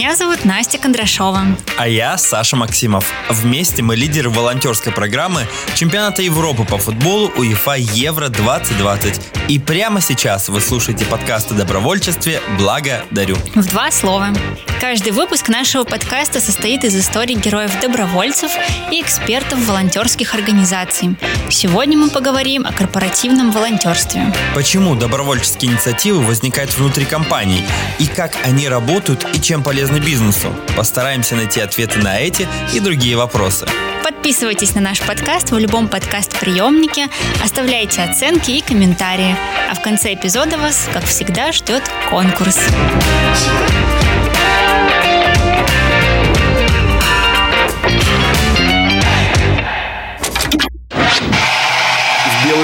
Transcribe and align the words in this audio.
Меня 0.00 0.16
зовут 0.16 0.46
Настя 0.46 0.78
Кондрашова. 0.78 1.42
А 1.76 1.86
я 1.86 2.16
Саша 2.16 2.56
Максимов. 2.56 3.12
Вместе 3.28 3.82
мы 3.82 3.96
лидеры 3.96 4.30
волонтерской 4.30 4.94
программы 4.94 5.46
чемпионата 5.74 6.22
Европы 6.22 6.64
по 6.64 6.78
футболу 6.78 7.30
УЕФА 7.36 7.74
Евро-2020. 7.74 9.20
И 9.48 9.58
прямо 9.58 10.00
сейчас 10.00 10.48
вы 10.48 10.62
слушаете 10.62 11.04
подкаст 11.04 11.52
о 11.52 11.54
добровольчестве 11.54 12.40
«Благо 12.56 13.04
дарю». 13.10 13.36
В 13.54 13.66
два 13.66 13.90
слова. 13.90 14.28
Каждый 14.80 15.12
выпуск 15.12 15.50
нашего 15.50 15.84
подкаста 15.84 16.40
состоит 16.40 16.84
из 16.84 16.96
историй 16.96 17.34
героев-добровольцев 17.34 18.50
и 18.90 19.02
экспертов 19.02 19.58
волонтерских 19.66 20.34
организаций. 20.34 21.16
Сегодня 21.50 21.98
мы 21.98 22.08
поговорим 22.08 22.64
о 22.64 22.72
корпоративном 22.72 23.50
волонтерстве. 23.50 24.32
Почему 24.54 24.94
добровольческие 24.94 25.72
инициативы 25.72 26.24
возникают 26.24 26.74
внутри 26.78 27.04
компаний 27.04 27.62
и 27.98 28.06
как 28.06 28.34
они 28.44 28.66
работают 28.68 29.26
и 29.34 29.40
чем 29.42 29.62
полезны 29.62 29.89
бизнесу? 29.98 30.54
Постараемся 30.76 31.34
найти 31.34 31.60
ответы 31.60 31.98
на 31.98 32.18
эти 32.18 32.46
и 32.72 32.80
другие 32.80 33.16
вопросы. 33.16 33.66
Подписывайтесь 34.04 34.74
на 34.74 34.80
наш 34.80 35.00
подкаст 35.00 35.50
в 35.50 35.58
любом 35.58 35.88
подкаст-приемнике, 35.88 37.08
оставляйте 37.42 38.02
оценки 38.02 38.50
и 38.50 38.60
комментарии. 38.60 39.34
А 39.70 39.74
в 39.74 39.82
конце 39.82 40.14
эпизода 40.14 40.58
вас, 40.58 40.88
как 40.92 41.04
всегда, 41.04 41.52
ждет 41.52 41.82
конкурс. 42.10 42.58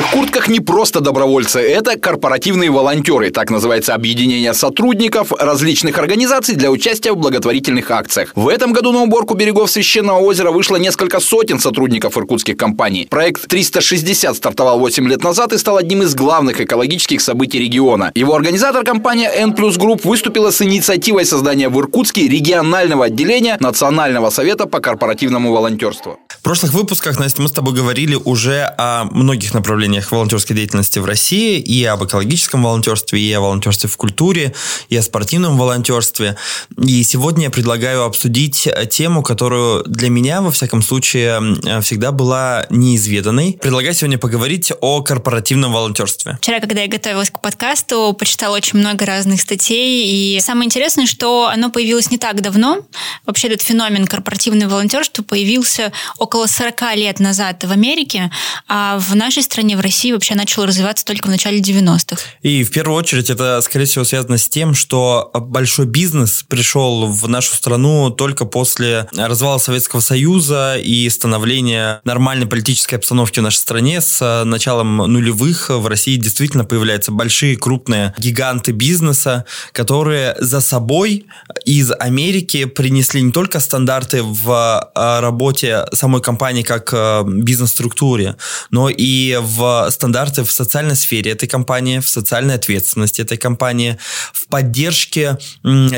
Белых 0.07 0.11
куртках 0.11 0.49
не 0.49 0.61
просто 0.61 1.01
добровольцы, 1.01 1.61
это 1.61 1.99
корпоративные 1.99 2.71
волонтеры. 2.71 3.31
Так 3.31 3.51
называется 3.51 3.95
объединение 3.95 4.55
сотрудников 4.55 5.33
различных 5.33 5.99
организаций 5.99 6.55
для 6.55 6.71
участия 6.71 7.13
в 7.13 7.17
благотворительных 7.17 7.91
акциях. 7.91 8.33
В 8.35 8.49
этом 8.49 8.73
году 8.73 8.93
на 8.93 9.03
уборку 9.03 9.35
берегов 9.35 9.71
Священного 9.71 10.19
озера 10.19 10.51
вышло 10.51 10.77
несколько 10.77 11.21
сотен 11.21 11.59
сотрудников 11.59 12.17
иркутских 12.17 12.57
компаний. 12.57 13.07
Проект 13.11 13.49
360 13.49 14.37
стартовал 14.37 14.79
8 14.79 15.09
лет 15.09 15.23
назад 15.23 15.53
и 15.53 15.59
стал 15.59 15.77
одним 15.77 16.03
из 16.03 16.15
главных 16.15 16.61
экологических 16.61 17.21
событий 17.21 17.59
региона. 17.59 18.13
Его 18.15 18.35
организатор 18.35 18.85
компания 18.85 19.31
N 19.31 19.53
Plus 19.53 19.79
Group 19.79 20.03
выступила 20.05 20.51
с 20.51 20.63
инициативой 20.63 21.25
создания 21.25 21.69
в 21.69 21.79
Иркутске 21.79 22.29
регионального 22.29 23.07
отделения 23.07 23.57
Национального 23.61 24.31
совета 24.31 24.67
по 24.67 24.81
корпоративному 24.81 25.53
волонтерству. 25.53 26.19
В 26.29 26.43
прошлых 26.43 26.73
выпусках, 26.73 27.19
Настя, 27.19 27.43
мы 27.43 27.49
с 27.49 27.53
тобой 27.53 27.75
говорили 27.75 28.15
уже 28.15 28.73
о 28.79 29.05
многих 29.11 29.55
направлениях 29.55 29.96
направлениях 29.97 30.13
волонтерской 30.13 30.57
деятельности 30.57 30.99
в 30.99 31.05
России, 31.05 31.59
и 31.59 31.85
об 31.85 32.05
экологическом 32.05 32.63
волонтерстве, 32.63 33.21
и 33.21 33.33
о 33.33 33.41
волонтерстве 33.41 33.89
в 33.89 33.97
культуре, 33.97 34.55
и 34.89 34.97
о 34.97 35.03
спортивном 35.03 35.57
волонтерстве. 35.57 36.37
И 36.77 37.03
сегодня 37.03 37.45
я 37.45 37.51
предлагаю 37.51 38.05
обсудить 38.05 38.69
тему, 38.91 39.23
которую 39.23 39.85
для 39.85 40.09
меня, 40.09 40.41
во 40.41 40.51
всяком 40.51 40.83
случае, 40.83 41.41
всегда 41.83 42.13
была 42.13 42.67
неизведанной. 42.71 43.59
Предлагаю 43.61 43.95
сегодня 43.95 44.19
поговорить 44.19 44.73
о 44.81 45.03
корпоративном 45.03 45.73
волонтерстве. 45.73 46.39
Вчера, 46.41 46.61
когда 46.61 46.83
я 46.83 46.89
готовилась 46.89 47.31
к 47.31 47.41
подкасту, 47.41 48.15
почитала 48.19 48.57
очень 48.57 48.79
много 48.79 49.07
разных 49.07 49.41
статей, 49.41 50.37
и 50.37 50.41
самое 50.41 50.67
интересное, 50.67 51.07
что 51.07 51.49
оно 51.49 51.71
появилось 51.71 52.11
не 52.11 52.19
так 52.19 52.41
давно. 52.41 52.81
Вообще 53.25 53.49
этот 53.49 53.63
феномен 53.63 54.07
корпоративного 54.07 54.71
волонтерства 54.71 55.23
появился 55.23 55.93
около 56.19 56.47
40 56.47 56.97
лет 56.97 57.21
назад 57.21 57.65
в 57.65 57.71
Америке, 57.71 58.31
а 58.69 58.99
в 58.99 59.15
нашей 59.15 59.43
стране, 59.43 59.77
в 59.77 59.81
России 59.87 60.11
вообще 60.11 60.35
начало 60.35 60.67
развиваться 60.67 61.05
только 61.05 61.27
в 61.27 61.31
начале 61.31 61.61
90-х. 61.61 62.21
И 62.43 62.65
в 62.65 62.73
первую 62.73 62.99
очередь 62.99 63.31
это, 63.31 63.61
скорее 63.61 63.85
всего, 63.85 64.05
связано 64.05 64.37
с 64.37 64.49
тем, 64.49 64.75
что 64.75 65.31
большой 65.33 65.87
бизнес 65.87 66.43
пришел 66.43 67.07
в 67.07 67.29
нашу 67.29 67.55
страну 67.55 68.11
только 68.11 68.47
после 68.47 69.07
развала 69.17 69.59
Советского 69.59 70.01
Союза 70.01 70.77
и 70.77 71.09
становления 71.09 72.01
нормальной 72.03 72.47
политической 72.47 72.97
обстановки 72.97 73.39
в 73.39 73.43
нашей 73.43 73.59
стране. 73.59 74.01
С 74.01 74.43
началом 74.45 74.97
нулевых 74.97 75.71
в 75.71 75.87
России 75.87 76.17
действительно 76.17 76.65
появляются 76.65 77.13
большие, 77.13 77.57
крупные 77.57 78.13
гиганты 78.19 78.73
бизнеса, 78.73 79.45
которые 79.71 80.35
за 80.41 80.61
собой 80.61 81.27
из 81.65 81.93
Америки 81.93 82.65
принесли 82.65 83.23
не 83.23 83.31
только 83.31 83.61
стандарты 83.61 84.25
в 84.25 84.91
а, 84.95 85.21
работе 85.21 85.85
самой 85.93 86.23
компании 86.23 86.63
как 86.63 86.91
а, 86.93 87.23
бизнес-структуре, 87.25 88.37
но 88.71 88.89
и 88.89 89.39
в 89.41 89.76
стандарты 89.91 90.45
в 90.45 90.53
социальной 90.53 90.97
сфере 90.97 91.33
этой 91.33 91.49
компании, 91.49 92.01
в 92.01 92.09
социальной 92.09 92.55
ответственности 92.55 93.23
этой 93.23 93.37
компании, 93.37 93.99
в 94.33 94.47
поддержке 94.49 95.39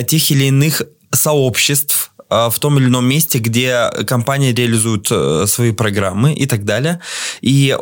тех 0.06 0.31
или 0.31 0.44
иных 0.44 0.83
сообществ, 1.12 2.12
а, 2.31 2.50
в 2.50 2.59
том 2.59 2.78
или 2.78 2.87
ином 2.87 3.06
месте, 3.06 3.38
где 3.38 3.91
компания 4.06 4.53
реализует 4.53 5.09
э, 5.11 5.47
свои 5.47 5.72
программы 5.72 6.34
и 6.34 6.47
так 6.47 6.65
далее. 6.65 7.00
И 7.41 7.77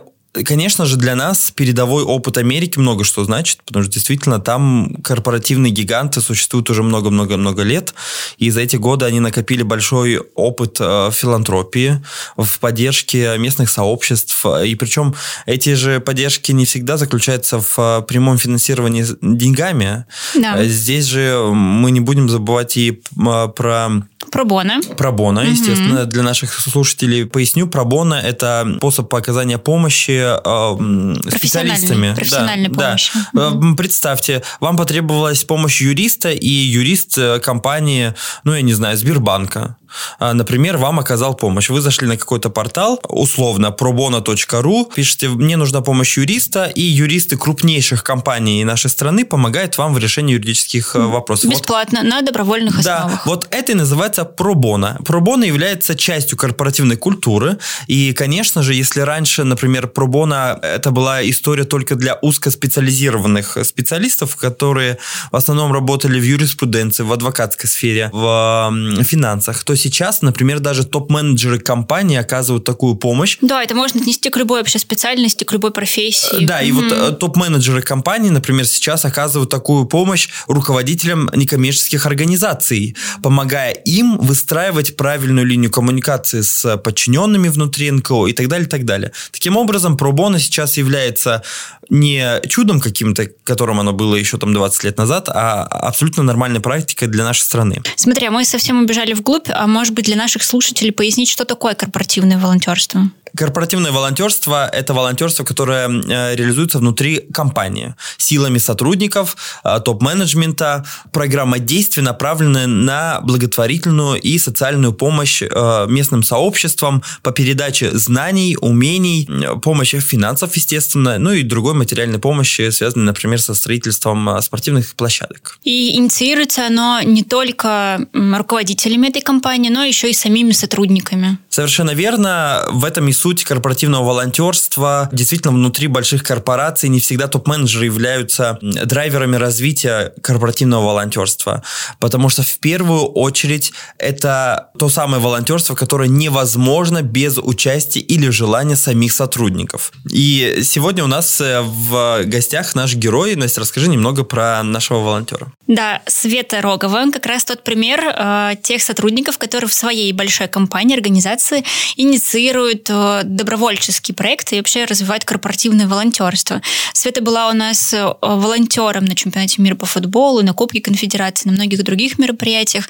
Конечно 0.45 0.87
же, 0.87 0.97
для 0.97 1.15
нас 1.15 1.51
передовой 1.55 2.03
опыт 2.03 2.39
Америки 2.39 2.79
много 2.79 3.05
что 3.05 3.25
значит, 3.25 3.61
потому 3.65 3.85
что 3.85 3.93
действительно 3.93 4.41
там 4.41 4.97
корпоративные 5.03 5.73
гиганты 5.73 6.21
существуют 6.21 6.71
уже 6.71 6.83
много-много-много 6.83 7.63
лет, 7.63 7.95
и 8.39 8.51
за 8.51 8.61
эти 8.61 8.77
годы 8.77 9.07
они 9.07 9.21
накопили 9.21 9.63
большой 9.63 10.19
опыт 10.35 10.77
э, 10.81 11.11
филантропии, 11.13 12.03
в 12.37 12.59
поддержке 12.59 13.39
местных 13.39 13.71
сообществ, 13.71 14.45
и 14.65 14.75
причем 14.75 15.15
эти 15.47 15.75
же 15.75 16.01
поддержки 16.01 16.53
не 16.53 16.65
всегда 16.65 16.97
заключаются 16.97 17.61
в 17.61 17.75
э, 17.79 18.03
прямом 18.03 18.39
финансировании 18.39 19.05
деньгами. 19.21 20.05
Да. 20.35 20.65
Здесь 20.65 21.07
же 21.07 21.51
мы 21.53 21.91
не 21.91 22.01
будем 22.01 22.29
забывать 22.29 22.77
и 22.77 23.01
э, 23.17 23.49
про 23.55 23.91
Пробона. 24.31 24.81
Пробона, 24.97 25.41
угу. 25.41 25.51
естественно. 25.51 26.05
Для 26.05 26.23
наших 26.23 26.53
слушателей 26.61 27.27
поясню. 27.27 27.69
Пробона– 27.69 28.21
это 28.25 28.77
способ 28.79 29.15
оказания 29.15 29.59
помощи 29.59 30.23
э, 30.23 31.37
специалистами. 31.37 32.15
Профессиональной 32.15 32.69
да, 32.69 32.87
помощи. 32.87 33.13
Да. 33.33 33.49
Угу. 33.49 33.77
Представьте, 33.77 34.43
вам 34.61 34.77
потребовалась 34.77 35.45
помощь 35.45 35.81
юриста, 35.81 36.31
и 36.31 36.49
юрист 36.49 37.19
э, 37.19 37.39
компании, 37.41 38.15
ну, 38.45 38.55
я 38.55 38.63
не 38.63 38.75
знаю, 38.75 38.97
Сбербанка 38.97 39.77
например, 40.21 40.77
вам 40.77 40.99
оказал 40.99 41.35
помощь. 41.35 41.71
Вы 41.71 41.81
зашли 41.81 42.07
на 42.07 42.17
какой-то 42.17 42.51
портал, 42.51 43.01
условно, 43.09 43.75
probona.ru, 43.79 44.95
пишете, 44.95 45.29
мне 45.29 45.57
нужна 45.57 45.81
помощь 45.81 46.17
юриста, 46.19 46.65
и 46.65 46.83
юристы 46.83 47.37
крупнейших 47.37 48.03
компаний 48.03 48.65
нашей 48.65 48.91
страны 48.91 49.25
помогают 49.25 49.79
вам 49.79 49.95
в 49.95 49.99
решении 49.99 50.35
юридических 50.35 50.95
вопросов. 50.95 51.51
Бесплатно, 51.51 52.01
вот, 52.03 52.11
на 52.11 52.23
добровольных 52.23 52.79
основах. 52.79 53.13
Да, 53.13 53.23
вот 53.25 53.49
это 53.51 53.73
и 53.73 53.75
называется 53.75 54.25
пробона. 54.25 54.99
Пробона 55.05 55.45
является 55.45 55.95
частью 55.95 56.39
корпоративной 56.39 56.97
культуры, 56.97 57.59
и, 57.87 58.13
конечно 58.13 58.63
же, 58.63 58.75
если 58.75 59.01
раньше, 59.01 59.45
например, 59.45 59.87
пробона 59.89 60.59
это 60.63 60.91
была 60.91 61.29
история 61.29 61.65
только 61.65 61.95
для 61.95 62.19
узкоспециализированных 62.23 63.59
специалистов, 63.65 64.37
которые 64.37 64.99
в 65.31 65.37
основном 65.37 65.73
работали 65.73 66.19
в 66.19 66.25
юриспруденции, 66.25 67.03
в 67.03 67.13
адвокатской 67.13 67.69
сфере, 67.69 68.11
в 68.13 68.71
финансах, 69.05 69.63
то 69.65 69.76
сейчас, 69.77 70.23
например, 70.23 70.61
даже 70.61 70.85
топ-менеджеры 70.85 71.59
компании 71.59 72.17
оказывают 72.17 72.65
такую 72.65 72.97
помощь. 72.97 73.39
Да, 73.41 73.63
это 73.63 73.75
можно 73.75 74.01
отнести 74.01 74.31
к 74.31 74.37
любой 74.37 74.61
вообще 74.61 74.79
специальности, 74.79 75.45
к 75.45 75.53
любой 75.53 75.71
профессии. 75.71 76.45
Да, 76.45 76.61
и 76.61 76.73
вот 76.73 76.91
э, 76.91 77.13
топ-менеджеры 77.13 77.83
компании, 77.83 78.31
например, 78.31 78.67
сейчас 78.67 79.05
оказывают 79.05 79.51
такую 79.51 79.87
помощь 79.87 80.29
руководителям 80.47 81.31
некоммерческих 81.35 82.07
организаций, 82.07 82.97
помогая 83.23 83.73
им 83.73 84.19
выстраивать 84.19 84.97
правильную 84.97 85.47
линию 85.47 85.71
коммуникации 85.71 86.41
с 86.41 86.77
подчиненными 86.79 87.49
внутри 87.49 87.91
НКО 87.91 88.27
и 88.27 88.33
так 88.33 88.49
далее, 88.49 88.67
и 88.67 88.71
так 88.71 88.85
далее. 88.85 89.13
Таким 89.33 89.57
образом, 89.57 89.97
пробона 89.97 90.39
сейчас 90.39 90.77
является 90.77 91.43
не 91.89 92.41
чудом 92.49 92.81
каким-то, 92.81 93.29
которым 93.45 93.81
оно 93.81 93.93
было 93.93 94.17
еще 94.17 94.39
там 94.39 94.53
20 94.53 94.85
лет 94.85 94.99
назад, 94.99 95.29
а 95.29 95.63
абсолютно 95.63 96.23
нормальной 96.23 96.61
практикой 96.61 97.09
для 97.09 97.25
нашей 97.25 97.43
страны. 97.43 97.83
Смотри, 97.97 98.27
а 98.27 98.31
мы 98.31 98.45
совсем 98.45 98.83
убежали 98.83 99.13
вглубь, 99.13 99.49
может 99.67 99.95
быть 99.95 100.05
для 100.07 100.17
наших 100.17 100.43
слушателей 100.43 100.93
пояснить, 100.93 101.29
что 101.29 101.45
такое 101.45 101.75
корпоративное 101.75 102.39
волонтерство? 102.39 103.11
Корпоративное 103.37 103.93
волонтерство– 103.93 104.67
это 104.73 104.95
волонтерство, 104.95 105.45
которое 105.45 105.89
э, 105.89 106.35
реализуется 106.37 106.79
внутри 106.79 107.27
компании 107.33 107.95
силами 108.17 108.57
сотрудников, 108.57 109.37
э, 109.63 109.79
топ-менеджмента. 109.85 110.87
Программа 111.13 111.59
действий 111.59 112.03
направленная 112.03 112.67
на 112.67 113.21
благотворительную 113.21 114.19
и 114.21 114.39
социальную 114.39 114.95
помощь 114.95 115.43
э, 115.43 115.87
местным 115.89 116.23
сообществам 116.23 117.03
по 117.23 117.31
передаче 117.31 117.91
знаний, 117.93 118.57
умений, 118.59 119.29
помощи 119.63 120.01
финансов, 120.01 120.57
естественно, 120.57 121.19
ну 121.19 121.33
и 121.33 121.43
другой 121.43 121.75
материальной 121.75 122.19
помощи, 122.19 122.71
связанной, 122.71 123.05
например, 123.05 123.41
со 123.41 123.55
строительством 123.55 124.41
спортивных 124.41 124.95
площадок. 124.95 125.59
И 125.63 125.97
инициируется 125.97 126.67
оно 126.67 127.03
не 127.03 127.23
только 127.23 128.07
руководителями 128.13 129.09
этой 129.09 129.21
компании, 129.21 129.69
но 129.69 129.85
еще 129.85 130.11
и 130.11 130.15
самими 130.15 130.53
сотрудниками. 130.53 131.39
Совершенно 131.51 131.93
верно. 131.93 132.65
В 132.71 132.85
этом 132.85 133.09
и 133.09 133.13
суть 133.13 133.26
корпоративного 133.35 134.05
волонтерства. 134.05 135.09
Действительно, 135.13 135.53
внутри 135.53 135.87
больших 135.89 136.23
корпораций 136.23 136.89
не 136.89 137.01
всегда 137.01 137.29
топ-менеджеры 137.29 137.87
являются 137.87 138.07
являются 138.07 138.59
драйверами 138.61 139.37
развития 139.37 140.13
корпоративного 140.23 140.87
волонтерства. 140.87 141.63
Потому 142.01 142.29
что 142.29 142.43
в 142.43 142.59
первую 142.59 143.05
очередь 143.07 143.73
это 143.99 144.71
то 144.79 144.89
самое 144.89 145.23
волонтерство, 145.23 145.75
которое 145.75 146.09
невозможно 146.09 147.03
без 147.03 147.39
участия 147.39 148.01
или 148.01 148.29
желания 148.31 148.77
самих 148.77 149.13
сотрудников. 149.13 149.93
И 150.11 150.61
сегодня 150.63 151.05
у 151.05 151.07
нас 151.07 151.41
э, 151.41 151.61
в 151.63 152.25
гостях 152.25 152.75
наш 152.75 152.95
герой. 152.95 153.37
Настя, 153.37 153.61
расскажи 153.61 153.89
немного 153.89 154.25
про 154.25 154.63
нашего 154.63 154.99
волонтера. 154.99 155.53
Да, 155.67 156.03
Света 156.07 156.61
Рогова 156.61 157.11
как 157.13 157.27
раз 157.27 157.45
тот 157.45 157.65
пример 157.65 158.01
э, 158.05 158.53
тех 158.63 158.83
сотрудников, 158.83 159.39
которые 159.39 159.69
в 159.69 159.75
своей 159.75 160.13
большой 160.13 160.49
компании, 160.49 160.97
организации 160.97 161.65
инициируют 161.97 162.89
э, 162.91 163.16
добровольческие 163.25 164.15
проекты 164.15 164.57
и 164.57 164.59
вообще 164.59 164.85
развивают 164.85 165.25
корпоративное 165.25 165.87
волонтерство. 165.87 166.63
Света 166.93 167.23
была 167.23 167.49
у 167.49 167.53
нас 167.53 167.93
э, 167.93 168.15
волонтером 168.21 169.05
на 169.05 169.15
чемпионате 169.15 169.63
мира 169.63 169.75
по 169.75 169.87
футболу, 169.87 170.43
на 170.43 170.53
Кубке 170.53 170.81
Конфедерации, 170.81 171.49
на 171.49 171.55
многих 171.55 171.83
других 171.83 172.19
мероприятиях. 172.19 172.89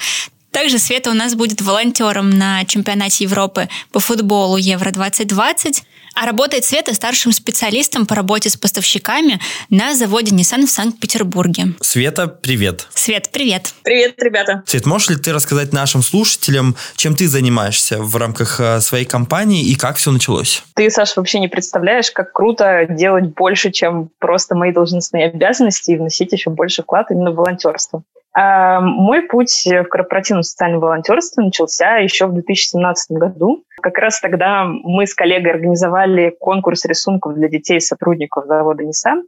Также 0.51 0.79
Света 0.79 1.11
у 1.11 1.13
нас 1.13 1.35
будет 1.35 1.61
волонтером 1.61 2.29
на 2.29 2.65
чемпионате 2.65 3.25
Европы 3.25 3.69
по 3.91 3.99
футболу 3.99 4.57
Евро-2020. 4.57 5.83
А 6.19 6.25
работает 6.25 6.65
Света 6.65 6.95
старшим 6.95 7.31
специалистом 7.31 8.07
по 8.07 8.15
работе 8.15 8.49
с 8.49 8.57
поставщиками 8.57 9.39
на 9.69 9.93
заводе 9.93 10.35
Nissan 10.35 10.65
в 10.65 10.71
Санкт-Петербурге. 10.71 11.75
Света, 11.79 12.27
привет. 12.27 12.87
Свет, 12.91 13.29
привет. 13.31 13.71
Привет, 13.83 14.15
ребята. 14.23 14.63
Свет, 14.65 14.87
можешь 14.87 15.09
ли 15.09 15.15
ты 15.17 15.31
рассказать 15.31 15.73
нашим 15.73 16.01
слушателям, 16.01 16.75
чем 16.95 17.15
ты 17.15 17.27
занимаешься 17.27 18.01
в 18.01 18.15
рамках 18.15 18.59
э, 18.59 18.81
своей 18.81 19.05
компании 19.05 19.63
и 19.63 19.75
как 19.75 19.97
все 19.97 20.09
началось? 20.09 20.63
Ты, 20.73 20.89
Саша, 20.89 21.13
вообще 21.17 21.39
не 21.39 21.49
представляешь, 21.49 22.09
как 22.09 22.33
круто 22.33 22.87
делать 22.89 23.35
больше, 23.35 23.71
чем 23.71 24.09
просто 24.17 24.55
мои 24.55 24.71
должностные 24.71 25.27
обязанности 25.27 25.91
и 25.91 25.97
вносить 25.97 26.31
еще 26.31 26.49
больше 26.49 26.81
вклад 26.81 27.11
именно 27.11 27.29
в 27.29 27.35
волонтерство. 27.35 28.01
А, 28.39 28.81
мой 28.81 29.23
путь 29.23 29.65
в 29.65 29.85
корпоративном 29.85 30.43
социальном 30.43 30.79
волонтерстве 30.79 31.43
начался 31.43 31.97
еще 31.97 32.27
в 32.27 32.33
2017 32.33 33.17
году. 33.17 33.63
Как 33.81 33.97
раз 33.97 34.19
тогда 34.19 34.63
мы 34.65 35.07
с 35.07 35.15
коллегой 35.15 35.53
организовали 35.53 36.35
конкурс 36.39 36.85
рисунков 36.85 37.33
для 37.33 37.49
детей 37.49 37.81
сотрудников 37.81 38.45
завода 38.45 38.83
Nissan. 38.83 39.23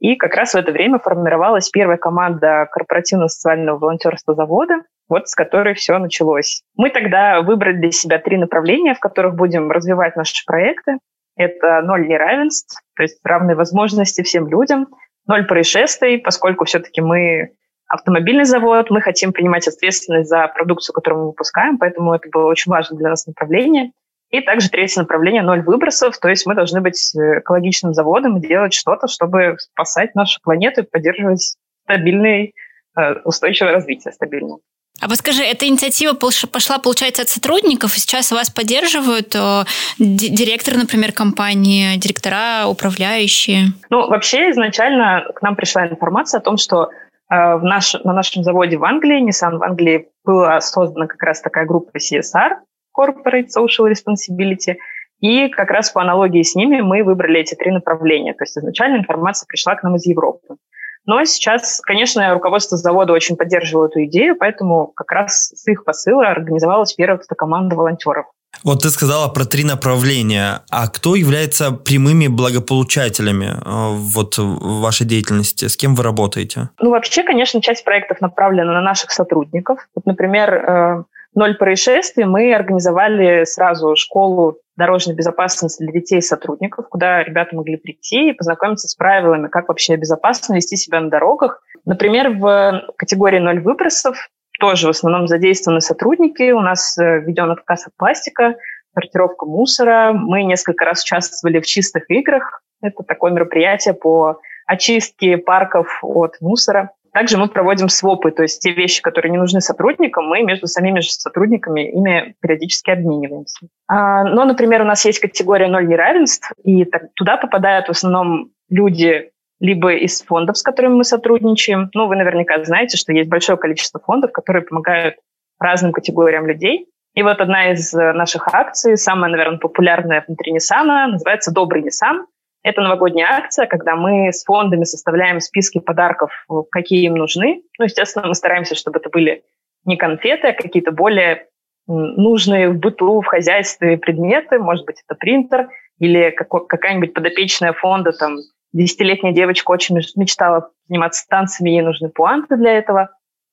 И 0.00 0.16
как 0.16 0.34
раз 0.34 0.54
в 0.54 0.56
это 0.56 0.72
время 0.72 0.98
формировалась 0.98 1.70
первая 1.70 1.98
команда 1.98 2.66
корпоративного 2.72 3.28
социального 3.28 3.78
волонтерства 3.78 4.34
завода, 4.34 4.82
вот 5.08 5.28
с 5.28 5.36
которой 5.36 5.74
все 5.74 5.96
началось. 5.98 6.62
Мы 6.76 6.90
тогда 6.90 7.42
выбрали 7.42 7.76
для 7.76 7.92
себя 7.92 8.18
три 8.18 8.38
направления, 8.38 8.94
в 8.94 9.00
которых 9.00 9.36
будем 9.36 9.70
развивать 9.70 10.16
наши 10.16 10.44
проекты. 10.44 10.98
Это 11.36 11.80
ноль 11.82 12.08
неравенств, 12.08 12.76
то 12.96 13.04
есть 13.04 13.20
равные 13.22 13.54
возможности 13.54 14.22
всем 14.22 14.48
людям, 14.48 14.88
ноль 15.28 15.46
происшествий, 15.46 16.18
поскольку 16.18 16.64
все-таки 16.64 17.00
мы 17.00 17.52
автомобильный 17.88 18.44
завод, 18.44 18.90
мы 18.90 19.00
хотим 19.00 19.32
принимать 19.32 19.66
ответственность 19.66 20.28
за 20.28 20.46
продукцию, 20.48 20.94
которую 20.94 21.22
мы 21.22 21.26
выпускаем, 21.28 21.78
поэтому 21.78 22.14
это 22.14 22.28
было 22.30 22.46
очень 22.46 22.70
важно 22.70 22.96
для 22.96 23.10
нас 23.10 23.26
направление. 23.26 23.92
И 24.30 24.42
также 24.42 24.68
третье 24.68 25.00
направление– 25.00 25.42
ноль 25.42 25.62
выбросов, 25.62 26.18
то 26.18 26.28
есть 26.28 26.44
мы 26.44 26.54
должны 26.54 26.82
быть 26.82 27.14
экологичным 27.14 27.94
заводом 27.94 28.36
и 28.36 28.46
делать 28.46 28.74
что-то, 28.74 29.08
чтобы 29.08 29.56
спасать 29.58 30.14
нашу 30.14 30.38
планету 30.42 30.82
и 30.82 30.84
поддерживать 30.84 31.56
стабильное, 31.84 32.52
э, 32.98 33.14
устойчивое 33.24 33.72
развитие 33.72 34.12
стабильное. 34.12 34.58
А 35.00 35.08
вот 35.08 35.16
скажи, 35.16 35.44
эта 35.44 35.66
инициатива 35.66 36.12
пошла, 36.12 36.78
получается, 36.78 37.22
от 37.22 37.28
сотрудников, 37.30 37.96
и 37.96 38.00
сейчас 38.00 38.30
вас 38.30 38.50
поддерживают 38.50 39.34
э, 39.34 39.64
директор, 39.98 40.76
например, 40.76 41.12
компании, 41.12 41.96
директора, 41.96 42.66
управляющие? 42.66 43.68
Ну, 43.88 44.08
вообще, 44.08 44.50
изначально 44.50 45.24
к 45.34 45.40
нам 45.40 45.56
пришла 45.56 45.86
информация 45.86 46.40
о 46.40 46.42
том, 46.42 46.58
что 46.58 46.90
Э, 46.90 47.07
в 47.28 47.60
наш, 47.62 47.94
на 48.04 48.12
нашем 48.12 48.42
заводе 48.42 48.78
в 48.78 48.84
Англии, 48.84 49.26
Nissan 49.28 49.58
в 49.58 49.62
Англии, 49.62 50.08
была 50.24 50.60
создана 50.60 51.06
как 51.06 51.22
раз 51.22 51.40
такая 51.40 51.66
группа 51.66 51.98
CSR, 51.98 52.56
Corporate 52.98 53.48
Social 53.56 53.90
Responsibility, 53.90 54.76
и 55.20 55.48
как 55.48 55.70
раз 55.70 55.90
по 55.90 56.00
аналогии 56.00 56.42
с 56.42 56.54
ними 56.54 56.80
мы 56.80 57.02
выбрали 57.02 57.40
эти 57.40 57.54
три 57.54 57.72
направления. 57.72 58.34
То 58.34 58.44
есть 58.44 58.56
изначально 58.56 58.98
информация 58.98 59.46
пришла 59.46 59.74
к 59.74 59.82
нам 59.82 59.96
из 59.96 60.06
Европы. 60.06 60.56
Но 61.04 61.24
сейчас, 61.24 61.80
конечно, 61.80 62.34
руководство 62.34 62.76
завода 62.76 63.12
очень 63.12 63.36
поддерживало 63.36 63.86
эту 63.86 64.04
идею, 64.04 64.36
поэтому 64.36 64.88
как 64.88 65.10
раз 65.10 65.50
с 65.54 65.66
их 65.66 65.84
посыла 65.84 66.28
организовалась 66.28 66.92
первая 66.92 67.18
команда 67.18 67.76
волонтеров. 67.76 68.26
Вот 68.64 68.82
ты 68.82 68.90
сказала 68.90 69.28
про 69.28 69.44
три 69.44 69.64
направления. 69.64 70.62
А 70.70 70.88
кто 70.88 71.14
является 71.14 71.70
прямыми 71.70 72.26
благополучателями 72.28 73.46
э, 73.46 73.94
вот 73.94 74.38
в 74.38 74.80
вашей 74.80 75.06
деятельности? 75.06 75.66
С 75.66 75.76
кем 75.76 75.94
вы 75.94 76.02
работаете? 76.02 76.70
Ну, 76.80 76.90
вообще, 76.90 77.22
конечно, 77.22 77.60
часть 77.60 77.84
проектов 77.84 78.20
направлена 78.20 78.72
на 78.72 78.82
наших 78.82 79.10
сотрудников. 79.10 79.86
Вот, 79.94 80.06
например, 80.06 80.54
э, 80.54 81.04
«Ноль 81.34 81.56
происшествий» 81.56 82.24
мы 82.24 82.54
организовали 82.54 83.44
сразу 83.44 83.94
школу 83.96 84.58
дорожной 84.76 85.16
безопасности 85.16 85.82
для 85.82 85.92
детей 85.92 86.18
и 86.18 86.22
сотрудников, 86.22 86.88
куда 86.88 87.22
ребята 87.22 87.54
могли 87.56 87.76
прийти 87.76 88.30
и 88.30 88.32
познакомиться 88.32 88.88
с 88.88 88.94
правилами, 88.94 89.48
как 89.48 89.68
вообще 89.68 89.96
безопасно 89.96 90.54
вести 90.54 90.76
себя 90.76 91.00
на 91.00 91.10
дорогах. 91.10 91.62
Например, 91.84 92.30
в 92.30 92.84
категории 92.96 93.38
«Ноль 93.38 93.60
выбросов» 93.60 94.30
тоже 94.58 94.86
в 94.86 94.90
основном 94.90 95.26
задействованы 95.26 95.80
сотрудники. 95.80 96.50
У 96.50 96.60
нас 96.60 96.96
э, 96.98 97.20
введен 97.20 97.50
отказ 97.50 97.86
от 97.86 97.96
пластика, 97.96 98.56
сортировка 98.94 99.46
мусора. 99.46 100.12
Мы 100.12 100.44
несколько 100.44 100.84
раз 100.84 101.02
участвовали 101.02 101.60
в 101.60 101.66
чистых 101.66 102.10
играх. 102.10 102.62
Это 102.82 103.02
такое 103.02 103.32
мероприятие 103.32 103.94
по 103.94 104.40
очистке 104.66 105.38
парков 105.38 106.00
от 106.02 106.36
мусора. 106.40 106.90
Также 107.12 107.38
мы 107.38 107.48
проводим 107.48 107.88
свопы, 107.88 108.30
то 108.30 108.42
есть 108.42 108.60
те 108.62 108.72
вещи, 108.72 109.00
которые 109.00 109.32
не 109.32 109.38
нужны 109.38 109.60
сотрудникам, 109.60 110.26
мы 110.26 110.42
между 110.42 110.66
самими 110.66 111.00
же 111.00 111.10
сотрудниками 111.10 111.90
ими 111.90 112.36
периодически 112.40 112.90
обмениваемся. 112.90 113.66
А, 113.88 114.24
но, 114.24 114.44
например, 114.44 114.82
у 114.82 114.84
нас 114.84 115.04
есть 115.06 115.18
категория 115.18 115.68
ноль 115.68 115.88
неравенств, 115.88 116.52
и 116.64 116.86
туда 117.14 117.38
попадают 117.38 117.86
в 117.86 117.90
основном 117.92 118.50
люди 118.68 119.30
либо 119.60 119.94
из 119.94 120.22
фондов, 120.22 120.56
с 120.56 120.62
которыми 120.62 120.94
мы 120.94 121.04
сотрудничаем. 121.04 121.90
Ну, 121.94 122.06
вы 122.06 122.16
наверняка 122.16 122.62
знаете, 122.64 122.96
что 122.96 123.12
есть 123.12 123.28
большое 123.28 123.58
количество 123.58 124.00
фондов, 124.00 124.32
которые 124.32 124.64
помогают 124.64 125.16
разным 125.58 125.92
категориям 125.92 126.46
людей. 126.46 126.86
И 127.14 127.22
вот 127.22 127.40
одна 127.40 127.72
из 127.72 127.92
э, 127.94 128.12
наших 128.12 128.46
акций, 128.54 128.96
самая, 128.96 129.30
наверное, 129.30 129.58
популярная 129.58 130.24
внутри 130.26 130.54
Nissan, 130.54 131.06
называется 131.08 131.52
«Добрый 131.52 131.82
Nissan». 131.82 132.24
Это 132.62 132.80
новогодняя 132.80 133.28
акция, 133.30 133.66
когда 133.66 133.96
мы 133.96 134.32
с 134.32 134.44
фондами 134.44 134.84
составляем 134.84 135.40
списки 135.40 135.78
подарков, 135.78 136.30
какие 136.70 137.06
им 137.06 137.14
нужны. 137.14 137.62
Ну, 137.78 137.84
естественно, 137.84 138.26
мы 138.26 138.34
стараемся, 138.34 138.74
чтобы 138.74 138.98
это 138.98 139.10
были 139.10 139.42
не 139.84 139.96
конфеты, 139.96 140.48
а 140.48 140.52
какие-то 140.52 140.92
более 140.92 141.46
нужные 141.86 142.68
в 142.68 142.76
быту, 142.76 143.20
в 143.20 143.26
хозяйстве 143.26 143.96
предметы. 143.96 144.58
Может 144.58 144.84
быть, 144.86 145.02
это 145.06 145.16
принтер 145.18 145.68
или 145.98 146.30
какая-нибудь 146.30 147.14
подопечная 147.14 147.72
фонда, 147.72 148.12
там, 148.12 148.36
Десятилетняя 148.78 149.34
девочка 149.34 149.72
очень 149.72 149.98
мечтала 150.14 150.70
заниматься 150.88 151.26
танцами, 151.28 151.70
ей 151.70 151.82
нужны 151.82 152.10
пуанты 152.10 152.56
для 152.56 152.78
этого. 152.78 153.10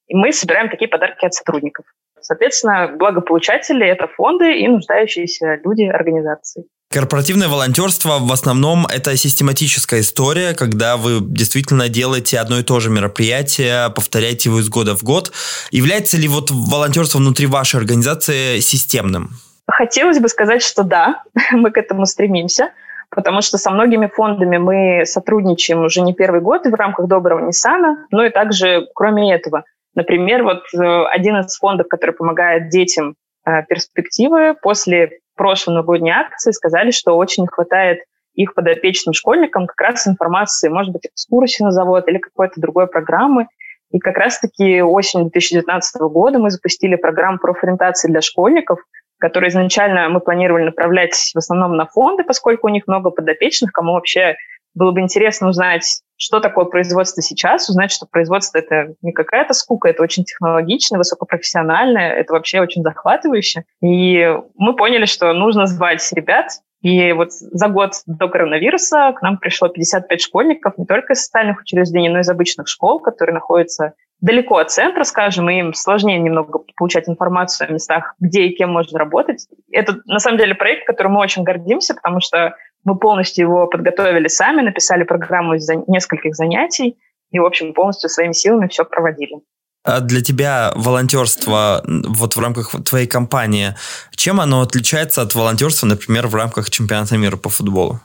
И 0.08 0.16
мы 0.16 0.32
собираем 0.32 0.70
такие 0.70 0.88
подарки 0.88 1.26
от 1.26 1.34
сотрудников. 1.34 1.86
Соответственно, 2.22 2.92
благополучатели– 2.96 3.88
это 3.88 4.08
фонды 4.08 4.60
и 4.60 4.68
нуждающиеся 4.68 5.62
люди, 5.64 5.82
организации. 5.82 6.66
Корпоративное 6.92 7.48
волонтерство 7.48 8.20
в 8.20 8.32
основном 8.32 8.86
это 8.86 9.18
систематическая 9.18 10.02
история, 10.02 10.54
когда 10.54 10.96
вы 10.96 11.22
действительно 11.22 11.90
делаете 11.90 12.38
одно 12.38 12.60
и 12.60 12.64
то 12.64 12.80
же 12.80 12.92
мероприятие, 12.92 13.90
повторяете 13.96 14.50
его 14.50 14.60
из 14.60 14.70
года 14.70 14.96
в 14.96 15.02
год. 15.02 15.32
Является 15.72 16.18
ли 16.18 16.28
вот 16.28 16.52
волонтерство 16.52 17.18
внутри 17.18 17.48
вашей 17.48 17.80
организации 17.80 18.60
системным? 18.60 19.32
Хотелось 19.68 20.20
бы 20.20 20.30
сказать, 20.30 20.62
что 20.62 20.84
да, 20.84 21.24
мы 21.52 21.72
к 21.72 21.78
этому 21.78 22.06
стремимся– 22.06 22.70
потому 23.16 23.42
что 23.42 23.58
со 23.58 23.72
многими 23.72 24.08
фондами 24.08 24.58
мы 24.58 25.06
сотрудничаем 25.06 25.84
уже 25.84 26.02
не 26.02 26.14
первый 26.14 26.42
год 26.42 26.66
в 26.66 26.74
рамках 26.74 27.08
Доброго 27.08 27.48
Ниссана, 27.48 28.06
но 28.12 28.26
и 28.26 28.30
также 28.30 28.88
кроме 28.94 29.34
этого. 29.34 29.64
Например, 29.96 30.44
вот 30.44 30.64
э, 30.74 31.06
один 31.06 31.38
из 31.38 31.58
фондов, 31.58 31.88
который 31.88 32.12
помогает 32.12 32.70
детям 32.70 33.16
э, 33.46 33.64
перспективы, 33.64 34.56
после 34.62 35.20
прошлой 35.36 35.76
новогодней 35.76 36.12
акции 36.12 36.52
сказали, 36.52 36.92
что 36.92 37.16
очень 37.16 37.44
не 37.44 37.48
хватает 37.48 38.00
их 38.34 38.54
подопечным 38.54 39.14
школьникам 39.14 39.66
как 39.66 39.80
раз 39.80 40.08
информации, 40.08 40.68
может 40.68 40.92
быть, 40.92 41.06
экскурсии 41.06 41.64
на 41.64 41.72
завод 41.72 42.08
или 42.10 42.18
какой-то 42.18 42.60
другой 42.60 42.88
программы. 42.88 43.48
И 43.92 44.00
как 44.00 44.18
раз-таки 44.18 44.82
осенью 44.82 45.28
2019 45.28 46.02
года 46.02 46.38
мы 46.38 46.50
запустили 46.50 46.96
программу 46.96 47.38
профориентации 47.38 48.10
для 48.10 48.20
школьников, 48.20 48.80
которые 49.20 49.50
изначально 49.50 50.10
мы 50.10 50.20
планировали 50.20 50.66
направлять 50.66 51.16
в 51.34 51.38
основном 51.38 51.76
на 51.76 51.86
фонды, 51.86 52.24
поскольку 52.24 52.68
у 52.68 52.72
них 52.72 52.88
много 52.88 53.12
подопечных, 53.12 53.72
кому 53.72 53.94
вообще 53.94 54.36
было 54.74 54.92
бы 54.92 55.00
интересно 55.00 55.48
узнать, 55.48 56.02
что 56.18 56.40
такое 56.40 56.66
производство 56.66 57.22
сейчас, 57.22 57.70
узнать, 57.70 57.92
что 57.92 58.06
производство 58.06 58.58
это 58.58 58.94
не 59.02 59.12
какая-то 59.12 59.54
скука, 59.54 59.90
это 59.90 60.04
очень 60.04 60.24
технологичное, 60.24 60.98
высокопрофессиональное, 60.98 62.14
это 62.14 62.34
вообще 62.34 62.62
очень 62.62 62.84
захватывающе. 62.84 63.64
И 63.82 64.38
мы 64.56 64.76
поняли, 64.76 65.06
что 65.06 65.34
нужно 65.34 65.66
звать 65.66 66.08
ребят 66.14 66.52
И 66.86 67.14
вот 67.14 67.32
за 67.32 67.68
год 67.68 67.94
до 68.06 68.28
коронавируса 68.28 69.12
к 69.18 69.24
нам 69.24 69.40
пришло 69.40 69.70
55 69.70 70.22
школьников 70.22 70.78
не 70.78 70.86
только 70.86 71.14
из 71.14 71.24
социальных 71.24 71.62
учреждений, 71.62 72.10
но 72.10 72.20
и 72.20 72.22
из 72.22 72.30
обычных 72.30 72.68
школ, 72.68 73.00
которые 73.00 73.34
находятся 73.34 73.94
далеко 74.22 74.58
от 74.58 74.70
центра, 74.70 75.04
скажем, 75.04 75.50
и 75.50 75.58
им 75.58 75.74
сложнее 75.74 76.20
немного 76.20 76.60
получать 76.78 77.10
информацию 77.10 77.68
о 77.68 77.74
местах, 77.74 78.14
где 78.20 78.44
и 78.44 78.56
кем 78.56 78.72
можно 78.72 79.00
работать. 79.00 79.48
Это, 79.72 79.96
на 80.06 80.20
самом 80.20 80.38
деле, 80.38 80.54
проект, 80.54 80.86
которым 80.86 81.14
мы 81.14 81.22
очень 81.22 81.42
гордимся, 81.42 81.96
потому 81.96 82.20
что 82.20 82.56
мы 82.84 83.00
полностью 83.00 83.48
его 83.48 83.66
подготовили 83.66 84.28
сами, 84.28 84.62
написали 84.62 85.06
программу 85.06 85.56
из 85.56 85.68
нескольких 85.88 86.36
занятий 86.36 87.00
и, 87.32 87.40
в 87.40 87.46
общем, 87.46 87.74
полностью 87.74 88.12
своими 88.12 88.34
силами 88.34 88.68
все 88.68 88.86
проводили. 88.86 89.38
А 89.86 90.00
для 90.00 90.22
тебя 90.22 90.72
волонтерство 90.76 91.84
вот 91.86 92.36
в 92.36 92.40
рамках 92.40 92.72
твоей 92.84 93.06
компании, 93.06 93.76
чем 94.16 94.42
оно 94.42 94.62
отличается 94.62 95.22
от 95.22 95.36
волонтерства, 95.36 95.86
например, 95.86 96.28
в 96.28 96.36
рамках 96.36 96.72
чемпионата 96.72 97.18
мира 97.18 97.38
по 97.38 97.50
футболу? 97.50 98.00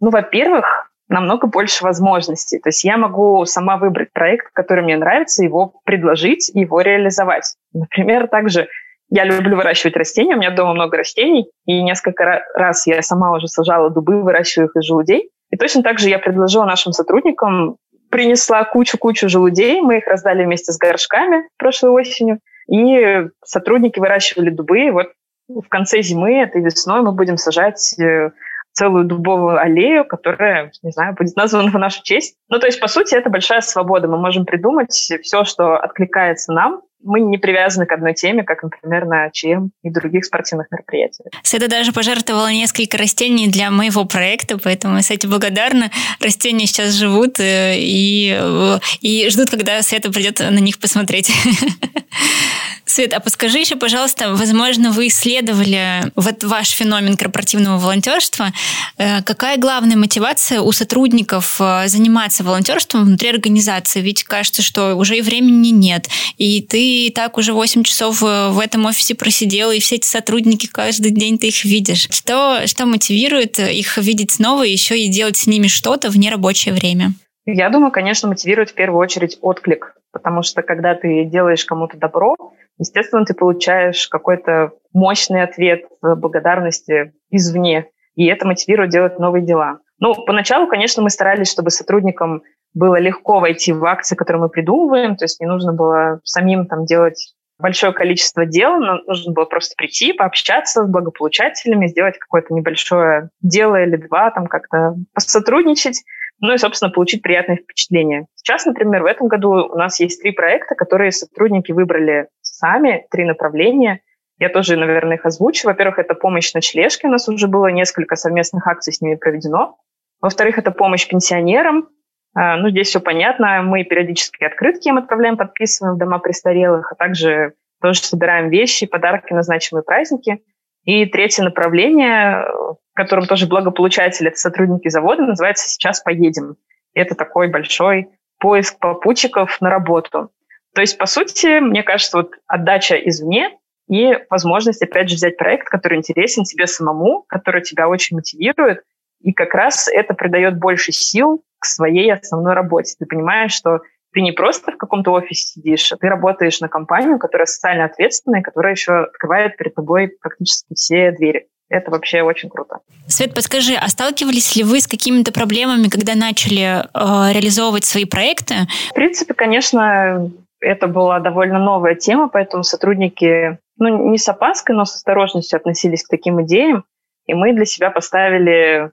Ну, 0.00 0.10
во-первых, 0.10 0.90
намного 1.08 1.46
больше 1.46 1.84
возможностей. 1.84 2.58
То 2.58 2.70
есть 2.70 2.84
я 2.84 2.96
могу 2.96 3.44
сама 3.44 3.76
выбрать 3.76 4.12
проект, 4.12 4.46
который 4.54 4.82
мне 4.82 4.96
нравится, 4.96 5.44
его 5.44 5.74
предложить, 5.84 6.50
его 6.54 6.80
реализовать. 6.80 7.54
Например, 7.74 8.28
также 8.28 8.68
я 9.10 9.24
люблю 9.24 9.56
выращивать 9.56 9.96
растения, 9.96 10.34
у 10.34 10.38
меня 10.38 10.50
дома 10.50 10.74
много 10.74 10.96
растений, 10.96 11.48
и 11.64 11.82
несколько 11.82 12.42
раз 12.54 12.86
я 12.86 13.02
сама 13.02 13.32
уже 13.32 13.46
сажала 13.46 13.90
дубы, 13.90 14.22
выращиваю 14.22 14.68
их 14.68 14.76
из 14.76 14.86
желудей. 14.86 15.30
И 15.50 15.56
точно 15.56 15.82
так 15.82 16.00
же 16.00 16.08
я 16.08 16.18
предложила 16.18 16.64
нашим 16.64 16.92
сотрудникам 16.92 17.76
принесла 18.10 18.64
кучу-кучу 18.64 19.28
желудей, 19.28 19.80
мы 19.80 19.98
их 19.98 20.06
раздали 20.06 20.44
вместе 20.44 20.72
с 20.72 20.78
горшками 20.78 21.48
прошлой 21.58 21.90
осенью, 21.90 22.40
и 22.68 23.28
сотрудники 23.44 23.98
выращивали 23.98 24.50
дубы. 24.50 24.90
Вот 24.90 25.08
в 25.48 25.68
конце 25.68 26.02
зимы, 26.02 26.40
этой 26.40 26.62
весной, 26.62 27.02
мы 27.02 27.12
будем 27.12 27.36
сажать 27.36 27.98
э, 28.00 28.30
целую 28.72 29.04
дубовую 29.04 29.58
аллею, 29.58 30.04
которая, 30.04 30.70
не 30.82 30.90
знаю, 30.90 31.14
будет 31.14 31.36
названа 31.36 31.70
в 31.70 31.78
нашу 31.78 32.02
честь. 32.02 32.36
Ну, 32.48 32.58
то 32.58 32.66
есть, 32.66 32.80
по 32.80 32.88
сути, 32.88 33.14
это 33.14 33.30
большая 33.30 33.60
свобода. 33.60 34.08
Мы 34.08 34.18
можем 34.18 34.44
придумать 34.44 34.90
все, 34.92 35.44
что 35.44 35.76
откликается 35.76 36.52
нам, 36.52 36.82
мы 37.02 37.20
не 37.20 37.38
привязаны 37.38 37.86
к 37.86 37.92
одной 37.92 38.14
теме, 38.14 38.42
как, 38.42 38.62
например, 38.62 39.04
на 39.06 39.30
ЧМ 39.30 39.68
и 39.82 39.90
других 39.90 40.24
спортивных 40.24 40.70
мероприятиях. 40.70 41.28
Света 41.42 41.68
даже 41.68 41.92
пожертвовала 41.92 42.50
несколько 42.50 42.96
растений 42.96 43.48
для 43.48 43.70
моего 43.70 44.04
проекта, 44.04 44.58
поэтому 44.58 44.96
я, 44.96 45.02
кстати, 45.02 45.26
благодарна. 45.26 45.90
Растения 46.20 46.66
сейчас 46.66 46.94
живут 46.94 47.38
э, 47.38 47.74
и, 47.78 48.36
э, 48.38 48.78
и 49.00 49.28
ждут, 49.28 49.50
когда 49.50 49.82
Света 49.82 50.10
придет 50.10 50.40
на 50.40 50.58
них 50.58 50.78
посмотреть. 50.78 51.30
Свет, 52.86 53.12
а 53.12 53.20
подскажи 53.20 53.58
еще, 53.58 53.76
пожалуйста, 53.76 54.34
возможно, 54.34 54.90
вы 54.92 55.08
исследовали 55.08 56.10
вот 56.14 56.44
ваш 56.44 56.70
феномен 56.70 57.16
корпоративного 57.16 57.78
волонтерства. 57.78 58.52
Э, 58.96 59.22
какая 59.22 59.58
главная 59.58 59.96
мотивация 59.96 60.60
у 60.60 60.72
сотрудников 60.72 61.60
заниматься 61.86 62.42
волонтерством 62.42 63.04
внутри 63.04 63.28
организации? 63.30 64.00
Ведь 64.00 64.24
кажется, 64.24 64.62
что 64.62 64.94
уже 64.94 65.18
и 65.18 65.22
времени 65.22 65.68
нет, 65.68 66.08
и 66.38 66.62
ты 66.62 66.85
и 66.86 67.10
так 67.10 67.38
уже 67.38 67.52
8 67.52 67.82
часов 67.82 68.22
э, 68.22 68.50
в 68.50 68.60
этом 68.60 68.86
офисе 68.86 69.14
просидела, 69.14 69.72
и 69.72 69.80
все 69.80 69.96
эти 69.96 70.06
сотрудники 70.06 70.66
каждый 70.66 71.10
день 71.10 71.38
ты 71.38 71.48
их 71.48 71.64
видишь. 71.64 72.08
Что, 72.10 72.66
что 72.66 72.86
мотивирует 72.86 73.58
их 73.58 73.98
видеть 73.98 74.32
снова, 74.32 74.64
и 74.64 74.72
еще 74.72 74.98
и 74.98 75.08
делать 75.08 75.36
с 75.36 75.46
ними 75.46 75.66
что-то 75.66 76.10
в 76.10 76.16
нерабочее 76.16 76.74
время? 76.74 77.10
Я 77.44 77.68
думаю, 77.70 77.92
конечно, 77.92 78.28
мотивирует 78.28 78.70
в 78.70 78.74
первую 78.74 79.00
очередь 79.00 79.38
отклик, 79.40 79.94
потому 80.12 80.42
что 80.42 80.62
когда 80.62 80.94
ты 80.94 81.24
делаешь 81.24 81.64
кому-то 81.64 81.96
добро, 81.96 82.34
естественно, 82.78 83.24
ты 83.24 83.34
получаешь 83.34 84.08
какой-то 84.08 84.72
мощный 84.92 85.42
ответ 85.42 85.84
благодарности 86.02 87.12
извне, 87.30 87.86
и 88.16 88.26
это 88.26 88.46
мотивирует 88.46 88.90
делать 88.90 89.18
новые 89.18 89.44
дела. 89.44 89.78
Ну, 89.98 90.14
поначалу, 90.26 90.66
конечно, 90.66 91.02
мы 91.02 91.10
старались, 91.10 91.50
чтобы 91.50 91.70
сотрудникам 91.70 92.42
было 92.76 93.00
легко 93.00 93.40
войти 93.40 93.72
в 93.72 93.82
акции, 93.86 94.14
которые 94.14 94.42
мы 94.42 94.48
придумываем, 94.50 95.16
то 95.16 95.24
есть 95.24 95.40
не 95.40 95.46
нужно 95.46 95.72
было 95.72 96.20
самим 96.24 96.66
там 96.66 96.84
делать 96.84 97.32
большое 97.58 97.94
количество 97.94 98.44
дел, 98.44 98.78
но 98.78 98.98
нужно 99.06 99.32
было 99.32 99.46
просто 99.46 99.74
прийти, 99.78 100.12
пообщаться 100.12 100.84
с 100.84 100.86
благополучателями, 100.86 101.86
сделать 101.86 102.18
какое-то 102.18 102.52
небольшое 102.52 103.30
дело 103.40 103.82
или 103.82 103.96
два, 103.96 104.30
там 104.30 104.46
как-то 104.46 104.94
посотрудничать, 105.14 106.04
ну 106.38 106.52
и, 106.52 106.58
собственно, 106.58 106.90
получить 106.90 107.22
приятное 107.22 107.56
впечатление. 107.56 108.26
Сейчас, 108.34 108.66
например, 108.66 109.04
в 109.04 109.06
этом 109.06 109.28
году 109.28 109.52
у 109.52 109.78
нас 109.78 109.98
есть 109.98 110.20
три 110.20 110.32
проекта, 110.32 110.74
которые 110.74 111.12
сотрудники 111.12 111.72
выбрали 111.72 112.28
сами, 112.42 113.06
три 113.10 113.24
направления. 113.24 114.00
Я 114.38 114.50
тоже, 114.50 114.76
наверное, 114.76 115.16
их 115.16 115.24
озвучу. 115.24 115.66
Во-первых, 115.66 115.98
это 115.98 116.12
помощь 116.12 116.52
ночлежке. 116.52 117.08
У 117.08 117.10
нас 117.10 117.26
уже 117.26 117.48
было 117.48 117.68
несколько 117.68 118.16
совместных 118.16 118.66
акций 118.66 118.92
с 118.92 119.00
ними 119.00 119.14
проведено. 119.14 119.78
Во-вторых, 120.20 120.58
это 120.58 120.72
помощь 120.72 121.08
пенсионерам. 121.08 121.88
А, 122.36 122.58
ну, 122.58 122.68
здесь 122.68 122.88
все 122.88 123.00
понятно. 123.00 123.62
Мы 123.62 123.82
периодически 123.84 124.44
открытки 124.44 124.88
им 124.88 124.98
отправляем, 124.98 125.38
подписываем 125.38 125.96
в 125.96 125.98
дома 125.98 126.18
престарелых, 126.18 126.92
а 126.92 126.94
также 126.94 127.54
тоже 127.80 128.00
собираем 128.00 128.50
вещи, 128.50 128.86
подарки 128.86 129.32
на 129.32 129.42
значимые 129.42 129.82
праздники. 129.82 130.42
И 130.84 131.06
третье 131.06 131.42
направление, 131.42 132.44
в 132.52 132.94
котором 132.94 133.24
тоже 133.26 133.46
благополучатели, 133.46 134.28
это 134.28 134.36
сотрудники 134.36 134.88
завода, 134.88 135.22
называется 135.22 135.66
«Сейчас 135.66 136.00
поедем». 136.00 136.56
Это 136.94 137.14
такой 137.14 137.48
большой 137.48 138.10
поиск 138.38 138.78
попутчиков 138.78 139.58
на 139.62 139.70
работу. 139.70 140.30
То 140.74 140.82
есть, 140.82 140.98
по 140.98 141.06
сути, 141.06 141.58
мне 141.60 141.82
кажется, 141.82 142.18
вот 142.18 142.32
отдача 142.46 142.96
извне 142.96 143.56
и 143.88 144.18
возможность, 144.28 144.82
опять 144.82 145.08
же, 145.08 145.16
взять 145.16 145.38
проект, 145.38 145.68
который 145.68 145.96
интересен 145.96 146.44
тебе 146.44 146.66
самому, 146.66 147.24
который 147.28 147.62
тебя 147.62 147.88
очень 147.88 148.16
мотивирует, 148.16 148.82
и 149.20 149.32
как 149.32 149.54
раз 149.54 149.88
это 149.88 150.14
придает 150.14 150.58
больше 150.58 150.92
сил 150.92 151.42
к 151.58 151.66
своей 151.66 152.12
основной 152.12 152.54
работе. 152.54 152.94
Ты 152.98 153.06
понимаешь, 153.06 153.52
что 153.52 153.80
ты 154.12 154.20
не 154.22 154.32
просто 154.32 154.72
в 154.72 154.76
каком-то 154.76 155.12
офисе 155.12 155.52
сидишь, 155.54 155.92
а 155.92 155.96
ты 155.96 156.08
работаешь 156.08 156.60
на 156.60 156.68
компанию, 156.68 157.18
которая 157.18 157.46
социально 157.46 157.84
ответственная, 157.84 158.42
которая 158.42 158.72
еще 158.72 158.92
открывает 158.92 159.56
перед 159.56 159.74
тобой 159.74 160.08
практически 160.20 160.74
все 160.74 161.12
двери. 161.12 161.48
Это 161.68 161.90
вообще 161.90 162.22
очень 162.22 162.48
круто. 162.48 162.78
Свет, 163.08 163.34
подскажи, 163.34 163.74
а 163.74 163.88
сталкивались 163.88 164.54
ли 164.56 164.62
вы 164.62 164.80
с 164.80 164.86
какими-то 164.86 165.32
проблемами, 165.32 165.88
когда 165.88 166.14
начали 166.14 166.62
э, 166.62 167.32
реализовывать 167.32 167.84
свои 167.84 168.04
проекты? 168.04 168.54
В 168.90 168.94
принципе, 168.94 169.34
конечно, 169.34 170.30
это 170.60 170.86
была 170.86 171.18
довольно 171.18 171.58
новая 171.58 171.96
тема, 171.96 172.28
поэтому 172.28 172.62
сотрудники, 172.62 173.58
ну, 173.78 174.10
не 174.10 174.18
с 174.18 174.28
опаской, 174.28 174.76
но 174.76 174.84
с 174.84 174.94
осторожностью 174.94 175.56
относились 175.56 176.04
к 176.04 176.08
таким 176.08 176.42
идеям. 176.44 176.84
И 177.26 177.34
мы 177.34 177.52
для 177.52 177.64
себя 177.64 177.90
поставили 177.90 178.90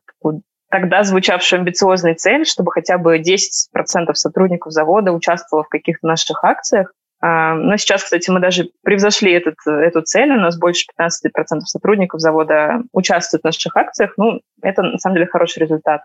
тогда 0.70 1.04
звучавшую 1.04 1.60
амбициозную 1.60 2.16
цель, 2.16 2.46
чтобы 2.46 2.72
хотя 2.72 2.98
бы 2.98 3.20
10% 3.20 4.14
сотрудников 4.14 4.72
завода 4.72 5.12
участвовало 5.12 5.64
в 5.64 5.70
каких-то 5.70 6.08
наших 6.08 6.44
акциях. 6.44 6.92
А, 7.22 7.54
но 7.54 7.78
сейчас, 7.78 8.04
кстати, 8.04 8.30
мы 8.30 8.40
даже 8.40 8.70
превзошли 8.84 9.32
этот, 9.32 9.56
эту 9.66 10.02
цель. 10.02 10.32
У 10.32 10.40
нас 10.40 10.58
больше 10.58 10.88
15% 11.00 11.60
сотрудников 11.66 12.20
завода 12.20 12.82
участвуют 12.92 13.44
в 13.44 13.46
наших 13.46 13.78
акциях. 13.78 14.14
Ну, 14.18 14.42
это, 14.62 14.82
на 14.82 14.98
самом 14.98 15.16
деле, 15.16 15.28
хороший 15.28 15.60
результат. 15.60 16.02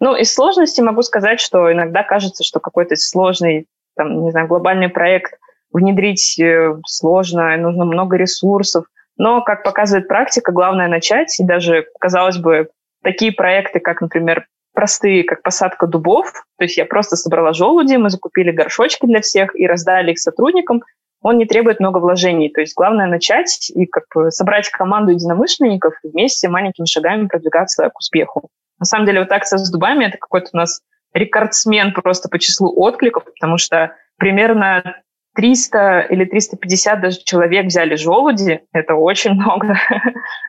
Ну, 0.00 0.14
из 0.14 0.32
сложности 0.32 0.80
могу 0.80 1.02
сказать, 1.02 1.40
что 1.40 1.72
иногда 1.72 2.02
кажется, 2.02 2.44
что 2.44 2.60
какой-то 2.60 2.96
сложный, 2.96 3.66
там, 3.96 4.22
не 4.22 4.30
знаю, 4.30 4.46
глобальный 4.46 4.88
проект 4.88 5.34
внедрить 5.72 6.38
э, 6.38 6.76
сложно, 6.86 7.56
нужно 7.56 7.84
много 7.84 8.16
ресурсов. 8.16 8.86
Но, 9.16 9.42
как 9.42 9.64
показывает 9.64 10.08
практика, 10.08 10.52
главное 10.52 10.88
начать. 10.88 11.38
И 11.40 11.44
даже, 11.44 11.86
казалось 12.00 12.38
бы, 12.38 12.68
такие 13.04 13.32
проекты, 13.32 13.78
как, 13.78 14.00
например, 14.00 14.46
простые, 14.74 15.22
как 15.24 15.42
посадка 15.42 15.86
дубов. 15.86 16.32
То 16.58 16.64
есть 16.64 16.76
я 16.76 16.84
просто 16.84 17.16
собрала 17.16 17.52
желуди, 17.52 17.94
мы 17.94 18.10
закупили 18.10 18.50
горшочки 18.50 19.06
для 19.06 19.20
всех 19.20 19.54
и 19.58 19.66
раздали 19.66 20.12
их 20.12 20.18
сотрудникам. 20.18 20.82
Он 21.22 21.38
не 21.38 21.46
требует 21.46 21.80
много 21.80 21.98
вложений. 21.98 22.50
То 22.50 22.60
есть 22.60 22.74
главное 22.74 23.06
начать 23.06 23.70
и 23.70 23.86
как 23.86 24.04
бы 24.14 24.30
собрать 24.30 24.68
команду 24.68 25.12
единомышленников 25.12 25.94
и 26.02 26.08
вместе 26.08 26.48
маленькими 26.48 26.86
шагами 26.86 27.28
продвигаться 27.28 27.88
к 27.88 27.98
успеху. 27.98 28.48
На 28.78 28.84
самом 28.84 29.06
деле 29.06 29.20
вот 29.20 29.32
акция 29.32 29.58
с 29.58 29.70
дубами– 29.70 30.04
это 30.06 30.18
какой-то 30.18 30.50
у 30.52 30.56
нас 30.56 30.80
рекордсмен 31.14 31.92
просто 31.92 32.28
по 32.28 32.38
числу 32.38 32.74
откликов, 32.76 33.24
потому 33.24 33.56
что 33.56 33.94
примерно 34.18 34.96
300 35.34 36.00
или 36.10 36.24
350 36.24 37.00
даже 37.00 37.18
человек 37.24 37.66
взяли 37.66 37.96
желуди, 37.96 38.60
это 38.72 38.94
очень 38.94 39.32
много. 39.34 39.76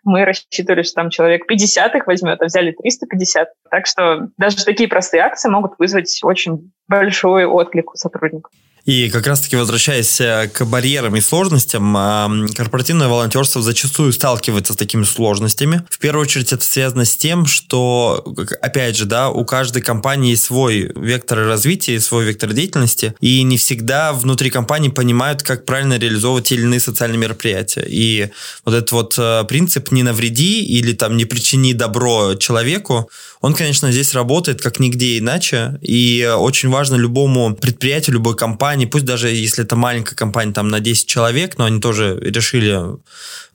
Мы 0.04 0.25
рассчитывали, 0.25 0.84
что 0.84 0.96
там 0.96 1.10
человек 1.10 1.48
50 1.48 1.96
их 1.96 2.08
возьмет, 2.08 2.42
а 2.42 2.46
взяли 2.46 2.72
350. 2.72 3.48
Так 3.70 3.86
что 3.88 4.30
даже 4.38 4.63
такие 4.63 4.88
простые 4.88 5.24
акции 5.24 5.50
могут 5.50 5.74
вызвать 5.80 6.20
очень 6.24 6.72
большой 6.88 7.46
отклик 7.46 7.92
у 7.92 7.96
сотрудников. 7.96 8.51
И 8.86 9.10
как 9.10 9.25
раз-таки 9.25 9.56
возвращаясь 9.56 10.22
э, 10.22 10.48
к 10.54 10.63
барьерам 10.63 11.15
и 11.15 11.22
сложностям, 11.22 11.98
э, 11.98 12.48
корпоративное 12.56 13.08
волонтерство 13.08 13.63
зачастую 13.63 14.13
сталкивается 14.13 14.74
с 14.74 14.75
такими 14.75 15.04
сложностями. 15.04 15.82
В 15.89 15.98
первую 15.98 16.22
очередь 16.22 16.54
это 16.54 16.63
связано 16.63 17.04
с 17.04 17.18
тем, 17.18 17.48
что, 17.48 18.24
опять 18.62 18.96
же, 18.96 19.06
да, 19.06 19.30
у 19.30 19.44
каждой 19.44 19.82
компании 19.82 20.36
свой 20.36 20.92
вектор 20.96 21.39
развития, 21.39 22.00
свой 22.00 22.25
вектор 22.25 22.54
деятельности, 22.54 23.15
и 23.22 23.42
не 23.42 23.58
всегда 23.58 24.13
внутри 24.13 24.51
компании 24.51 24.89
понимают, 24.89 25.42
как 25.42 25.65
правильно 25.65 25.98
реализовывать 25.98 26.50
те 26.50 26.56
или 26.56 26.63
иные 26.63 26.80
социальные 26.80 27.18
мероприятия. 27.18 27.86
И 27.88 28.30
вот 28.65 28.75
этот 28.75 28.92
вот 28.92 29.15
э, 29.18 29.46
принцип 29.48 29.92
«не 29.92 30.04
навреди» 30.04 30.63
или 30.63 30.94
там 30.94 31.18
«не 31.18 31.25
причини 31.25 31.74
добро 31.74 32.36
человеку», 32.36 33.10
он, 33.46 33.54
конечно, 33.54 33.92
здесь 33.92 34.16
работает 34.16 34.60
как 34.60 34.80
нигде 34.80 35.20
иначе, 35.20 35.78
и 35.80 36.28
очень 36.36 36.70
важно 36.70 36.96
любому 36.96 37.56
предприятию, 37.56 38.16
любой 38.16 38.36
компании, 38.36 38.88
пусть 38.88 39.06
даже 39.06 39.30
если 39.30 39.64
это 39.64 39.75
маленькая 39.75 40.16
компания 40.16 40.52
там 40.52 40.70
на 40.70 40.80
10 40.80 41.08
человек, 41.08 41.56
но 41.60 41.66
они 41.66 41.80
тоже 41.80 42.20
решили 42.20 42.98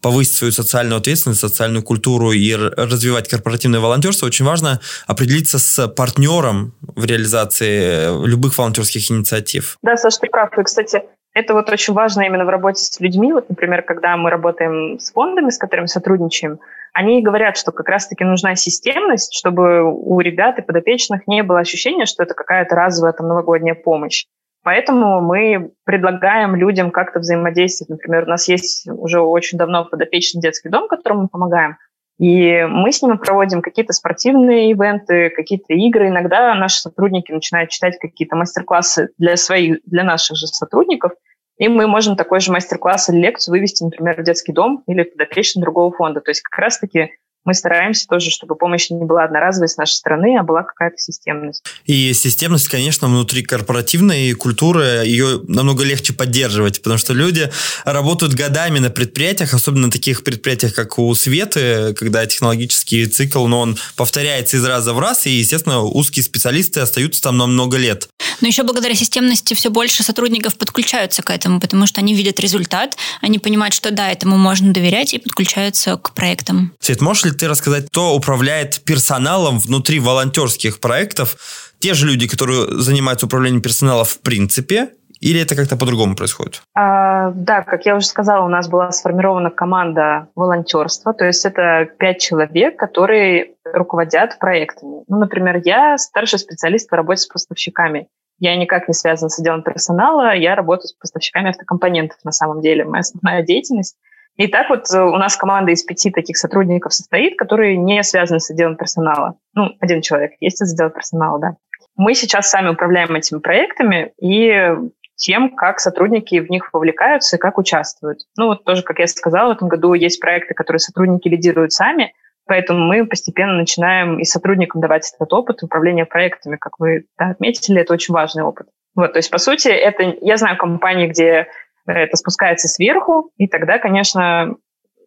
повысить 0.00 0.36
свою 0.36 0.52
социальную 0.52 0.98
ответственность, 0.98 1.40
социальную 1.40 1.82
культуру 1.82 2.30
и 2.30 2.54
развивать 2.54 3.28
корпоративное 3.28 3.80
волонтерство, 3.80 4.26
очень 4.26 4.44
важно 4.44 4.78
определиться 5.08 5.58
с 5.58 5.88
партнером 5.88 6.72
в 6.82 7.04
реализации 7.04 8.24
любых 8.24 8.56
волонтерских 8.56 9.10
инициатив. 9.10 9.76
Да, 9.82 9.96
Саша, 9.96 10.20
ты 10.20 10.28
прав. 10.28 10.56
И, 10.56 10.62
кстати, 10.62 11.02
это 11.34 11.54
вот 11.54 11.68
очень 11.68 11.94
важно 11.94 12.22
именно 12.22 12.44
в 12.44 12.48
работе 12.48 12.84
с 12.84 13.00
людьми. 13.00 13.32
Вот, 13.32 13.48
например, 13.48 13.82
когда 13.82 14.16
мы 14.16 14.30
работаем 14.30 15.00
с 15.00 15.10
фондами, 15.10 15.50
с 15.50 15.58
которыми 15.58 15.86
сотрудничаем, 15.86 16.60
они 16.92 17.22
говорят, 17.22 17.56
что 17.56 17.72
как 17.72 17.88
раз-таки 17.88 18.24
нужна 18.24 18.54
системность, 18.56 19.36
чтобы 19.36 19.82
у 19.84 20.20
ребят 20.20 20.58
и 20.58 20.62
подопечных 20.62 21.26
не 21.26 21.42
было 21.42 21.60
ощущения, 21.60 22.06
что 22.06 22.22
это 22.22 22.34
какая-то 22.34 22.74
разовая 22.74 23.12
там 23.12 23.28
новогодняя 23.28 23.74
помощь. 23.74 24.26
Поэтому 24.62 25.20
мы 25.20 25.70
предлагаем 25.84 26.54
людям 26.54 26.90
как-то 26.90 27.20
взаимодействовать. 27.20 27.90
Например, 27.90 28.24
у 28.24 28.28
нас 28.28 28.46
есть 28.48 28.86
уже 28.88 29.20
очень 29.20 29.56
давно 29.56 29.86
подопечный 29.86 30.42
детский 30.42 30.68
дом, 30.68 30.86
которому 30.86 31.22
мы 31.22 31.28
помогаем. 31.28 31.76
И 32.18 32.66
мы 32.68 32.92
с 32.92 33.00
ними 33.00 33.16
проводим 33.16 33.62
какие-то 33.62 33.94
спортивные 33.94 34.70
ивенты, 34.70 35.30
какие-то 35.30 35.72
игры. 35.72 36.08
Иногда 36.08 36.54
наши 36.54 36.78
сотрудники 36.80 37.32
начинают 37.32 37.70
читать 37.70 37.98
какие-то 37.98 38.36
мастер-классы 38.36 39.08
для 39.16 39.38
своих, 39.38 39.78
для 39.86 40.04
наших 40.04 40.36
же 40.36 40.46
сотрудников. 40.46 41.12
И 41.60 41.68
мы 41.68 41.86
можем 41.86 42.16
такой 42.16 42.40
же 42.40 42.50
мастер-класс 42.52 43.10
или 43.10 43.18
лекцию 43.18 43.52
вывести, 43.52 43.84
например, 43.84 44.18
в 44.18 44.24
детский 44.24 44.50
дом 44.50 44.82
или 44.86 45.02
подопечный 45.02 45.60
другого 45.60 45.94
фонда. 45.94 46.22
То 46.22 46.30
есть 46.30 46.40
как 46.40 46.58
раз-таки 46.58 47.10
мы 47.44 47.54
стараемся 47.54 48.06
тоже, 48.06 48.30
чтобы 48.30 48.56
помощь 48.56 48.90
не 48.90 49.04
была 49.04 49.24
одноразовой 49.24 49.68
с 49.68 49.76
нашей 49.76 49.94
стороны, 49.94 50.36
а 50.38 50.42
была 50.42 50.62
какая-то 50.62 50.98
системность. 50.98 51.64
И 51.84 52.12
системность, 52.12 52.68
конечно, 52.68 53.08
внутри 53.08 53.42
корпоративной 53.42 54.32
культуры, 54.32 55.02
ее 55.04 55.40
намного 55.48 55.84
легче 55.84 56.12
поддерживать, 56.12 56.82
потому 56.82 56.98
что 56.98 57.14
люди 57.14 57.50
работают 57.84 58.34
годами 58.34 58.78
на 58.78 58.90
предприятиях, 58.90 59.54
особенно 59.54 59.86
на 59.86 59.92
таких 59.92 60.22
предприятиях, 60.22 60.74
как 60.74 60.98
у 60.98 61.14
Светы, 61.14 61.94
когда 61.94 62.26
технологический 62.26 63.06
цикл, 63.06 63.46
но 63.46 63.60
он 63.60 63.78
повторяется 63.96 64.58
из 64.58 64.64
раза 64.64 64.92
в 64.92 64.98
раз, 64.98 65.26
и, 65.26 65.30
естественно, 65.30 65.80
узкие 65.80 66.22
специалисты 66.22 66.80
остаются 66.80 67.22
там 67.22 67.38
на 67.38 67.46
много 67.46 67.78
лет. 67.78 68.08
Но 68.40 68.48
еще 68.48 68.62
благодаря 68.62 68.94
системности 68.94 69.54
все 69.54 69.70
больше 69.70 70.02
сотрудников 70.02 70.56
подключаются 70.56 71.22
к 71.22 71.30
этому, 71.30 71.60
потому 71.60 71.86
что 71.86 72.00
они 72.00 72.14
видят 72.14 72.40
результат, 72.40 72.96
они 73.20 73.38
понимают, 73.38 73.74
что 73.74 73.90
да, 73.90 74.10
этому 74.10 74.38
можно 74.38 74.72
доверять 74.72 75.14
и 75.14 75.18
подключаются 75.18 75.96
к 75.96 76.14
проектам. 76.14 76.72
Свет, 76.80 77.00
можешь 77.00 77.29
ли 77.30 77.36
ты 77.36 77.48
рассказать, 77.48 77.86
кто 77.86 78.14
управляет 78.14 78.82
персоналом 78.84 79.58
внутри 79.58 80.00
волонтерских 80.00 80.80
проектов? 80.80 81.36
Те 81.78 81.94
же 81.94 82.06
люди, 82.06 82.28
которые 82.28 82.80
занимаются 82.80 83.26
управлением 83.26 83.62
персонала 83.62 84.04
в 84.04 84.20
принципе, 84.20 84.90
или 85.20 85.42
это 85.42 85.54
как-то 85.54 85.76
по-другому 85.76 86.16
происходит? 86.16 86.62
А, 86.74 87.30
да, 87.30 87.62
как 87.62 87.84
я 87.84 87.94
уже 87.94 88.06
сказала, 88.06 88.44
у 88.44 88.48
нас 88.48 88.68
была 88.68 88.90
сформирована 88.90 89.50
команда 89.50 90.28
волонтерства, 90.34 91.12
то 91.12 91.26
есть 91.26 91.44
это 91.44 91.88
пять 91.98 92.20
человек, 92.20 92.78
которые 92.78 93.52
руководят 93.64 94.38
проектами. 94.38 95.04
Ну, 95.08 95.18
например, 95.18 95.60
я 95.64 95.98
старший 95.98 96.38
специалист 96.38 96.88
по 96.88 96.96
работе 96.96 97.20
с 97.20 97.26
поставщиками. 97.26 98.08
Я 98.38 98.56
никак 98.56 98.88
не 98.88 98.94
связана 98.94 99.28
с 99.28 99.38
отделом 99.38 99.62
персонала, 99.62 100.34
я 100.34 100.54
работаю 100.54 100.88
с 100.88 100.94
поставщиками 100.94 101.50
автокомпонентов 101.50 102.18
на 102.24 102.32
самом 102.32 102.62
деле. 102.62 102.84
Моя 102.84 103.00
основная 103.00 103.42
деятельность. 103.42 103.96
И 104.36 104.46
так 104.46 104.70
вот 104.70 104.84
э, 104.92 105.00
у 105.00 105.16
нас 105.16 105.36
команда 105.36 105.72
из 105.72 105.82
пяти 105.82 106.10
таких 106.10 106.36
сотрудников 106.36 106.94
состоит, 106.94 107.36
которые 107.36 107.76
не 107.76 108.02
связаны 108.02 108.40
с 108.40 108.50
отделом 108.50 108.76
персонала. 108.76 109.36
Ну, 109.54 109.70
один 109.80 110.00
человек 110.00 110.32
есть 110.40 110.62
из 110.62 110.72
отдела 110.72 110.90
персонала, 110.90 111.38
да. 111.40 111.56
Мы 111.96 112.14
сейчас 112.14 112.48
сами 112.48 112.70
управляем 112.70 113.14
этими 113.14 113.40
проектами 113.40 114.12
и 114.20 114.74
тем, 115.16 115.54
как 115.54 115.80
сотрудники 115.80 116.40
в 116.40 116.50
них 116.50 116.72
вовлекаются 116.72 117.36
и 117.36 117.38
как 117.38 117.58
участвуют. 117.58 118.20
Ну 118.38 118.46
вот 118.46 118.64
тоже, 118.64 118.82
как 118.82 118.98
я 118.98 119.06
сказала, 119.06 119.52
в 119.52 119.56
этом 119.56 119.68
году 119.68 119.92
есть 119.92 120.20
проекты, 120.20 120.54
которые 120.54 120.80
сотрудники 120.80 121.28
лидируют 121.28 121.72
сами, 121.72 122.14
поэтому 122.46 122.86
мы 122.86 123.06
постепенно 123.06 123.52
начинаем 123.52 124.18
и 124.18 124.24
сотрудникам 124.24 124.80
давать 124.80 125.12
этот 125.14 125.30
опыт 125.32 125.62
управления 125.62 126.06
проектами, 126.06 126.56
как 126.56 126.78
вы 126.78 127.04
да, 127.18 127.30
отметили, 127.30 127.82
это 127.82 127.92
очень 127.92 128.14
важный 128.14 128.42
опыт. 128.42 128.68
Вот, 128.94 129.12
то 129.12 129.18
есть, 129.18 129.30
по 129.30 129.38
сути, 129.38 129.68
это, 129.68 130.16
я 130.22 130.36
знаю 130.36 130.56
компании, 130.56 131.06
где 131.06 131.46
это 131.86 132.16
спускается 132.16 132.68
сверху, 132.68 133.30
и 133.36 133.46
тогда, 133.46 133.78
конечно, 133.78 134.54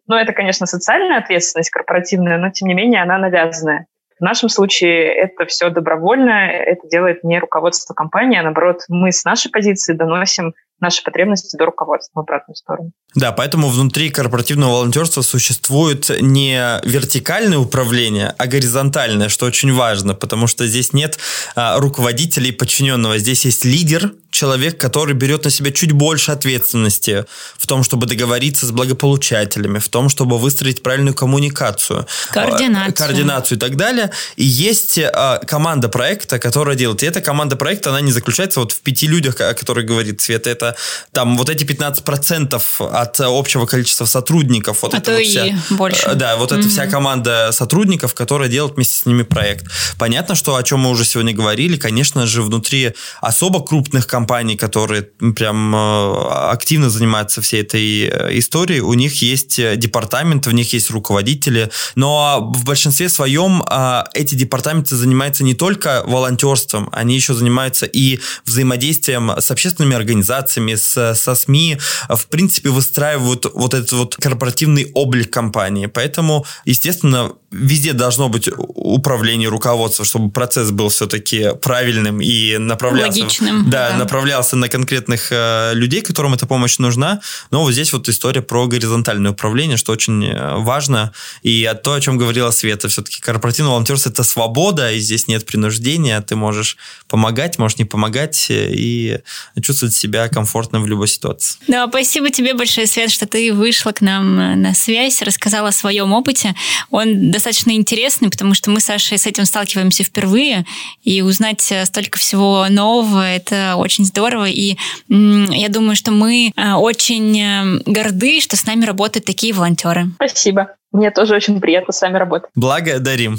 ну, 0.06 0.16
это, 0.16 0.32
конечно, 0.32 0.66
социальная 0.66 1.18
ответственность 1.18 1.70
корпоративная, 1.70 2.38
но, 2.38 2.50
тем 2.50 2.68
не 2.68 2.74
менее, 2.74 3.02
она 3.02 3.18
навязанная. 3.18 3.86
В 4.18 4.22
нашем 4.22 4.48
случае 4.48 5.12
это 5.12 5.44
все 5.46 5.70
добровольно, 5.70 6.48
это 6.48 6.86
делает 6.88 7.24
не 7.24 7.38
руководство 7.40 7.94
компании, 7.94 8.38
а 8.38 8.42
наоборот, 8.42 8.82
мы 8.88 9.10
с 9.10 9.24
нашей 9.24 9.50
позиции 9.50 9.92
доносим 9.92 10.54
наши 10.80 11.02
потребности 11.02 11.56
до 11.56 11.66
руководства 11.66 12.20
в 12.20 12.22
обратную 12.22 12.56
сторону. 12.56 12.92
Да, 13.14 13.32
поэтому 13.32 13.68
внутри 13.68 14.10
корпоративного 14.10 14.72
волонтерства 14.72 15.22
существует 15.22 16.10
не 16.20 16.80
вертикальное 16.84 17.58
управление, 17.58 18.34
а 18.38 18.46
горизонтальное, 18.46 19.28
что 19.28 19.46
очень 19.46 19.72
важно, 19.72 20.14
потому 20.14 20.46
что 20.46 20.66
здесь 20.66 20.92
нет 20.92 21.18
а, 21.56 21.78
руководителей 21.78 22.52
подчиненного, 22.52 23.18
здесь 23.18 23.44
есть 23.44 23.64
лидер, 23.64 24.12
человек, 24.34 24.78
который 24.78 25.14
берет 25.14 25.44
на 25.44 25.50
себя 25.50 25.70
чуть 25.70 25.92
больше 25.92 26.32
ответственности 26.32 27.24
в 27.56 27.66
том, 27.66 27.84
чтобы 27.84 28.06
договориться 28.06 28.66
с 28.66 28.72
благополучателями, 28.72 29.78
в 29.78 29.88
том, 29.88 30.08
чтобы 30.08 30.38
выстроить 30.38 30.82
правильную 30.82 31.14
коммуникацию, 31.14 32.06
координацию, 32.30 32.94
координацию 32.94 33.56
и 33.58 33.60
так 33.60 33.76
далее. 33.76 34.10
И 34.34 34.44
есть 34.44 34.98
а, 34.98 35.38
команда 35.38 35.88
проекта, 35.88 36.40
которая 36.40 36.74
делает. 36.74 37.02
И 37.04 37.06
эта 37.06 37.20
команда 37.20 37.54
проекта, 37.54 37.90
она 37.90 38.00
не 38.00 38.10
заключается 38.10 38.58
вот 38.58 38.72
в 38.72 38.80
пяти 38.80 39.06
людях, 39.06 39.40
о 39.40 39.54
которых 39.54 39.86
говорит 39.86 40.20
Света. 40.20 40.50
Это 40.50 40.76
там 41.12 41.38
вот 41.38 41.48
эти 41.48 41.64
15% 41.64 42.60
от 42.90 43.20
общего 43.20 43.66
количества 43.66 44.04
сотрудников. 44.04 44.82
Вот 44.82 44.94
а 44.94 44.96
это 44.96 45.06
то 45.06 45.12
вот 45.12 45.20
и 45.20 45.24
вся, 45.24 45.58
больше. 45.70 46.14
Да, 46.14 46.36
вот 46.36 46.50
mm-hmm. 46.50 46.58
эта 46.58 46.68
вся 46.68 46.86
команда 46.88 47.50
сотрудников, 47.52 48.14
которая 48.14 48.48
делает 48.48 48.74
вместе 48.74 48.98
с 48.98 49.06
ними 49.06 49.22
проект. 49.22 49.66
Понятно, 49.96 50.34
что 50.34 50.56
о 50.56 50.62
чем 50.64 50.80
мы 50.80 50.90
уже 50.90 51.04
сегодня 51.04 51.32
говорили, 51.32 51.76
конечно 51.76 52.26
же, 52.26 52.42
внутри 52.42 52.94
особо 53.20 53.64
крупных 53.64 54.08
компаний, 54.08 54.23
которые 54.56 55.02
прям 55.02 55.74
э, 55.74 56.28
активно 56.50 56.90
занимаются 56.90 57.40
всей 57.40 57.62
этой 57.62 58.04
э, 58.04 58.38
историей, 58.38 58.80
у 58.80 58.94
них 58.94 59.22
есть 59.22 59.56
департамент, 59.76 60.46
у 60.46 60.50
них 60.50 60.72
есть 60.72 60.90
руководители, 60.90 61.70
но 61.94 62.52
в 62.54 62.64
большинстве 62.64 63.08
своем 63.08 63.62
а, 63.66 64.04
эти 64.14 64.34
департаменты 64.34 64.96
занимаются 64.96 65.44
не 65.44 65.54
только 65.54 66.02
волонтерством, 66.06 66.88
они 66.92 67.14
еще 67.14 67.34
занимаются 67.34 67.86
и 67.86 68.20
взаимодействием 68.44 69.30
с 69.30 69.50
общественными 69.50 69.96
организациями, 69.96 70.74
с, 70.74 71.14
со 71.14 71.34
СМИ, 71.34 71.78
в 72.08 72.26
принципе, 72.26 72.70
выстраивают 72.70 73.46
вот 73.54 73.74
этот 73.74 73.92
вот 73.92 74.16
корпоративный 74.16 74.90
облик 74.94 75.30
компании. 75.30 75.86
Поэтому, 75.86 76.46
естественно, 76.64 77.32
везде 77.54 77.92
должно 77.92 78.28
быть 78.28 78.48
управление, 78.58 79.48
руководство, 79.48 80.04
чтобы 80.04 80.30
процесс 80.30 80.70
был 80.70 80.88
все-таки 80.88 81.50
правильным 81.62 82.20
и 82.20 82.58
направлялся, 82.58 83.20
Логичным, 83.20 83.70
да, 83.70 83.90
да. 83.90 83.96
направлялся 83.96 84.56
на 84.56 84.68
конкретных 84.68 85.28
э, 85.30 85.72
людей, 85.74 86.02
которым 86.02 86.34
эта 86.34 86.46
помощь 86.46 86.78
нужна. 86.78 87.20
Но 87.50 87.62
вот 87.62 87.72
здесь 87.72 87.92
вот 87.92 88.08
история 88.08 88.42
про 88.42 88.66
горизонтальное 88.66 89.30
управление, 89.30 89.76
что 89.76 89.92
очень 89.92 90.24
э, 90.26 90.56
важно. 90.56 91.12
И 91.42 91.72
то, 91.82 91.94
о 91.94 92.00
чем 92.00 92.18
говорила 92.18 92.50
Света, 92.50 92.88
все-таки 92.88 93.20
корпоративное 93.20 93.70
волонтерство– 93.70 94.10
это 94.10 94.24
свобода, 94.24 94.92
и 94.92 94.98
здесь 94.98 95.28
нет 95.28 95.46
принуждения. 95.46 96.20
Ты 96.20 96.36
можешь 96.36 96.76
помогать, 97.08 97.58
можешь 97.58 97.78
не 97.78 97.84
помогать 97.84 98.46
э, 98.50 98.70
и 98.72 99.20
чувствовать 99.62 99.94
себя 99.94 100.28
комфортно 100.28 100.80
в 100.80 100.86
любой 100.86 101.08
ситуации. 101.08 101.58
Да, 101.68 101.86
спасибо 101.88 102.30
тебе 102.30 102.54
большое, 102.54 102.86
Свет, 102.86 103.10
что 103.10 103.26
ты 103.26 103.52
вышла 103.52 103.92
к 103.92 104.00
нам 104.00 104.38
э, 104.38 104.54
на 104.56 104.74
связь, 104.74 105.22
рассказала 105.22 105.68
о 105.68 105.72
своем 105.72 106.12
опыте. 106.12 106.54
Он 106.90 107.30
достаточно 107.30 107.43
достаточно 107.44 107.72
интересный, 107.72 108.30
потому 108.30 108.54
что 108.54 108.70
мы 108.70 108.80
с 108.80 108.84
Сашей 108.84 109.18
с 109.18 109.26
этим 109.26 109.44
сталкиваемся 109.44 110.02
впервые, 110.02 110.64
и 111.02 111.20
узнать 111.20 111.70
э, 111.70 111.84
столько 111.84 112.18
всего 112.18 112.66
нового, 112.70 113.20
это 113.20 113.74
очень 113.76 114.06
здорово, 114.06 114.48
и 114.48 114.76
я 115.08 115.68
думаю, 115.68 115.94
что 115.94 116.10
мы 116.10 116.52
э, 116.56 116.72
очень 116.72 117.38
э, 117.38 117.80
горды, 117.84 118.40
что 118.40 118.56
с 118.56 118.64
нами 118.64 118.86
работают 118.86 119.26
такие 119.26 119.52
волонтеры. 119.52 120.06
Спасибо. 120.16 120.70
Мне 120.92 121.10
тоже 121.10 121.34
очень 121.34 121.60
приятно 121.60 121.92
с 121.92 122.00
вами 122.00 122.16
работать. 122.16 122.48
Благодарим. 122.54 123.38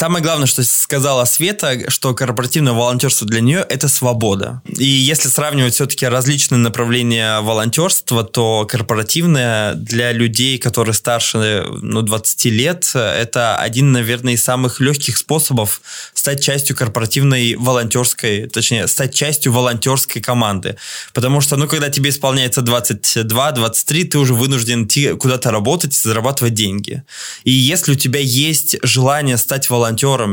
Самое 0.00 0.24
главное, 0.24 0.46
что 0.46 0.64
сказала 0.64 1.26
Света, 1.26 1.90
что 1.90 2.14
корпоративное 2.14 2.72
волонтерство 2.72 3.26
для 3.26 3.42
нее– 3.42 3.66
это 3.68 3.86
свобода. 3.86 4.62
И 4.66 4.86
если 4.86 5.28
сравнивать 5.28 5.74
все-таки 5.74 6.06
различные 6.06 6.56
направления 6.56 7.40
волонтерства, 7.40 8.24
то 8.24 8.64
корпоративное 8.66 9.74
для 9.74 10.12
людей, 10.12 10.56
которые 10.56 10.94
старше 10.94 11.66
ну, 11.82 12.00
20 12.00 12.44
лет, 12.46 12.90
это 12.94 13.58
один, 13.58 13.92
наверное, 13.92 14.32
из 14.32 14.42
самых 14.42 14.80
легких 14.80 15.18
способов 15.18 15.82
стать 16.14 16.42
частью 16.42 16.74
корпоративной 16.76 17.56
волонтерской, 17.56 18.48
точнее, 18.48 18.88
стать 18.88 19.14
частью 19.14 19.52
волонтерской 19.52 20.22
команды. 20.22 20.78
Потому 21.12 21.42
что, 21.42 21.56
ну, 21.56 21.68
когда 21.68 21.90
тебе 21.90 22.08
исполняется 22.08 22.62
22-23, 22.62 24.04
ты 24.04 24.18
уже 24.18 24.32
вынужден 24.32 24.86
идти 24.86 25.12
куда-то 25.12 25.50
работать 25.50 25.92
и 25.94 26.08
зарабатывать 26.08 26.54
деньги. 26.54 27.02
И 27.44 27.50
если 27.50 27.92
у 27.92 27.96
тебя 27.96 28.20
есть 28.20 28.76
желание 28.82 29.36
стать 29.36 29.68
волонтером 29.68 29.89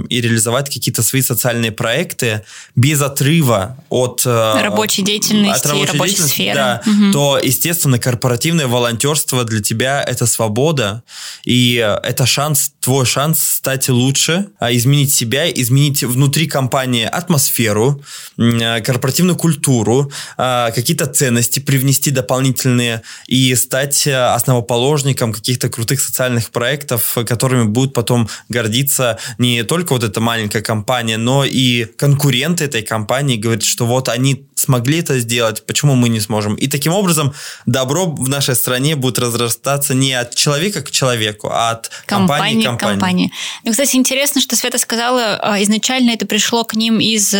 и 0.09 0.21
реализовать 0.21 0.69
какие-то 0.73 1.03
свои 1.03 1.21
социальные 1.21 1.71
проекты 1.71 2.43
без 2.75 3.01
отрыва 3.01 3.77
от 3.89 4.23
э, 4.25 4.61
рабочей 4.61 5.01
деятельности, 5.01 5.59
от 5.59 5.65
рабочей, 5.65 5.91
рабочей 5.93 6.09
деятельности, 6.09 6.33
сферы, 6.33 6.55
да, 6.55 6.81
угу. 6.85 7.11
то, 7.13 7.39
естественно, 7.41 7.99
корпоративное 7.99 8.67
волонтерство 8.67 9.43
для 9.43 9.61
тебя 9.61 10.03
это 10.03 10.25
свобода, 10.25 11.03
и 11.45 11.75
это 11.75 12.25
шанс, 12.25 12.71
твой 12.79 13.05
шанс 13.05 13.41
стать 13.41 13.89
лучше, 13.89 14.47
а 14.59 14.73
изменить 14.73 15.13
себя, 15.13 15.49
изменить 15.49 16.03
внутри 16.03 16.47
компании 16.47 17.05
атмосферу, 17.05 18.01
э, 18.37 18.81
корпоративную 18.81 19.35
культуру, 19.35 20.11
э, 20.37 20.71
какие-то 20.73 21.07
ценности 21.07 21.59
привнести 21.59 22.11
дополнительные 22.11 23.01
и 23.27 23.55
стать 23.55 24.07
основоположником 24.07 25.33
каких-то 25.33 25.69
крутых 25.69 26.01
социальных 26.01 26.51
проектов, 26.51 27.17
которыми 27.25 27.63
будут 27.63 27.93
потом 27.93 28.29
гордиться 28.49 29.17
не 29.37 29.46
только 29.67 29.93
вот 29.93 30.03
эта 30.03 30.19
маленькая 30.19 30.61
компания, 30.61 31.17
но 31.17 31.45
и 31.45 31.85
конкуренты 31.85 32.65
этой 32.65 32.81
компании 32.81 33.37
говорят, 33.37 33.63
что 33.63 33.85
вот 33.85 34.09
они 34.09 34.47
смогли 34.55 34.99
это 34.99 35.19
сделать, 35.19 35.65
почему 35.65 35.95
мы 35.95 36.09
не 36.09 36.19
сможем. 36.19 36.55
И 36.55 36.67
таким 36.67 36.93
образом 36.93 37.33
добро 37.65 38.07
в 38.07 38.27
нашей 38.27 38.55
стране 38.55 38.95
будет 38.95 39.19
разрастаться 39.19 39.93
не 39.93 40.13
от 40.13 40.35
человека 40.35 40.81
к 40.81 40.91
человеку, 40.91 41.49
а 41.51 41.71
от 41.71 41.91
компании, 42.05 42.63
компании 42.63 42.63
к 42.63 42.65
компании. 42.65 42.95
компании. 42.95 43.31
Ну, 43.63 43.71
кстати, 43.71 43.95
интересно, 43.95 44.41
что 44.41 44.55
Света 44.55 44.77
сказала, 44.77 45.39
а, 45.41 45.61
изначально 45.63 46.11
это 46.11 46.25
пришло 46.25 46.63
к 46.63 46.73
ним 46.73 46.99
из 46.99 47.35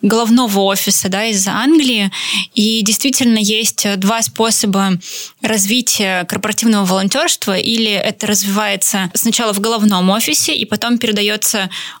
головного 0.00 0.60
офиса, 0.60 1.08
да, 1.08 1.26
из 1.26 1.46
Англии, 1.46 2.10
и 2.54 2.82
действительно 2.82 3.38
есть 3.38 3.86
два 3.98 4.22
способа 4.22 4.92
развития 5.42 6.24
корпоративного 6.24 6.84
волонтерства, 6.84 7.58
или 7.58 7.90
это 7.90 8.26
развивается 8.26 9.10
сначала 9.14 9.52
в 9.52 9.60
головном 9.60 10.10
офисе, 10.10 10.54
и 10.54 10.64
потом 10.64 10.98
передается 10.98 11.49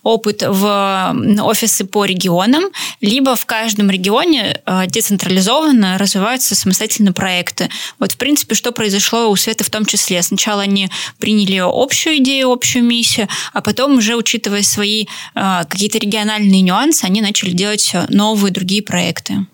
опыт 0.02 0.42
в 0.46 1.16
офисы 1.42 1.84
по 1.84 2.04
регионам, 2.04 2.64
либо 3.00 3.36
в 3.36 3.46
каждом 3.46 3.90
регионе 3.90 4.60
э, 4.64 4.86
децентрализованно 4.86 5.98
развиваются 5.98 6.54
самостоятельно 6.54 7.12
проекты. 7.12 7.68
Вот, 7.98 8.12
в 8.12 8.16
принципе, 8.16 8.54
что 8.54 8.72
произошло 8.72 9.30
у 9.30 9.36
Светы 9.36 9.64
в 9.64 9.70
том 9.70 9.84
числе. 9.84 10.22
Сначала 10.22 10.62
они 10.62 10.90
приняли 11.18 11.62
общую 11.64 12.18
идею, 12.18 12.50
общую 12.50 12.84
миссию, 12.84 13.28
а 13.52 13.60
потом 13.60 13.98
уже, 13.98 14.16
учитывая 14.16 14.62
свои 14.62 15.06
э, 15.34 15.64
какие-то 15.68 15.98
региональные 15.98 16.60
нюансы, 16.60 17.04
они 17.04 17.20
начали 17.20 17.50
делать 17.50 17.92
новые 18.08 18.52
другие 18.52 18.82
проекты. 18.82 19.46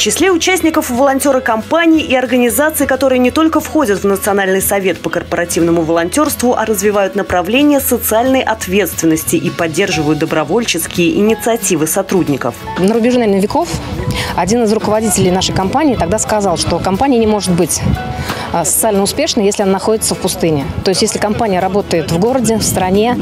Числе 0.00 0.32
участников 0.32 0.90
волонтеры 0.90 1.40
компаний 1.40 2.00
и 2.00 2.16
организаций, 2.16 2.86
которые 2.86 3.18
не 3.18 3.30
только 3.30 3.60
входят 3.60 4.02
в 4.02 4.06
Национальный 4.06 4.62
совет 4.62 4.98
по 4.98 5.10
корпоративному 5.10 5.82
волонтерству, 5.82 6.54
а 6.54 6.64
развивают 6.64 7.14
направления 7.14 7.80
социальной 7.80 8.40
ответственности 8.40 9.36
и 9.36 9.50
поддерживают 9.50 10.18
добровольческие 10.18 11.16
инициативы 11.16 11.86
сотрудников. 11.86 12.54
На 12.78 12.94
рубеже, 12.94 13.18
наверное, 13.18 13.42
веков 13.42 13.68
один 14.36 14.64
из 14.64 14.72
руководителей 14.72 15.30
нашей 15.30 15.54
компании 15.54 15.96
тогда 15.96 16.18
сказал, 16.18 16.56
что 16.56 16.78
компания 16.78 17.18
не 17.18 17.26
может 17.26 17.52
быть 17.52 17.80
а, 18.52 18.64
социально 18.64 19.02
успешной, 19.02 19.44
если 19.44 19.62
она 19.62 19.72
находится 19.72 20.14
в 20.14 20.18
пустыне. 20.18 20.64
То 20.84 20.90
есть 20.90 21.02
если 21.02 21.18
компания 21.18 21.60
работает 21.60 22.10
в 22.10 22.18
городе, 22.18 22.56
в 22.56 22.62
стране, 22.62 23.18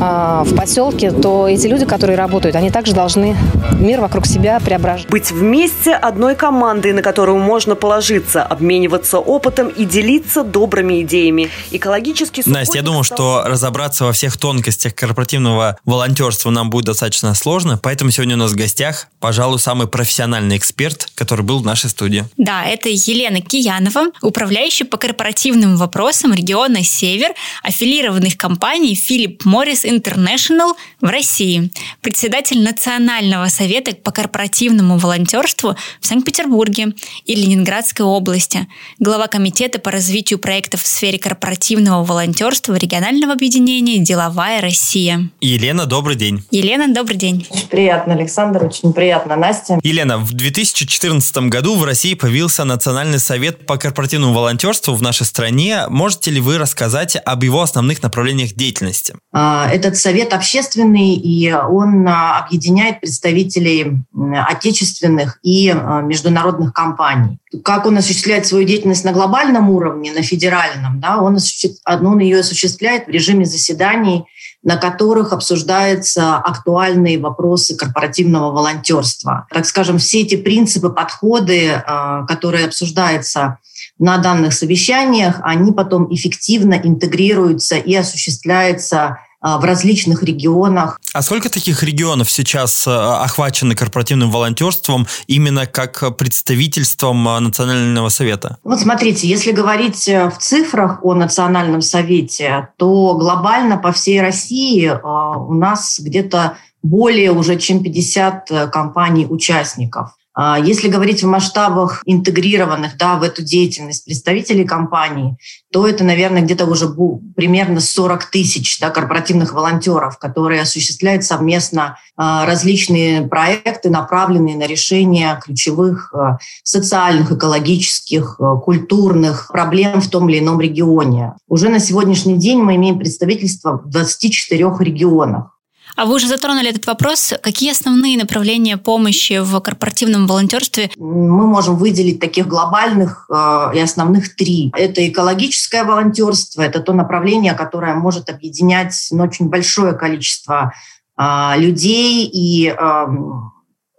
а, 0.00 0.44
в 0.44 0.54
поселке, 0.56 1.10
то 1.10 1.46
эти 1.48 1.66
люди, 1.66 1.84
которые 1.84 2.16
работают, 2.16 2.56
они 2.56 2.70
также 2.70 2.94
должны 2.94 3.36
мир 3.78 4.00
вокруг 4.00 4.26
себя 4.26 4.58
преображать. 4.60 5.08
Быть 5.08 5.30
вместе 5.30 5.94
одной 6.22 6.36
командой, 6.36 6.92
на 6.92 7.02
которую 7.02 7.38
можно 7.38 7.74
положиться, 7.74 8.44
обмениваться 8.44 9.18
опытом 9.18 9.66
и 9.66 9.84
делиться 9.84 10.44
добрыми 10.44 11.02
идеями. 11.02 11.50
Экологически... 11.72 12.44
Настя, 12.46 12.78
я 12.78 12.82
думаю, 12.84 13.02
что 13.02 13.42
разобраться 13.44 14.04
во 14.04 14.12
всех 14.12 14.36
тонкостях 14.36 14.94
корпоративного 14.94 15.78
волонтерства 15.84 16.50
нам 16.50 16.70
будет 16.70 16.84
достаточно 16.84 17.34
сложно, 17.34 17.76
поэтому 17.82 18.12
сегодня 18.12 18.36
у 18.36 18.38
нас 18.38 18.52
в 18.52 18.56
гостях, 18.56 19.08
пожалуй, 19.18 19.58
самый 19.58 19.88
профессиональный 19.88 20.56
эксперт, 20.56 21.10
который 21.16 21.44
был 21.44 21.58
в 21.58 21.66
нашей 21.66 21.90
студии. 21.90 22.24
Да, 22.36 22.64
это 22.66 22.88
Елена 22.88 23.40
Киянова, 23.40 24.12
управляющая 24.20 24.86
по 24.86 24.98
корпоративным 24.98 25.76
вопросам 25.76 26.32
региона 26.32 26.84
Север 26.84 27.32
аффилированных 27.64 28.36
компаний 28.36 28.94
Philip 28.94 29.38
Morris 29.38 29.84
International 29.84 30.74
в 31.00 31.06
России, 31.06 31.72
председатель 32.00 32.62
Национального 32.62 33.48
совета 33.48 33.96
по 33.96 34.12
корпоративному 34.12 34.98
волонтерству 34.98 35.74
в 36.00 36.11
Санкт-Петербурге 36.12 36.92
и 37.24 37.34
Ленинградской 37.34 38.04
области, 38.04 38.68
глава 38.98 39.28
комитета 39.28 39.78
по 39.78 39.90
развитию 39.90 40.38
проектов 40.38 40.82
в 40.82 40.86
сфере 40.86 41.18
корпоративного 41.18 42.04
волонтерства 42.04 42.74
регионального 42.74 43.32
объединения 43.32 43.96
«Деловая 43.96 44.60
Россия». 44.60 45.30
Елена, 45.40 45.86
добрый 45.86 46.16
день. 46.16 46.44
Елена, 46.50 46.92
добрый 46.92 47.16
день. 47.16 47.46
Очень 47.48 47.66
приятно, 47.66 48.12
Александр, 48.12 48.62
очень 48.66 48.92
приятно, 48.92 49.36
Настя. 49.36 49.80
Елена, 49.82 50.18
в 50.18 50.34
2014 50.34 51.48
году 51.48 51.76
в 51.76 51.84
России 51.84 52.12
появился 52.12 52.64
Национальный 52.64 53.18
совет 53.18 53.64
по 53.64 53.78
корпоративному 53.78 54.34
волонтерству 54.34 54.94
в 54.94 55.00
нашей 55.00 55.24
стране. 55.24 55.84
Можете 55.88 56.30
ли 56.30 56.42
вы 56.42 56.58
рассказать 56.58 57.16
об 57.24 57.42
его 57.42 57.62
основных 57.62 58.02
направлениях 58.02 58.52
деятельности? 58.52 59.14
А, 59.32 59.66
этот 59.72 59.96
совет 59.96 60.34
общественный, 60.34 61.14
и 61.14 61.50
он 61.50 62.06
а, 62.06 62.40
объединяет 62.40 63.00
представителей 63.00 64.02
отечественных 64.46 65.38
и 65.42 65.70
а, 65.70 66.01
международных 66.08 66.72
компаний. 66.72 67.38
Как 67.64 67.86
он 67.86 67.98
осуществляет 67.98 68.46
свою 68.46 68.66
деятельность 68.66 69.04
на 69.04 69.12
глобальном 69.12 69.70
уровне, 69.70 70.12
на 70.12 70.22
федеральном, 70.22 71.00
да, 71.00 71.18
он, 71.18 71.38
он 71.86 72.18
ее 72.18 72.40
осуществляет 72.40 73.06
в 73.06 73.10
режиме 73.10 73.44
заседаний 73.44 74.24
на 74.64 74.76
которых 74.76 75.32
обсуждаются 75.32 76.36
актуальные 76.36 77.18
вопросы 77.18 77.76
корпоративного 77.76 78.52
волонтерства. 78.52 79.46
Так 79.50 79.66
скажем, 79.66 79.98
все 79.98 80.20
эти 80.20 80.36
принципы, 80.36 80.90
подходы, 80.90 81.82
которые 82.28 82.66
обсуждаются 82.66 83.58
на 83.98 84.18
данных 84.18 84.52
совещаниях, 84.52 85.40
они 85.42 85.72
потом 85.72 86.12
эффективно 86.12 86.74
интегрируются 86.74 87.76
и 87.76 87.94
осуществляются 87.94 89.00
а, 89.00 89.18
в 89.42 89.64
различных 89.64 90.22
регионах. 90.22 91.00
А 91.12 91.22
сколько 91.22 91.50
таких 91.50 91.82
регионов 91.82 92.30
сейчас 92.30 92.84
а, 92.86 93.22
охвачены 93.22 93.74
корпоративным 93.74 94.30
волонтерством 94.30 95.06
именно 95.26 95.66
как 95.66 96.16
представительством 96.16 97.26
а, 97.28 97.40
Национального 97.40 98.08
совета? 98.08 98.58
Вот 98.64 98.80
смотрите, 98.80 99.28
если 99.28 99.52
говорить 99.52 100.08
э, 100.08 100.30
в 100.30 100.38
цифрах 100.38 101.00
о 101.02 101.14
Национальном 101.14 101.82
совете, 101.82 102.68
то 102.76 103.14
глобально 103.14 103.76
по 103.76 103.92
всей 103.92 104.20
России 104.20 104.88
у 104.88 105.54
нас 105.54 105.98
где-то 105.98 106.56
более 106.82 107.32
уже 107.32 107.58
чем 107.58 107.82
50 107.82 108.50
э, 108.50 108.66
компаний-участников. 108.68 110.10
А 110.34 110.58
если 110.58 110.88
говорить 110.88 111.22
в 111.22 111.26
масштабах 111.26 112.02
интегрированных 112.06 112.96
да, 112.96 113.16
в 113.16 113.22
эту 113.22 113.42
деятельность 113.42 114.04
представителей 114.04 114.64
компании, 114.64 115.36
то 115.72 115.86
это, 115.86 116.04
наверное, 116.04 116.42
где-то 116.42 116.64
уже 116.66 116.88
примерно 117.36 117.80
40 117.80 118.26
тысяч 118.26 118.78
да, 118.80 118.90
корпоративных 118.90 119.52
волонтеров, 119.52 120.18
которые 120.18 120.62
осуществляют 120.62 121.24
совместно 121.24 121.98
а, 122.16 122.46
различные 122.46 123.22
проекты, 123.22 123.90
направленные 123.90 124.56
на 124.56 124.66
решение 124.66 125.38
ключевых 125.42 126.14
а, 126.14 126.38
социальных, 126.62 127.32
экологических, 127.32 128.38
культурных 128.64 129.48
проблем 129.48 130.00
в 130.00 130.08
том 130.08 130.28
или 130.28 130.38
ином 130.38 130.60
регионе. 130.60 131.34
Уже 131.48 131.68
на 131.68 131.78
сегодняшний 131.78 132.36
день 132.36 132.58
мы 132.58 132.76
имеем 132.76 132.98
представительство 132.98 133.78
в 133.78 133.88
24 133.88 134.64
регионах. 134.80 135.58
А 135.96 136.06
вы 136.06 136.14
уже 136.14 136.28
затронули 136.28 136.70
этот 136.70 136.86
вопрос. 136.86 137.34
Какие 137.42 137.72
основные 137.72 138.16
направления 138.18 138.76
помощи 138.76 139.40
в 139.40 139.60
корпоративном 139.60 140.26
волонтерстве? 140.26 140.90
Мы 140.96 141.46
можем 141.46 141.76
выделить 141.76 142.20
таких 142.20 142.46
глобальных 142.46 143.26
э, 143.30 143.70
и 143.74 143.80
основных 143.80 144.34
три. 144.36 144.72
Это 144.76 145.06
экологическое 145.08 145.84
волонтерство, 145.84 146.62
это 146.62 146.80
то 146.80 146.92
направление, 146.92 147.54
которое 147.54 147.94
может 147.94 148.30
объединять 148.30 148.94
ну, 149.10 149.24
очень 149.24 149.48
большое 149.48 149.92
количество 149.92 150.72
а, 151.16 151.56
людей 151.56 152.28
и 152.32 152.74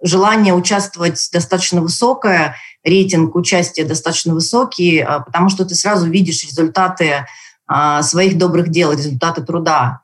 желание 0.03 0.53
участвовать 0.53 1.29
достаточно 1.31 1.81
высокое, 1.81 2.55
рейтинг 2.83 3.35
участия 3.35 3.85
достаточно 3.85 4.33
высокий, 4.33 4.99
а, 4.99 5.21
потому 5.21 5.49
что 5.49 5.65
ты 5.65 5.73
сразу 5.73 6.09
видишь 6.09 6.43
результаты 6.43 7.25
а, 7.65 8.03
своих 8.03 8.37
добрых 8.37 8.69
дел, 8.69 8.91
результаты 8.91 9.41
труда. 9.41 10.01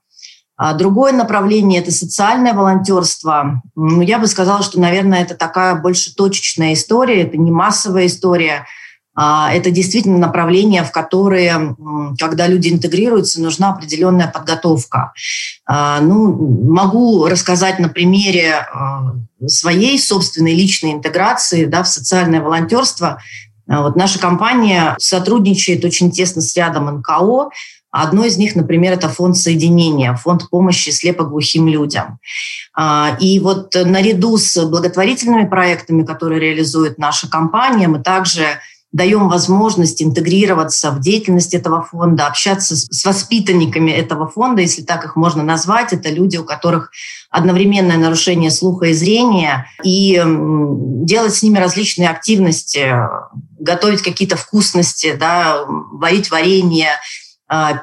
Другое 0.76 1.14
направление– 1.14 1.80
это 1.82 1.92
социальное 1.92 2.54
волонтерство. 2.54 3.62
Ну, 3.76 4.02
я 4.02 4.20
бы 4.20 4.28
сказала, 4.28 4.62
что, 4.62 4.80
наверное, 4.80 5.22
это 5.22 5.36
такая 5.36 5.76
больше 5.76 6.14
точечная 6.14 6.74
история, 6.74 7.24
это 7.24 7.38
не 7.38 7.52
массовая 7.52 8.08
история– 8.08 8.66
а, 9.22 9.52
это 9.52 9.70
действительно 9.70 10.18
направление, 10.18 10.82
в 10.86 10.92
которое, 10.92 11.76
когда 12.18 12.48
люди 12.48 12.70
интегрируются, 12.70 13.42
нужна 13.42 13.72
определенная 13.72 14.30
подготовка. 14.30 15.12
А, 15.66 16.00
ну, 16.00 16.32
могу 16.72 17.26
рассказать 17.26 17.80
на 17.80 17.90
примере 17.90 18.54
а, 18.54 19.16
своей 19.46 20.00
собственной 20.00 20.56
личной 20.56 20.94
интеграции 20.94 21.66
да, 21.66 21.84
в 21.84 21.90
социальное 21.90 22.42
волонтерство. 22.42 23.22
Вот 23.68 23.98
наша 23.98 24.20
компания 24.20 24.96
сотрудничает 25.00 25.84
очень 25.84 26.12
тесно 26.12 26.42
с 26.42 26.56
рядом 26.56 26.86
НКО, 27.00 27.50
Одно 27.92 28.26
из 28.26 28.38
них, 28.38 28.56
например, 28.56 28.94
это 28.94 29.10
фонд 29.10 29.38
соединения, 29.38 30.14
фонд 30.14 30.50
помощи 30.50 30.90
слепоглухим 30.90 31.68
людям. 31.68 32.20
И 33.20 33.40
вот 33.40 33.74
наряду 33.74 34.38
с 34.38 34.64
благотворительными 34.66 35.48
проектами, 35.48 36.04
которые 36.04 36.40
реализует 36.40 36.98
наша 37.00 37.28
компания, 37.30 37.88
мы 37.88 38.00
также 38.00 38.60
даем 38.92 39.30
возможность 39.30 40.02
интегрироваться 40.02 40.90
в 40.90 41.00
деятельность 41.00 41.54
этого 41.54 41.84
фонда, 41.84 42.26
общаться 42.26 42.76
с 42.76 43.06
воспитанниками 43.06 43.92
этого 43.92 44.28
фонда, 44.28 44.64
если 44.64 44.82
так 44.82 45.06
их 45.06 45.16
можно 45.16 45.44
назвать. 45.44 45.94
Это 45.94 46.10
люди, 46.10 46.38
у 46.38 46.44
которых 46.44 46.90
одновременное 47.30 47.98
нарушение 47.98 48.50
слуха 48.50 48.88
и 48.88 48.94
зрения, 48.94 49.68
и 49.84 50.20
делать 51.06 51.36
с 51.36 51.44
ними 51.44 51.60
различные 51.60 52.10
активности, 52.10 52.92
готовить 53.60 54.02
какие-то 54.02 54.38
вкусности, 54.38 55.16
да, 55.20 55.66
варить 55.68 56.32
варенье, 56.32 56.88
а, 56.94 56.98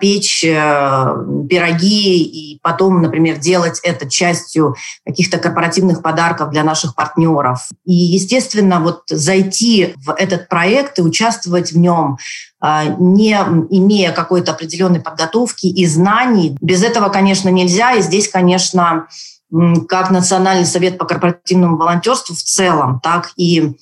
печь 0.00 0.44
э, 0.44 1.14
пироги 1.48 2.22
и 2.22 2.60
потом, 2.62 3.02
например, 3.02 3.38
делать 3.38 3.80
это 3.82 4.08
частью 4.08 4.76
каких-то 5.04 5.38
корпоративных 5.38 6.02
подарков 6.02 6.50
для 6.50 6.62
наших 6.62 6.94
партнеров. 6.94 7.68
И, 7.84 7.92
естественно, 7.92 8.80
вот 8.80 9.02
зайти 9.08 9.94
в 9.96 10.12
этот 10.12 10.48
проект 10.48 10.98
и 10.98 11.02
участвовать 11.02 11.72
в 11.72 11.78
нем, 11.78 12.18
а, 12.60 12.84
не 12.84 13.32
имея 13.70 14.12
какой-то 14.12 14.52
определенной 14.52 15.00
подготовки 15.00 15.66
и 15.66 15.86
знаний, 15.86 16.56
без 16.60 16.82
этого, 16.82 17.08
конечно, 17.08 17.48
нельзя. 17.48 17.94
И 17.94 18.02
здесь, 18.02 18.28
конечно, 18.28 19.08
как 19.88 20.10
Национальный 20.10 20.66
совет 20.66 20.98
по 20.98 21.04
корпоративному 21.04 21.76
волонтерству 21.76 22.34
в 22.34 22.42
целом, 22.42 23.00
так 23.00 23.30
и 23.36 23.74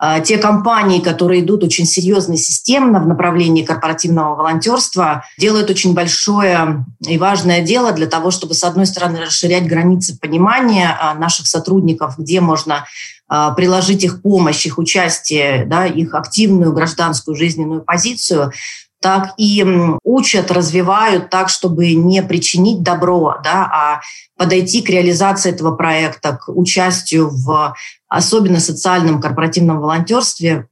э, 0.00 0.22
те 0.24 0.36
компании, 0.36 1.00
которые 1.00 1.42
идут 1.42 1.62
очень 1.62 1.86
серьезно 1.86 2.32
и 2.32 2.38
системно 2.38 3.00
в 3.00 3.06
направлении 3.06 3.62
корпоративного 3.62 4.34
волонтерства, 4.34 5.24
делают 5.38 5.70
очень 5.70 5.94
большое 5.94 6.84
и 7.06 7.18
важное 7.18 7.62
дело 7.62 7.92
для 7.92 8.06
того, 8.06 8.32
чтобы, 8.32 8.54
с 8.54 8.64
одной 8.64 8.86
стороны, 8.86 9.20
расширять 9.20 9.66
границы 9.66 10.18
понимания 10.18 10.90
э, 10.90 11.18
наших 11.18 11.46
сотрудников, 11.46 12.18
где 12.18 12.40
можно 12.40 12.84
э, 13.30 13.50
приложить 13.56 14.02
их 14.02 14.22
помощь, 14.22 14.66
их 14.66 14.78
участие, 14.78 15.66
да, 15.66 15.86
их 15.86 16.14
активную 16.14 16.72
гражданскую 16.72 17.36
жизненную 17.36 17.82
позицию, 17.82 18.52
так 19.02 19.34
и 19.36 19.66
учат, 20.04 20.50
развивают 20.50 21.28
так, 21.28 21.48
чтобы 21.48 21.92
не 21.94 22.22
причинить 22.22 22.82
добро, 22.82 23.36
да, 23.42 23.64
а 23.64 24.00
подойти 24.36 24.80
к 24.80 24.88
реализации 24.88 25.50
этого 25.50 25.74
проекта, 25.74 26.36
к 26.36 26.48
участию 26.48 27.28
в 27.28 27.74
особенно 28.08 28.60
социальном 28.60 29.20
корпоративном 29.20 29.80
волонтерстве, 29.80 30.68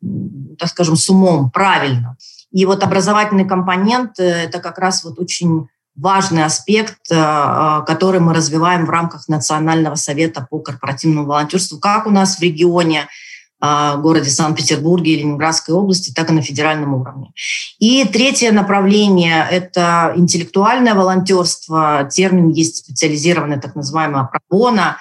так 0.58 0.68
скажем, 0.68 0.96
с 0.96 1.10
умом, 1.10 1.50
правильно. 1.50 2.16
И 2.52 2.64
вот 2.66 2.82
образовательный 2.82 3.44
компонент– 3.44 4.12
это 4.18 4.60
как 4.60 4.78
раз 4.78 5.04
вот 5.04 5.18
очень 5.18 5.68
важный 5.96 6.44
аспект, 6.44 7.10
э, 7.10 7.14
э, 7.14 7.82
который 7.86 8.20
мы 8.20 8.32
развиваем 8.32 8.86
в 8.86 8.90
рамках 8.90 9.28
Национального 9.28 9.96
совета 9.96 10.46
по 10.48 10.60
корпоративному 10.60 11.26
волонтерству, 11.26 11.78
как 11.78 12.06
у 12.06 12.10
нас 12.10 12.38
в 12.38 12.42
регионе– 12.42 13.08
городе 13.60 14.30
Санкт-Петербурге 14.30 15.12
и 15.12 15.16
Ленинградской 15.16 15.74
области, 15.74 16.12
так 16.12 16.30
и 16.30 16.32
на 16.32 16.42
федеральном 16.42 16.94
уровне. 16.94 17.32
И 17.78 18.04
третье 18.04 18.52
направление– 18.52 19.46
это 19.50 20.12
интеллектуальное 20.16 20.94
волонтерство. 20.94 22.08
Термин 22.10 22.48
есть 22.48 22.78
специализированный, 22.78 23.60
так 23.60 23.74
называемый 23.74 24.22
pro 24.26 24.52
bono. 24.52 24.96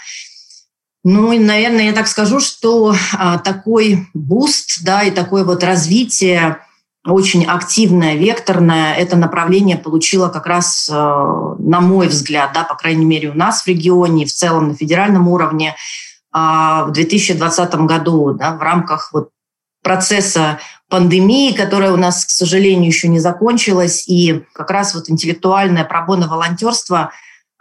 Ну, 1.03 1.31
и, 1.31 1.39
наверное, 1.39 1.85
я 1.85 1.93
так 1.93 2.07
скажу, 2.07 2.41
что 2.41 2.93
а, 3.17 3.37
такой 3.37 4.07
boost, 4.13 4.83
да, 4.83 5.03
и 5.03 5.11
такое 5.11 5.45
вот 5.45 5.63
развитие 5.63 6.59
очень 7.05 7.45
активное, 7.45 8.15
векторное, 8.15 8.93
это 8.93 9.15
направление 9.15 9.77
получило 9.77 10.27
как 10.27 10.45
раз, 10.45 10.89
а, 10.91 11.55
на 11.57 11.79
мой 11.79 12.09
взгляд, 12.09 12.51
да, 12.53 12.65
по 12.65 12.75
крайней 12.75 13.05
мере, 13.05 13.29
у 13.29 13.33
нас 13.33 13.63
в 13.63 13.67
регионе, 13.67 14.25
в 14.25 14.33
целом 14.33 14.69
на 14.69 14.75
федеральном 14.75 15.29
уровне, 15.29 15.75
в 16.31 16.91
2020 16.91 17.75
году 17.75 18.33
да, 18.33 18.55
в 18.55 18.61
рамках 18.61 19.11
вот 19.13 19.29
процесса 19.83 20.59
пандемии, 20.89 21.53
которая 21.53 21.91
у 21.93 21.97
нас, 21.97 22.25
к 22.25 22.29
сожалению, 22.29 22.87
еще 22.87 23.07
не 23.07 23.19
закончилась, 23.19 24.07
и 24.07 24.43
как 24.53 24.71
раз 24.71 24.95
вот 24.95 25.09
интеллектуальное 25.09 25.85
пробоно 25.85 26.27
волонтерство 26.27 27.11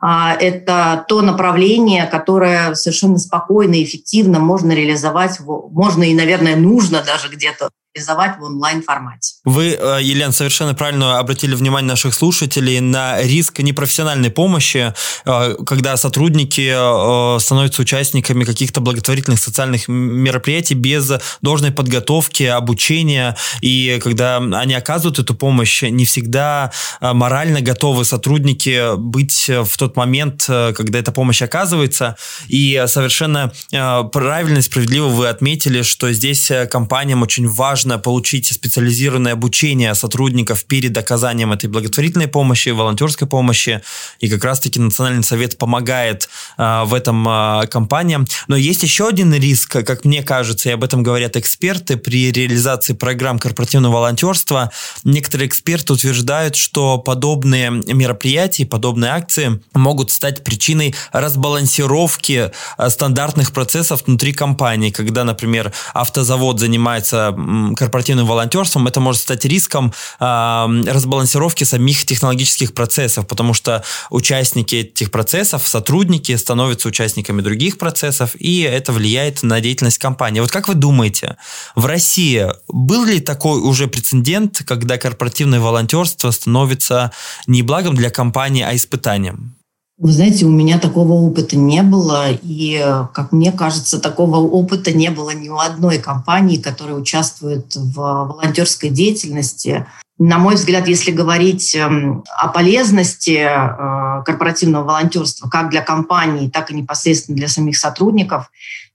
а,– 0.00 0.34
это 0.40 1.04
то 1.08 1.22
направление, 1.22 2.06
которое 2.06 2.74
совершенно 2.74 3.18
спокойно 3.18 3.74
и 3.74 3.84
эффективно 3.84 4.38
можно 4.40 4.72
реализовать, 4.72 5.40
можно 5.40 6.04
и, 6.04 6.14
наверное, 6.14 6.56
нужно 6.56 7.02
даже 7.02 7.28
где-то 7.28 7.70
реализовать 7.94 8.38
в 8.38 8.42
онлайн-формате. 8.42 9.34
Вы, 9.44 9.76
э, 9.78 9.98
Елена, 10.02 10.32
совершенно 10.32 10.74
правильно 10.74 11.18
обратили 11.18 11.54
внимание 11.54 11.88
наших 11.88 12.14
слушателей 12.14 12.80
на 12.80 13.20
риск 13.22 13.58
непрофессиональной 13.60 14.30
помощи, 14.30 14.94
э, 15.24 15.54
когда 15.66 15.96
сотрудники 15.96 16.72
э, 16.74 17.40
становятся 17.40 17.82
участниками 17.82 18.44
каких-то 18.44 18.80
благотворительных 18.80 19.40
социальных 19.40 19.88
мероприятий 19.88 20.74
без 20.74 21.12
должной 21.42 21.70
подготовки, 21.70 22.44
обучения, 22.44 23.36
и 23.62 23.98
когда 24.02 24.36
они 24.36 24.74
оказывают 24.74 25.18
эту 25.18 25.34
помощь, 25.34 25.82
не 25.82 26.04
всегда 26.04 26.70
морально 27.00 27.60
готовы 27.60 28.04
сотрудники 28.04 28.96
быть 28.96 29.48
в 29.48 29.76
тот 29.76 29.96
момент, 29.96 30.44
когда 30.46 30.98
эта 30.98 31.12
помощь 31.12 31.42
оказывается, 31.42 32.16
и 32.48 32.84
совершенно 32.86 33.52
правильно 33.70 34.58
и 34.58 34.62
справедливо 34.62 35.08
вы 35.08 35.28
отметили, 35.28 35.82
что 35.82 36.12
здесь 36.12 36.50
компаниям 36.70 37.22
очень 37.22 37.48
важно 37.48 37.87
важно 37.88 37.98
получить 37.98 38.46
специализированное 38.46 39.32
обучение 39.32 39.94
сотрудников 39.94 40.64
перед 40.64 40.96
оказанием 40.96 41.52
этой 41.52 41.70
благотворительной 41.70 42.28
помощи, 42.28 42.68
волонтерской 42.70 43.26
помощи. 43.26 43.80
И 44.20 44.28
как 44.28 44.44
раз-таки 44.44 44.78
Национальный 44.80 45.24
совет 45.24 45.56
помогает 45.58 46.28
э, 46.58 46.84
в 46.84 46.94
этом 46.94 47.26
э, 47.28 47.66
компаниям. 47.70 48.26
Но 48.48 48.56
есть 48.56 48.82
еще 48.82 49.08
один 49.08 49.32
риск, 49.34 49.70
как 49.70 50.04
мне 50.04 50.22
кажется, 50.22 50.68
и 50.68 50.72
об 50.72 50.84
этом 50.84 51.02
говорят 51.02 51.36
эксперты, 51.36 51.96
при 51.96 52.30
реализации 52.30 52.94
программ 52.94 53.38
корпоративного 53.38 53.94
волонтерства. 53.94 54.70
Некоторые 55.04 55.48
эксперты 55.48 55.92
утверждают, 55.92 56.56
что 56.56 56.98
подобные 56.98 57.70
мероприятия, 57.70 58.66
подобные 58.66 59.12
акции 59.12 59.60
могут 59.74 60.10
стать 60.10 60.44
причиной 60.44 60.94
разбалансировки 61.12 62.50
э, 62.78 62.90
стандартных 62.90 63.52
процессов 63.52 64.02
внутри 64.06 64.32
компании, 64.32 64.90
когда, 64.90 65.24
например, 65.24 65.72
автозавод 65.94 66.60
занимается 66.60 67.34
корпоративным 67.74 68.26
волонтерством, 68.26 68.86
это 68.86 69.00
может 69.00 69.22
стать 69.22 69.44
риском 69.44 69.92
разбалансировки 70.18 71.64
самих 71.64 72.04
технологических 72.04 72.74
процессов, 72.74 73.26
потому 73.26 73.54
что 73.54 73.84
участники 74.10 74.76
этих 74.76 75.10
процессов, 75.10 75.66
сотрудники 75.66 76.34
становятся 76.36 76.88
участниками 76.88 77.40
других 77.40 77.78
процессов, 77.78 78.30
и 78.38 78.60
это 78.60 78.92
влияет 78.92 79.42
на 79.42 79.60
деятельность 79.60 79.98
компании. 79.98 80.40
Вот 80.40 80.50
как 80.50 80.68
вы 80.68 80.74
думаете, 80.74 81.36
в 81.74 81.86
России 81.86 82.46
был 82.68 83.04
ли 83.04 83.20
такой 83.20 83.60
уже 83.60 83.86
прецедент, 83.86 84.62
когда 84.66 84.98
корпоративное 84.98 85.60
волонтерство 85.60 86.30
становится 86.30 87.12
не 87.46 87.62
благом 87.62 87.94
для 87.94 88.10
компании, 88.10 88.62
а 88.62 88.74
испытанием? 88.74 89.57
Вы 89.98 90.12
знаете, 90.12 90.46
у 90.46 90.50
меня 90.50 90.78
такого 90.78 91.14
опыта 91.14 91.56
не 91.56 91.82
было, 91.82 92.28
и, 92.30 92.80
как 93.12 93.32
мне 93.32 93.50
кажется, 93.50 94.00
такого 94.00 94.36
опыта 94.36 94.92
не 94.92 95.10
было 95.10 95.30
ни 95.30 95.48
у 95.48 95.58
одной 95.58 95.98
компании, 95.98 96.56
которая 96.56 96.94
участвует 96.94 97.74
в 97.74 97.96
волонтерской 97.96 98.90
деятельности. 98.90 99.86
На 100.20 100.38
мой 100.38 100.54
взгляд, 100.54 100.86
если 100.86 101.10
говорить 101.10 101.74
эм, 101.74 102.22
о 102.28 102.48
полезности 102.48 103.38
э, 103.40 104.22
корпоративного 104.24 104.84
волонтерства 104.84 105.48
как 105.48 105.70
для 105.70 105.82
компании, 105.82 106.48
так 106.48 106.70
и 106.70 106.74
непосредственно 106.74 107.36
для 107.36 107.48
самих 107.48 107.76
сотрудников, 107.76 108.52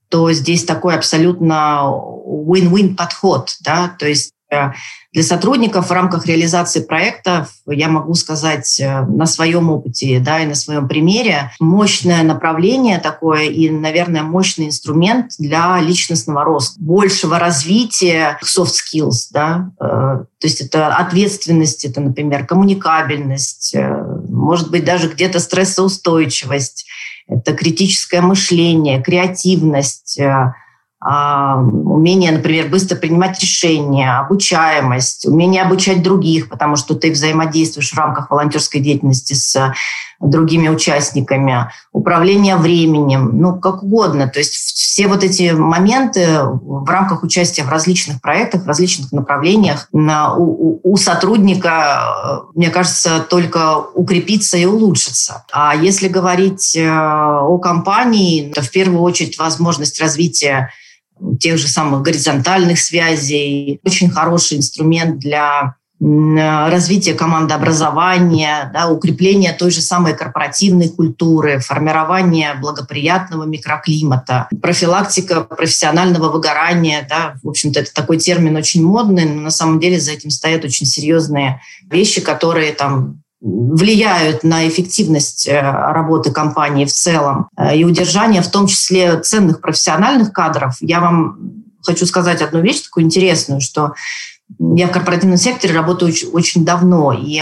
то 0.07 0.31
здесь 0.31 0.63
такой 0.63 0.95
абсолютно 0.95 1.81
win-win 1.85 2.95
подход. 2.95 3.57
Да? 3.61 3.93
То 3.99 4.07
есть 4.07 4.31
для 5.13 5.21
сотрудников 5.21 5.87
в 5.89 5.91
рамках 5.91 6.25
реализации 6.25 6.81
проектов, 6.81 7.49
я 7.67 7.87
могу 7.87 8.15
сказать 8.15 8.79
э, 8.79 9.05
на 9.05 9.27
своем 9.27 9.69
опыте 9.69 10.19
да, 10.19 10.39
и 10.39 10.47
на 10.47 10.55
своем 10.55 10.87
примере, 10.87 11.51
мощное 11.59 12.23
направление 12.23 12.97
такое 12.97 13.43
и, 13.43 13.69
наверное, 13.69 14.23
мощный 14.23 14.65
инструмент 14.65 15.33
для 15.37 15.79
личностного 15.79 16.43
роста, 16.43 16.79
большего 16.79 17.37
развития 17.37 18.39
soft 18.43 18.73
skills. 18.73 19.27
Да? 19.31 19.71
Э, 19.79 19.85
то 19.85 20.47
есть 20.47 20.61
это 20.61 20.87
ответственность, 20.87 21.85
это, 21.85 22.01
например, 22.01 22.47
коммуникабельность, 22.47 23.75
э, 23.75 24.03
может 24.27 24.71
быть, 24.71 24.83
даже 24.83 25.09
где-то 25.09 25.39
стрессоустойчивость, 25.39 26.87
это 27.27 27.53
критическое 27.53 28.21
мышление, 28.21 29.01
креативность, 29.01 30.19
умение, 31.05 32.31
например, 32.31 32.69
быстро 32.69 32.95
принимать 32.95 33.39
решения, 33.41 34.19
обучаемость, 34.19 35.25
умение 35.25 35.61
обучать 35.61 36.01
других, 36.01 36.49
потому 36.49 36.75
что 36.75 36.95
ты 36.95 37.11
взаимодействуешь 37.11 37.91
в 37.91 37.97
рамках 37.97 38.31
волонтерской 38.31 38.79
деятельности 38.79 39.33
с 39.33 39.73
другими 40.19 40.69
участниками, 40.69 41.69
управление 41.91 42.55
временем, 42.55 43.31
ну, 43.33 43.59
как 43.59 43.83
угодно. 43.83 44.27
То 44.27 44.39
есть 44.39 44.53
все 44.53 45.07
вот 45.07 45.23
эти 45.23 45.51
моменты 45.51 46.39
в 46.43 46.89
рамках 46.89 47.23
участия 47.23 47.63
в 47.63 47.69
различных 47.69 48.21
проектах, 48.21 48.63
в 48.63 48.67
различных 48.67 49.11
направлениях 49.11 49.89
у, 49.91 50.79
у 50.83 50.97
сотрудника, 50.97 52.45
мне 52.55 52.69
кажется, 52.69 53.25
только 53.29 53.79
укрепиться 53.93 54.57
и 54.57 54.65
улучшиться. 54.65 55.45
А 55.51 55.75
если 55.75 56.07
говорить 56.07 56.75
э, 56.75 56.87
о 56.89 57.57
компании, 57.57 58.51
то 58.53 58.61
в 58.61 58.71
первую 58.71 59.01
очередь 59.01 59.37
возможность 59.37 59.99
развития 59.99 60.69
тех 61.39 61.57
же 61.57 61.67
самых 61.67 62.01
горизонтальных 62.01 62.79
связей. 62.79 63.79
Очень 63.83 64.09
хороший 64.09 64.57
инструмент 64.57 65.19
для 65.19 65.75
развития 65.99 67.13
командообразования, 67.13 68.69
да, 68.73 68.89
укрепления 68.89 69.53
той 69.53 69.71
же 69.71 69.79
самой 69.79 70.15
корпоративной 70.15 70.89
культуры, 70.89 71.59
формирования 71.59 72.55
благоприятного 72.59 73.45
микроклимата, 73.45 74.49
профилактика 74.61 75.41
профессионального 75.41 76.29
выгорания. 76.29 77.07
Да, 77.07 77.35
в 77.41 77.47
общем-то, 77.47 77.79
это 77.79 77.93
такой 77.93 78.17
термин 78.17 78.57
очень 78.57 78.83
модный, 78.83 79.25
но 79.25 79.41
на 79.43 79.51
самом 79.51 79.79
деле 79.79 79.97
за 79.97 80.11
этим 80.11 80.29
стоят 80.29 80.65
очень 80.65 80.85
серьезные 80.85 81.61
вещи, 81.89 82.19
которые 82.19 82.73
там 82.73 83.22
влияют 83.43 84.45
на 84.45 84.67
эффективность 84.69 85.47
э, 85.47 85.59
работы 85.59 86.31
компании 86.31 86.85
в 86.85 86.93
целом 86.93 87.49
э, 87.57 87.75
и 87.75 87.83
удержание 87.83 88.41
в 88.41 88.49
том 88.49 88.67
числе 88.67 89.19
ценных 89.19 89.59
профессиональных 89.59 90.31
кадров. 90.31 90.77
Я 90.79 91.01
вам 91.01 91.65
хочу 91.85 92.05
сказать 92.05 92.41
одну 92.41 92.61
вещь 92.61 92.83
такую 92.83 93.03
интересную, 93.03 93.59
что 93.59 93.95
я 94.59 94.87
в 94.87 94.91
корпоративном 94.91 95.37
секторе 95.37 95.73
работаю 95.73 96.13
очень, 96.31 96.63
давно 96.63 97.11
и 97.11 97.41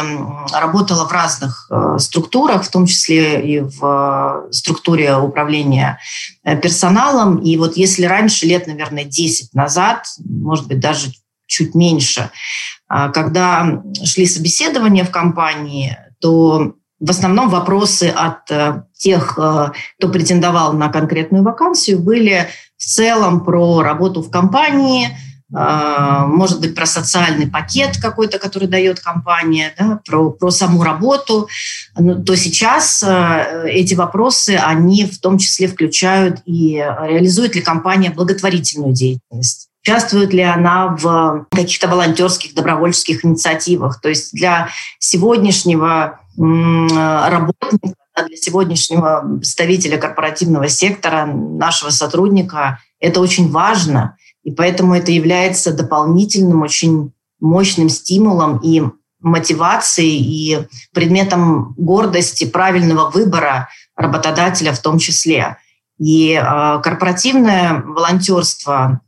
работала 0.51 1.07
в 1.07 1.11
разных 1.11 1.67
э, 1.69 1.97
структурах, 1.99 2.63
в 2.63 2.71
том 2.71 2.87
числе 2.87 3.39
и 3.39 3.59
в 3.59 4.47
структуре 4.49 5.15
управления 5.17 5.99
персоналом. 6.43 7.37
И 7.37 7.57
вот 7.57 7.77
если 7.77 8.05
раньше, 8.05 8.47
лет, 8.47 8.65
наверное, 8.65 9.03
10 9.03 9.53
назад, 9.53 10.07
может 10.25 10.67
быть, 10.67 10.79
даже 10.79 11.11
чуть 11.45 11.75
меньше, 11.75 12.31
когда 13.13 13.83
шли 14.03 14.25
собеседования 14.25 15.05
в 15.05 15.11
компании, 15.11 15.97
то 16.19 16.73
в 17.01 17.09
основном 17.09 17.49
вопросы 17.49 18.13
от 18.15 18.49
э, 18.51 18.83
тех, 18.93 19.37
э, 19.37 19.71
кто 19.97 20.09
претендовал 20.09 20.73
на 20.73 20.89
конкретную 20.89 21.43
вакансию, 21.43 21.99
были 21.99 22.47
в 22.77 22.85
целом 22.85 23.43
про 23.43 23.81
работу 23.81 24.21
в 24.21 24.29
компании, 24.29 25.07
э, 25.07 26.25
может 26.27 26.61
быть, 26.61 26.75
про 26.75 26.85
социальный 26.85 27.47
пакет 27.47 27.97
какой-то, 27.99 28.37
который 28.37 28.67
дает 28.67 28.99
компания, 28.99 29.73
да, 29.79 29.99
про, 30.05 30.29
про 30.29 30.51
саму 30.51 30.83
работу, 30.83 31.49
то 31.95 32.35
сейчас 32.35 33.03
эти 33.03 33.95
вопросы, 33.95 34.51
они 34.51 35.05
в 35.05 35.19
том 35.19 35.39
числе 35.39 35.67
включают 35.67 36.41
и 36.45 36.75
реализует 36.75 37.55
ли 37.55 37.61
компания 37.61 38.11
благотворительную 38.11 38.93
деятельность 38.93 39.70
участвует 39.83 40.33
ли 40.33 40.41
она 40.41 40.95
в 40.95 41.47
каких-то 41.51 41.87
волонтерских, 41.87 42.53
добровольческих 42.53 43.25
инициативах. 43.25 43.99
То 44.01 44.09
есть 44.09 44.33
для 44.33 44.69
сегодняшнего 44.99 46.19
работника, 46.37 47.95
для 48.27 48.37
сегодняшнего 48.37 49.37
представителя 49.37 49.97
корпоративного 49.97 50.67
сектора, 50.69 51.25
нашего 51.25 51.89
сотрудника, 51.89 52.79
это 52.99 53.19
очень 53.19 53.49
важно. 53.49 54.17
И 54.43 54.51
поэтому 54.51 54.95
это 54.95 55.11
является 55.11 55.73
дополнительным, 55.73 56.61
очень 56.61 57.11
мощным 57.39 57.89
стимулом 57.89 58.57
и 58.57 58.83
мотивацией 59.19 60.17
и 60.19 60.67
предметом 60.93 61.73
гордости 61.77 62.45
правильного 62.45 63.09
выбора 63.09 63.69
работодателя 63.95 64.73
в 64.73 64.79
том 64.79 64.99
числе. 64.99 65.57
И 66.01 66.33
э, 66.33 66.79
корпоративное 66.81 67.83
волонтерство, 67.85 69.01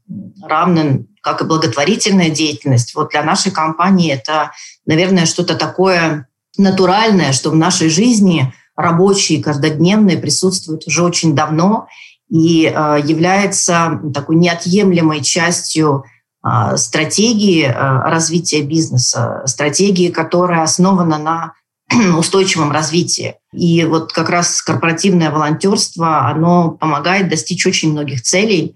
равно 0.43 0.99
как 1.23 1.41
и 1.41 1.45
благотворительная 1.45 2.29
деятельность, 2.29 2.93
вот 2.93 3.09
для 3.09 3.23
нашей 3.23 3.51
компании 3.51 4.13
это, 4.13 4.51
наверное, 4.85 5.25
что-то 5.25 5.55
такое 5.55 6.27
натуральное, 6.55 7.31
что 7.31 7.49
в 7.49 7.55
нашей 7.55 7.89
жизни 7.89 8.53
рабочие, 8.75 9.41
каждодневные 9.41 10.17
присутствует 10.17 10.85
уже 10.85 11.01
очень 11.01 11.33
давно 11.33 11.87
и 12.29 12.65
э, 12.65 12.99
является 13.03 13.99
такой 14.13 14.35
неотъемлемой 14.35 15.23
частью 15.23 16.03
э, 16.45 16.77
стратегии 16.77 17.65
развития 17.65 18.61
бизнеса, 18.61 19.41
стратегии, 19.47 20.09
которая 20.09 20.61
основана 20.61 21.17
на 21.17 21.53
устойчивом 22.17 22.71
развитии. 22.71 23.35
И 23.51 23.83
вот 23.85 24.13
как 24.13 24.29
раз 24.29 24.61
корпоративное 24.61 25.31
волонтерство, 25.31 26.27
оно 26.27 26.71
помогает 26.71 27.29
достичь 27.29 27.65
очень 27.65 27.91
многих 27.91 28.21
целей, 28.21 28.75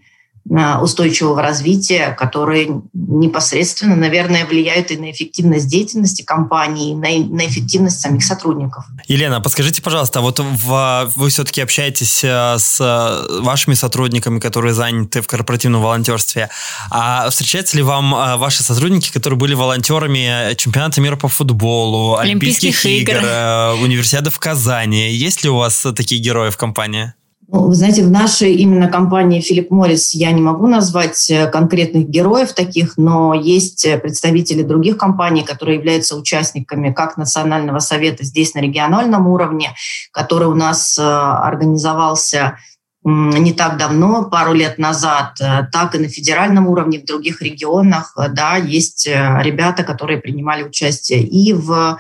устойчивого 0.82 1.42
развития, 1.42 2.16
которые 2.18 2.82
непосредственно, 2.94 3.96
наверное, 3.96 4.46
влияют 4.46 4.92
и 4.92 4.98
на 4.98 5.12
эффективность 5.12 5.68
деятельности 5.68 6.22
компании, 6.22 6.92
и 6.92 6.96
на, 6.96 7.36
на 7.36 7.48
эффективность 7.48 8.00
самих 8.00 8.24
сотрудников. 8.24 8.86
Елена, 9.08 9.42
подскажите, 9.42 9.82
пожалуйста, 9.82 10.22
вот 10.22 10.40
в, 10.40 11.12
вы 11.16 11.30
все-таки 11.30 11.62
общаетесь 11.62 12.24
э, 12.24 12.56
с 12.58 12.80
э, 12.80 13.42
вашими 13.42 13.74
сотрудниками, 13.74 14.40
которые 14.40 14.74
заняты 14.74 15.22
в 15.22 15.28
корпоративном 15.28 15.82
волонтерстве. 15.82 16.50
А 16.92 17.30
встречаются 17.30 17.76
ли 17.78 17.84
вам 17.84 18.12
ваши 18.40 18.64
сотрудники, 18.64 19.12
которые 19.12 19.38
были 19.38 19.54
волонтерами 19.54 20.54
чемпионата 20.56 21.02
мира 21.02 21.16
по 21.16 21.28
футболу, 21.28 22.18
Олимпийских, 22.18 22.86
Олимпийских 22.86 22.86
игр, 22.86 23.18
игр 23.18 23.84
Универсиады 23.84 24.30
в 24.30 24.40
Казани? 24.40 25.12
Есть 25.12 25.44
ли 25.44 25.50
у 25.50 25.58
вас 25.58 25.86
такие 25.96 26.22
герои 26.22 26.50
в 26.50 26.58
компании? 26.58 27.14
Ну, 27.50 27.68
вы 27.68 27.76
знаете, 27.76 28.04
в 28.04 28.12
нашей 28.12 28.56
именно 28.56 28.90
компании 28.90 29.40
Филипп 29.40 29.72
Моррис 29.72 30.14
я 30.14 30.34
не 30.34 30.42
могу 30.42 30.68
назвать 30.68 31.30
э, 31.30 31.48
конкретных 31.48 32.10
героев 32.10 32.52
таких, 32.52 32.98
но 32.98 33.34
есть 33.34 33.86
э, 33.86 33.98
представители 33.98 34.64
других 34.64 34.98
компаний, 34.98 35.46
которые 35.46 35.78
являются 35.78 36.18
участниками 36.18 36.92
как 36.92 37.16
Национального 37.16 37.80
совета 37.80 38.26
здесь 38.26 38.54
на 38.54 38.60
региональном 38.60 39.28
уровне, 39.28 39.74
который 40.12 40.50
у 40.50 40.56
нас 40.56 40.98
э, 40.98 41.04
организовался 41.04 42.58
не 43.04 43.54
так 43.54 43.78
давно, 43.78 44.26
пару 44.26 44.52
лет 44.52 44.78
назад, 44.78 45.38
так 45.72 45.96
и 45.96 45.98
на 45.98 46.10
федеральном 46.10 46.68
уровне 46.68 47.00
в 47.00 47.06
других 47.06 47.42
регионах, 47.42 48.18
да, 48.34 48.58
есть 48.58 49.08
ребята, 49.08 49.84
которые 49.84 50.20
принимали 50.20 50.64
участие 50.64 51.24
и 51.24 51.54
в 51.54 52.00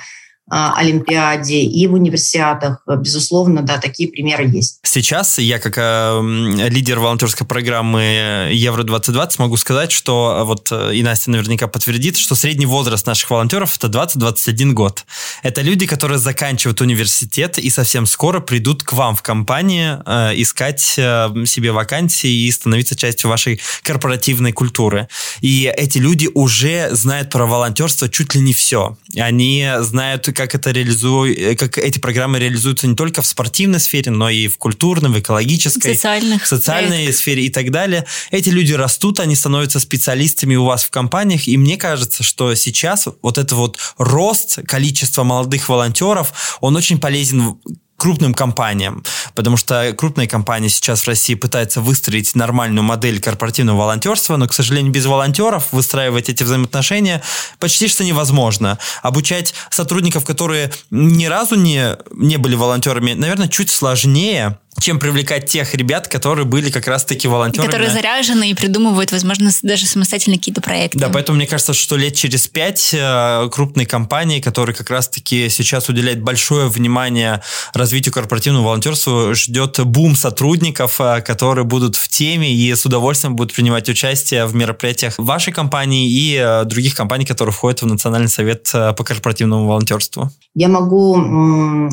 Олимпиаде 0.49 1.61
и 1.61 1.87
в 1.87 1.93
универсиадах. 1.93 2.81
Безусловно, 2.87 3.61
да, 3.61 3.77
такие 3.77 4.09
примеры 4.09 4.47
есть. 4.47 4.79
Сейчас 4.83 5.39
я, 5.39 5.59
как 5.59 5.77
э, 5.77 6.21
лидер 6.69 6.99
волонтерской 6.99 7.45
программы 7.45 8.49
Евро-2020, 8.53 9.35
могу 9.39 9.57
сказать, 9.57 9.91
что 9.91 10.43
вот 10.45 10.69
э, 10.71 10.95
и 10.95 11.03
Настя 11.03 11.31
наверняка 11.31 11.67
подтвердит, 11.67 12.17
что 12.17 12.35
средний 12.35 12.65
возраст 12.65 13.05
наших 13.05 13.29
волонтеров 13.29 13.75
это 13.77 13.87
20-21 13.87 14.71
год. 14.71 15.05
Это 15.43 15.61
люди, 15.61 15.85
которые 15.85 16.17
заканчивают 16.17 16.81
университет 16.81 17.57
и 17.57 17.69
совсем 17.69 18.05
скоро 18.05 18.39
придут 18.39 18.83
к 18.83 18.93
вам 18.93 19.15
в 19.15 19.21
компании 19.21 19.97
э, 20.05 20.33
искать 20.41 20.95
э, 20.97 21.29
себе 21.45 21.71
вакансии 21.71 22.47
и 22.47 22.51
становиться 22.51 22.95
частью 22.95 23.29
вашей 23.29 23.59
корпоративной 23.83 24.53
культуры. 24.53 25.07
И 25.41 25.71
эти 25.75 25.97
люди 25.97 26.29
уже 26.33 26.89
знают 26.95 27.29
про 27.31 27.45
волонтерство 27.45 28.09
чуть 28.09 28.35
ли 28.35 28.41
не 28.41 28.53
все. 28.53 28.97
Они 29.15 29.69
знают, 29.79 30.23
как 30.37 30.53
это 30.53 30.71
реализует, 30.71 31.37
э, 31.37 31.55
как 31.55 31.77
эти 31.79 31.97
программы 31.97 32.37
реализуются 32.39 32.87
не 32.87 32.95
только 32.95 33.21
в 33.21 33.27
спортивной 33.27 33.79
сфере, 33.79 34.11
но 34.11 34.29
и 34.29 34.47
в 34.47 34.57
культурной, 34.57 35.09
в 35.09 35.19
экологической, 35.19 35.95
Социальных 35.95 36.43
в 36.43 36.47
социальной 36.47 36.89
проектах. 36.89 37.15
сфере 37.15 37.45
и 37.45 37.49
так 37.49 37.71
далее. 37.71 38.05
Эти 38.29 38.49
люди 38.49 38.73
растут, 38.73 39.19
они 39.19 39.35
становятся 39.35 39.79
специалистами 39.79 40.55
у 40.55 40.65
вас 40.65 40.83
в 40.83 40.91
компаниях, 40.91 41.47
и 41.47 41.57
мне 41.57 41.75
кажется, 41.77 42.21
что 42.23 42.53
сейчас 42.53 43.07
вот 43.21 43.37
это 43.39 43.55
вот 43.55 43.79
рост 43.97 44.59
количества 44.67 45.23
молодых 45.23 45.67
волонтеров, 45.69 46.57
он 46.61 46.75
очень 46.75 46.99
полезен 46.99 47.57
крупным 47.97 48.33
компаниям, 48.33 49.03
потому 49.33 49.57
что 49.57 49.93
крупные 49.97 50.27
компании 50.27 50.67
сейчас 50.67 51.01
в 51.01 51.07
России 51.07 51.33
пытаются 51.33 51.81
выстроить 51.81 52.35
нормальную 52.35 52.83
модель 52.83 53.19
корпоративного 53.19 53.77
волонтерства, 53.77 54.37
но, 54.37 54.47
к 54.47 54.53
сожалению, 54.53 54.91
без 54.91 55.05
волонтеров 55.05 55.71
выстраивать 55.71 56.29
эти 56.29 56.43
взаимоотношения 56.43 57.21
почти 57.59 57.87
что 57.87 58.03
невозможно. 58.03 58.77
Обучать 59.01 59.53
сотрудников, 59.71 60.25
которые 60.25 60.71
ни 60.91 61.25
разу 61.25 61.55
не, 61.55 61.97
не 62.11 62.37
были 62.37 62.55
волонтерами, 62.55 63.13
наверное, 63.13 63.47
чуть 63.47 63.71
сложнее, 63.71 64.59
чем 64.79 64.99
привлекать 64.99 65.47
тех 65.47 65.73
ребят, 65.73 66.07
которые 66.07 66.45
были 66.45 66.69
как 66.69 66.87
раз-таки 66.87 67.27
волонтерами. 67.27 67.67
Которые 67.67 67.89
заряжены 67.89 68.51
и 68.51 68.53
придумывают, 68.53 69.11
возможно, 69.11 69.49
даже 69.63 69.85
самостоятельно 69.85 70.37
какие-то 70.37 70.61
проекты. 70.61 70.99
Да, 70.99 71.09
поэтому 71.09 71.37
мне 71.37 71.47
кажется, 71.47 71.73
что 71.73 71.97
лет 71.97 72.15
через 72.15 72.47
пять 72.47 72.93
э, 72.93 73.49
крупные 73.51 73.85
компании, 73.85 74.39
которые 74.39 74.75
как 74.75 74.89
раз-таки 74.89 75.49
сейчас 75.49 75.89
уделяют 75.89 76.19
большое 76.19 76.67
внимание 76.67 77.41
развитию 77.73 78.13
корпоративного 78.13 78.65
волонтерства, 78.65 79.33
ждет 79.33 79.79
бум 79.85 80.15
сотрудников, 80.15 81.01
э, 81.01 81.21
которые 81.21 81.65
будут 81.65 81.95
в 81.95 82.07
теме 82.07 82.53
и 82.53 82.73
с 82.73 82.85
удовольствием 82.85 83.35
будут 83.35 83.53
принимать 83.53 83.89
участие 83.89 84.45
в 84.45 84.55
мероприятиях 84.55 85.15
вашей 85.17 85.53
компании 85.53 86.09
и 86.09 86.35
э, 86.35 86.63
других 86.65 86.95
компаний, 86.95 87.25
которые 87.25 87.53
входят 87.53 87.81
в 87.81 87.85
Национальный 87.87 88.29
совет 88.29 88.71
по 88.71 89.03
корпоративному 89.03 89.67
волонтерству. 89.67 90.29
Я 90.53 90.69
могу 90.69 91.17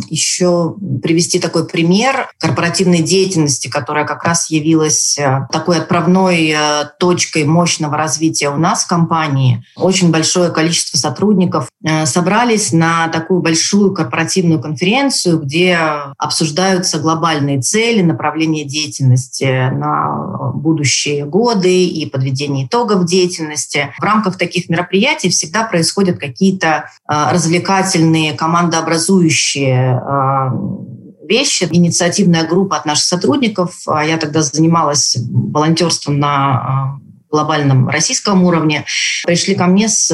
еще 0.09 0.74
привести 1.03 1.39
такой 1.39 1.66
пример 1.66 2.30
корпоративной 2.75 3.03
деятельности, 3.03 3.68
которая 3.68 4.05
как 4.05 4.25
раз 4.25 4.51
явилась 4.51 5.16
э, 5.18 5.47
такой 5.53 5.79
отправной 5.79 6.51
э, 6.51 6.85
точкой 6.99 7.45
мощного 7.45 7.97
развития 7.97 8.51
у 8.51 8.57
нас 8.57 8.85
в 8.85 8.89
компании. 8.89 9.64
Очень 9.77 10.11
большое 10.11 10.51
количество 10.51 10.99
сотрудников 10.99 11.68
э, 11.85 12.07
собрались 12.07 12.72
на 12.72 13.09
такую 13.09 13.43
большую 13.43 13.93
корпоративную 13.93 14.61
конференцию, 14.61 15.39
где 15.41 15.79
обсуждаются 16.18 16.99
глобальные 16.99 17.61
цели, 17.61 18.03
направления 18.03 18.64
деятельности 18.64 19.70
на 19.70 20.53
будущие 20.55 21.25
годы 21.25 21.87
и 21.87 22.07
подведение 22.11 22.66
итогов 22.66 23.05
деятельности. 23.05 23.93
В 23.99 24.03
рамках 24.03 24.37
таких 24.37 24.68
мероприятий 24.68 25.29
всегда 25.29 25.64
происходят 25.64 26.18
какие-то 26.18 26.91
развлекательные 27.07 28.33
командообразующие 28.33 30.01
вещи. 31.29 31.68
Инициативная 31.70 32.47
группа 32.47 32.77
от 32.77 32.87
наших 32.87 33.05
сотрудников, 33.05 33.83
а 33.87 34.05
я 34.05 34.16
тогда 34.16 34.43
занималась 34.43 35.16
волонтерством 35.31 36.18
на 36.18 36.29
а, 36.29 36.99
глобальном 37.35 37.89
российском 37.89 38.45
уровне, 38.45 38.85
пришли 39.26 39.57
ко 39.57 39.66
мне 39.66 39.89
с 39.89 40.09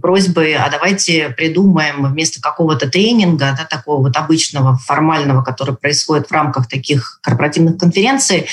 просьбой, 0.00 0.54
а 0.54 0.70
давайте 0.70 1.28
придумаем 1.30 2.06
вместо 2.06 2.40
какого-то 2.40 2.88
тренинга, 2.88 3.54
да, 3.56 3.64
такого 3.64 4.02
вот 4.02 4.16
обычного, 4.16 4.78
формального, 4.78 5.42
который 5.42 5.76
происходит 5.76 6.28
в 6.28 6.32
рамках 6.32 6.68
таких 6.68 7.18
корпоративных 7.22 7.76
конференций, 7.76 8.46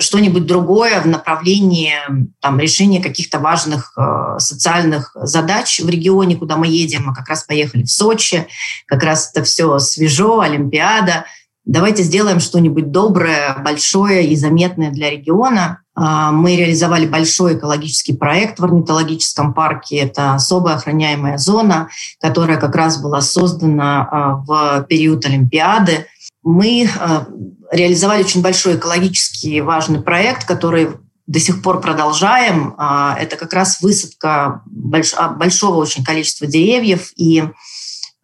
что-нибудь 0.00 0.46
другое 0.46 1.00
в 1.00 1.06
направлении 1.06 1.94
там, 2.40 2.58
решения 2.58 3.00
каких-то 3.00 3.38
важных 3.38 3.92
э, 3.96 4.38
социальных 4.38 5.12
задач 5.14 5.80
в 5.80 5.88
регионе, 5.88 6.36
куда 6.36 6.56
мы 6.56 6.66
едем. 6.66 7.04
Мы 7.06 7.14
как 7.14 7.28
раз 7.28 7.44
поехали 7.44 7.84
в 7.84 7.90
Сочи, 7.90 8.46
как 8.86 9.02
раз 9.02 9.30
это 9.32 9.44
все 9.44 9.78
свежо, 9.78 10.40
Олимпиада. 10.40 11.24
Давайте 11.64 12.02
сделаем 12.02 12.40
что-нибудь 12.40 12.90
доброе, 12.90 13.56
большое 13.62 14.26
и 14.26 14.34
заметное 14.34 14.90
для 14.90 15.10
региона. 15.10 15.78
А, 15.94 16.32
мы 16.32 16.56
реализовали 16.56 17.06
большой 17.06 17.56
экологический 17.56 18.14
проект 18.14 18.58
в 18.58 18.64
орнитологическом 18.64 19.54
парке. 19.54 19.98
Это 19.98 20.34
особая 20.34 20.74
охраняемая 20.74 21.38
зона, 21.38 21.88
которая 22.20 22.58
как 22.58 22.74
раз 22.74 23.00
была 23.00 23.20
создана 23.20 24.08
а, 24.10 24.34
в 24.44 24.86
период 24.88 25.24
Олимпиады. 25.24 26.06
Мы 26.42 26.88
а, 26.98 27.26
реализовали 27.70 28.24
очень 28.24 28.42
большой 28.42 28.74
экологический 28.74 29.60
важный 29.60 30.02
проект, 30.02 30.44
который 30.44 30.88
до 31.28 31.38
сих 31.38 31.62
пор 31.62 31.80
продолжаем. 31.80 32.74
Это 32.76 33.36
как 33.36 33.52
раз 33.52 33.80
высадка 33.80 34.62
большого 34.66 35.76
очень 35.76 36.04
количества 36.04 36.48
деревьев 36.48 37.12
и 37.14 37.44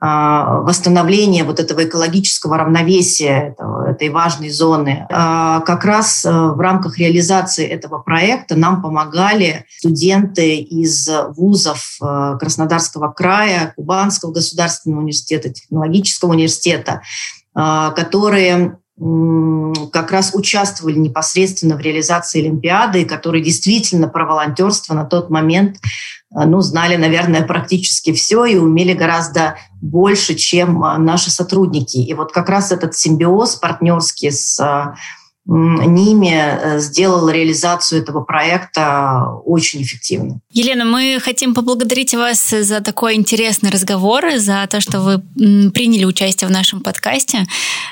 восстановления 0.01 1.42
вот 1.42 1.59
этого 1.59 1.84
экологического 1.84 2.57
равновесия 2.57 3.57
этой 3.88 4.11
важной 4.11 4.51
зоны. 4.51 5.07
А, 5.11 5.61
как 5.61 5.84
раз 5.84 6.24
э, 6.24 6.30
в 6.30 6.61
рамках 6.61 6.99
реализации 6.99 7.66
этого 7.66 7.99
проекта 7.99 8.55
нам 8.55 8.80
помогали 8.80 9.64
студенты 9.78 10.59
из 10.59 11.09
вузов 11.36 11.99
э, 12.01 12.36
Краснодарского 12.38 13.11
края, 13.11 13.72
Кубанского 13.76 14.32
государственного 14.32 15.01
университета, 15.01 15.51
Технологического 15.51 16.30
университета, 16.30 17.03
а, 17.55 17.90
которые 17.90 18.78
как 19.92 20.11
раз 20.11 20.34
участвовали 20.34 20.99
непосредственно 20.99 21.76
в 21.76 21.80
реализации 21.80 22.40
Олимпиады, 22.40 23.05
которые 23.05 23.44
действительно 23.44 24.09
про 24.09 24.26
волонтерство 24.26 24.92
на 24.92 25.05
тот 25.05 25.30
момент 25.30 25.76
ну, 26.31 26.61
знали, 26.61 26.97
наверное, 26.97 27.43
практически 27.43 28.12
все 28.12 28.45
и 28.45 28.57
умели 28.57 28.93
гораздо 28.93 29.57
больше, 29.81 30.35
чем 30.35 30.85
э, 30.85 30.99
наши 30.99 31.31
сотрудники. 31.31 31.97
И 31.97 32.12
вот 32.14 32.33
как 32.33 32.49
раз 32.49 32.70
этот 32.70 32.95
симбиоз 32.95 33.57
партнерский 33.57 34.31
с 34.31 34.61
э, 34.61 34.95
ними 35.49 36.34
э, 36.34 36.78
сделал 36.78 37.28
реализацию 37.30 38.03
этого 38.03 38.22
проекта 38.22 39.24
очень 39.46 39.82
эффективной. 39.82 40.40
Елена, 40.53 40.84
мы 40.84 41.18
хотим 41.22 41.55
поблагодарить 41.55 42.14
вас 42.14 42.51
за 42.51 42.80
такой 42.82 43.14
интересный 43.14 43.70
разговор, 43.70 44.24
за 44.36 44.66
то, 44.68 44.80
что 44.82 45.01
вы 45.01 45.18
приняли 45.70 46.05
участие 46.05 46.49
в 46.49 46.51
нашем 46.51 46.80
подкасте. 46.80 47.46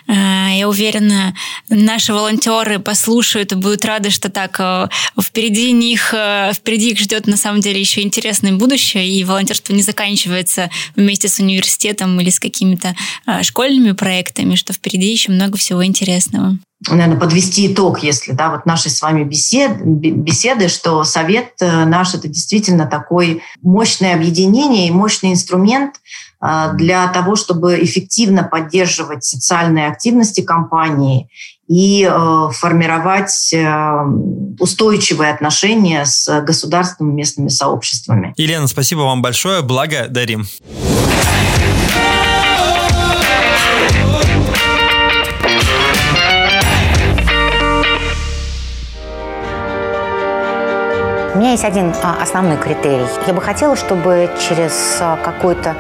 Э, 0.07 0.49
я 0.55 0.69
уверена, 0.69 1.35
наши 1.71 2.13
волонтеры 2.13 2.79
послушают 2.79 3.53
и 3.53 3.57
будут 3.57 3.87
рады, 3.87 4.11
что 4.11 4.31
так 4.31 4.57
э, 4.61 4.89
впереди 5.19 5.73
них, 5.73 6.15
впереди 6.55 6.91
их 6.91 6.99
ждет 6.99 7.27
на 7.27 7.39
самом 7.39 7.63
деле 7.63 7.81
еще 7.81 8.03
интересное 8.03 8.53
будущее, 8.53 9.09
и 9.09 9.25
волонтерство 9.25 9.73
не 9.73 9.83
заканчивается 9.83 10.71
вместе 10.95 11.29
с 11.29 11.39
университетом 11.39 12.21
или 12.21 12.29
с 12.29 12.39
какими-то 12.39 12.95
школьными 13.43 13.93
проектами, 13.93 14.57
что 14.57 14.75
впереди 14.75 15.11
еще 15.11 15.33
много 15.33 15.57
всего 15.57 15.85
интересного 15.85 16.59
наверное, 16.89 17.19
подвести 17.19 17.73
итог, 17.73 18.03
если, 18.03 18.33
да, 18.33 18.51
вот 18.51 18.67
нашей 18.67 18.91
с 18.91 19.01
вами 19.01 19.25
бесед, 19.25 19.83
беседы, 19.83 20.69
что 20.69 21.05
совет 21.05 21.53
э, 21.61 21.85
наш– 21.85 22.15
это 22.15 22.29
действительно 22.29 22.87
такой 22.87 23.43
мощное 23.63 24.15
объединение 24.15 24.89
и 24.89 24.91
мощный 24.91 25.33
инструмент 25.33 25.95
э, 26.43 26.71
для 26.75 27.09
того, 27.09 27.37
чтобы 27.37 27.83
эффективно 27.83 28.45
поддерживать 28.45 29.25
социальные 29.25 29.89
активности 29.89 30.43
компании 30.43 31.31
и 31.67 32.05
э, 32.09 32.49
формировать 32.53 33.55
устойчивые 34.61 35.33
отношения 35.33 36.05
с 36.05 36.41
государственными 36.43 37.15
местными 37.15 37.49
сообществами. 37.49 38.35
Елена, 38.37 38.67
спасибо 38.67 39.01
вам 39.01 39.23
большое. 39.23 39.63
Благодарим. 39.63 40.47
У 51.37 51.39
меня 51.39 51.51
есть 51.51 51.65
один 51.65 51.93
а, 52.03 52.17
основной 52.23 52.57
критерий. 52.57 53.05
Я 53.27 53.35
бы 53.35 53.43
хотела, 53.43 53.77
чтобы 53.77 54.31
через 54.41 54.97
а, 55.03 55.19
какое-то 55.23 55.77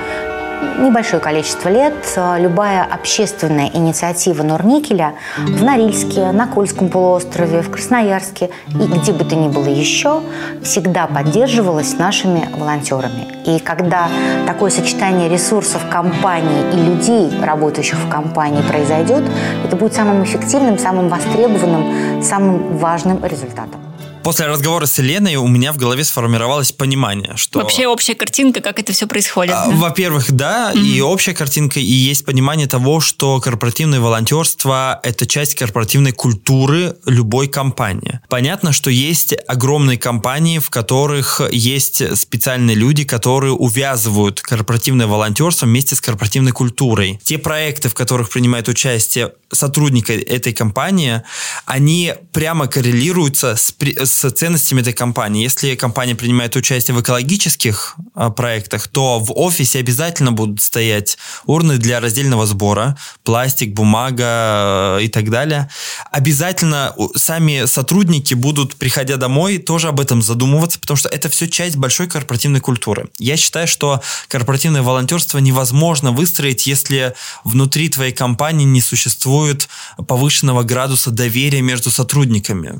небольшое 0.78 1.18
количество 1.18 1.70
лет 1.70 1.94
а, 2.14 2.38
любая 2.38 2.84
общественная 2.84 3.70
инициатива 3.72 4.42
Норникеля 4.42 5.14
в 5.38 5.64
Норильске, 5.64 6.30
на 6.32 6.46
Кольском 6.46 6.90
полуострове, 6.90 7.62
в 7.62 7.70
Красноярске 7.70 8.50
и 8.68 8.86
где 8.86 9.14
бы 9.14 9.24
то 9.24 9.34
ни 9.34 9.48
было 9.48 9.66
еще 9.66 10.20
всегда 10.62 11.06
поддерживалась 11.06 11.96
нашими 11.96 12.46
волонтерами. 12.54 13.26
И 13.46 13.58
когда 13.58 14.10
такое 14.46 14.70
сочетание 14.70 15.30
ресурсов 15.30 15.80
компании 15.90 16.70
и 16.74 16.76
людей, 16.76 17.32
работающих 17.42 17.96
в 17.96 18.10
компании, 18.10 18.60
произойдет, 18.60 19.24
это 19.64 19.74
будет 19.74 19.94
самым 19.94 20.22
эффективным, 20.22 20.78
самым 20.78 21.08
востребованным, 21.08 22.22
самым 22.22 22.76
важным 22.76 23.24
результатом. 23.24 23.80
После 24.26 24.46
разговора 24.46 24.86
с 24.86 24.98
Еленой 24.98 25.36
у 25.36 25.46
меня 25.46 25.72
в 25.72 25.76
голове 25.76 26.02
сформировалось 26.02 26.72
понимание, 26.72 27.34
что... 27.36 27.60
Вообще 27.60 27.86
общая 27.86 28.16
картинка, 28.16 28.60
как 28.60 28.80
это 28.80 28.92
все 28.92 29.06
происходит. 29.06 29.54
А, 29.54 29.68
да? 29.68 29.76
Во-первых, 29.76 30.32
да, 30.32 30.72
mm-hmm. 30.72 30.80
и 30.80 31.00
общая 31.00 31.32
картинка, 31.32 31.78
и 31.78 31.84
есть 31.84 32.24
понимание 32.24 32.66
того, 32.66 32.98
что 32.98 33.40
корпоративное 33.40 34.00
волонтерство– 34.00 34.98
это 35.04 35.28
часть 35.28 35.54
корпоративной 35.54 36.10
культуры 36.10 36.96
любой 37.06 37.46
компании. 37.46 38.18
Понятно, 38.28 38.72
что 38.72 38.90
есть 38.90 39.32
огромные 39.46 39.96
компании, 39.96 40.58
в 40.58 40.70
которых 40.70 41.40
есть 41.52 42.18
специальные 42.18 42.74
люди, 42.74 43.04
которые 43.04 43.52
увязывают 43.52 44.40
корпоративное 44.40 45.06
волонтерство 45.06 45.66
вместе 45.66 45.94
с 45.94 46.00
корпоративной 46.00 46.50
культурой. 46.50 47.20
Те 47.22 47.38
проекты, 47.38 47.88
в 47.88 47.94
которых 47.94 48.30
принимает 48.30 48.66
участие 48.66 49.34
сотрудника 49.52 50.12
этой 50.12 50.52
компании, 50.52 51.22
они 51.64 52.14
прямо 52.32 52.66
коррелируются 52.66 53.54
с, 53.54 53.72
с 53.78 54.15
с 54.16 54.30
ценностями 54.30 54.80
этой 54.80 54.94
компании. 54.94 55.42
Если 55.42 55.74
компания 55.74 56.14
принимает 56.14 56.56
участие 56.56 56.96
в 56.96 57.00
экологических 57.02 57.96
а, 58.14 58.30
проектах, 58.30 58.88
то 58.88 59.18
в 59.18 59.32
офисе 59.36 59.78
обязательно 59.78 60.32
будут 60.32 60.62
стоять 60.62 61.18
урны 61.44 61.76
для 61.76 62.00
раздельного 62.00 62.46
сбора, 62.46 62.96
пластик, 63.24 63.74
бумага 63.74 64.98
э, 64.98 65.04
и 65.04 65.08
так 65.08 65.28
далее. 65.28 65.68
Обязательно 66.10 66.94
сами 67.14 67.66
сотрудники 67.66 68.32
будут, 68.32 68.76
приходя 68.76 69.16
домой, 69.16 69.58
тоже 69.58 69.88
об 69.88 70.00
этом 70.00 70.22
задумываться, 70.22 70.80
потому 70.80 70.96
что 70.96 71.10
это 71.10 71.28
все 71.28 71.46
часть 71.46 71.76
большой 71.76 72.06
корпоративной 72.06 72.60
культуры. 72.60 73.10
Я 73.18 73.36
считаю, 73.36 73.68
что 73.68 74.00
корпоративное 74.28 74.82
волонтерство 74.82 75.38
невозможно 75.38 76.10
выстроить, 76.10 76.66
если 76.66 77.14
внутри 77.44 77.90
твоей 77.90 78.12
компании 78.12 78.64
не 78.64 78.80
существует 78.80 79.68
повышенного 80.08 80.62
градуса 80.62 81.10
доверия 81.10 81.60
между 81.60 81.90
сотрудниками. 81.90 82.78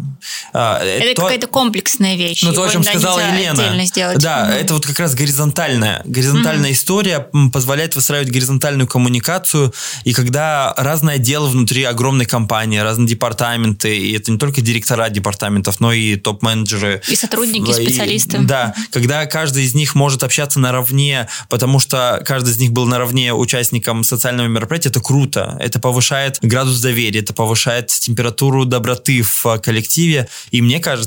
А, 0.55 0.83
это 0.83 1.23
то... 1.23 1.26
какая-то 1.27 1.47
комплексная 1.47 2.17
вещь. 2.17 2.43
Ну, 2.43 2.53
то, 2.53 2.65
о 2.65 2.69
чем 2.69 2.83
сказала 2.83 3.21
Елена. 3.21 3.85
Сделать. 3.87 4.19
Да, 4.19 4.49
угу. 4.49 4.53
это 4.53 4.75
вот 4.75 4.87
как 4.87 4.99
раз 4.99 5.15
горизонтальная. 5.15 6.03
Горизонтальная 6.05 6.71
угу. 6.71 6.75
история 6.75 7.29
позволяет 7.53 7.95
выстраивать 7.95 8.31
горизонтальную 8.31 8.89
коммуникацию, 8.89 9.73
и 10.05 10.13
когда 10.13 10.75
разное 10.77 11.19
дело 11.19 11.47
внутри 11.47 11.85
огромной 11.85 12.27
компании, 12.27 12.79
разные 12.79 13.09
департаменты, 13.09 13.97
и 13.97 14.17
это 14.17 14.31
не 14.31 14.39
только 14.39 14.61
директора 14.61 15.09
департаментов, 15.09 15.81
но 15.81 15.93
и 15.93 16.17
топ-менеджеры. 16.17 17.03
И 17.09 17.17
сотрудники, 17.17 17.71
и, 17.71 17.73
специалисты. 17.73 18.39
Да, 18.41 18.75
когда 18.91 19.27
каждый 19.27 19.65
из 19.65 19.75
них 19.75 19.95
может 19.95 20.23
общаться 20.23 20.61
наравне, 20.61 21.29
потому 21.49 21.79
что 21.79 22.23
каждый 22.25 22.53
из 22.53 22.59
них 22.59 22.73
был 22.73 22.87
наравне 22.87 23.33
участником 23.35 24.05
социального 24.05 24.47
мероприятия, 24.47 24.89
это 24.89 25.01
круто. 25.01 25.57
Это 25.61 25.79
повышает 25.81 26.39
градус 26.43 26.81
доверия, 26.81 27.21
это 27.21 27.35
повышает 27.35 27.89
температуру 27.89 28.65
доброты 28.65 29.23
в 29.23 29.59
коллективе. 29.59 30.29
И 30.51 30.63
мне 30.63 30.81
кажется, 30.81 31.06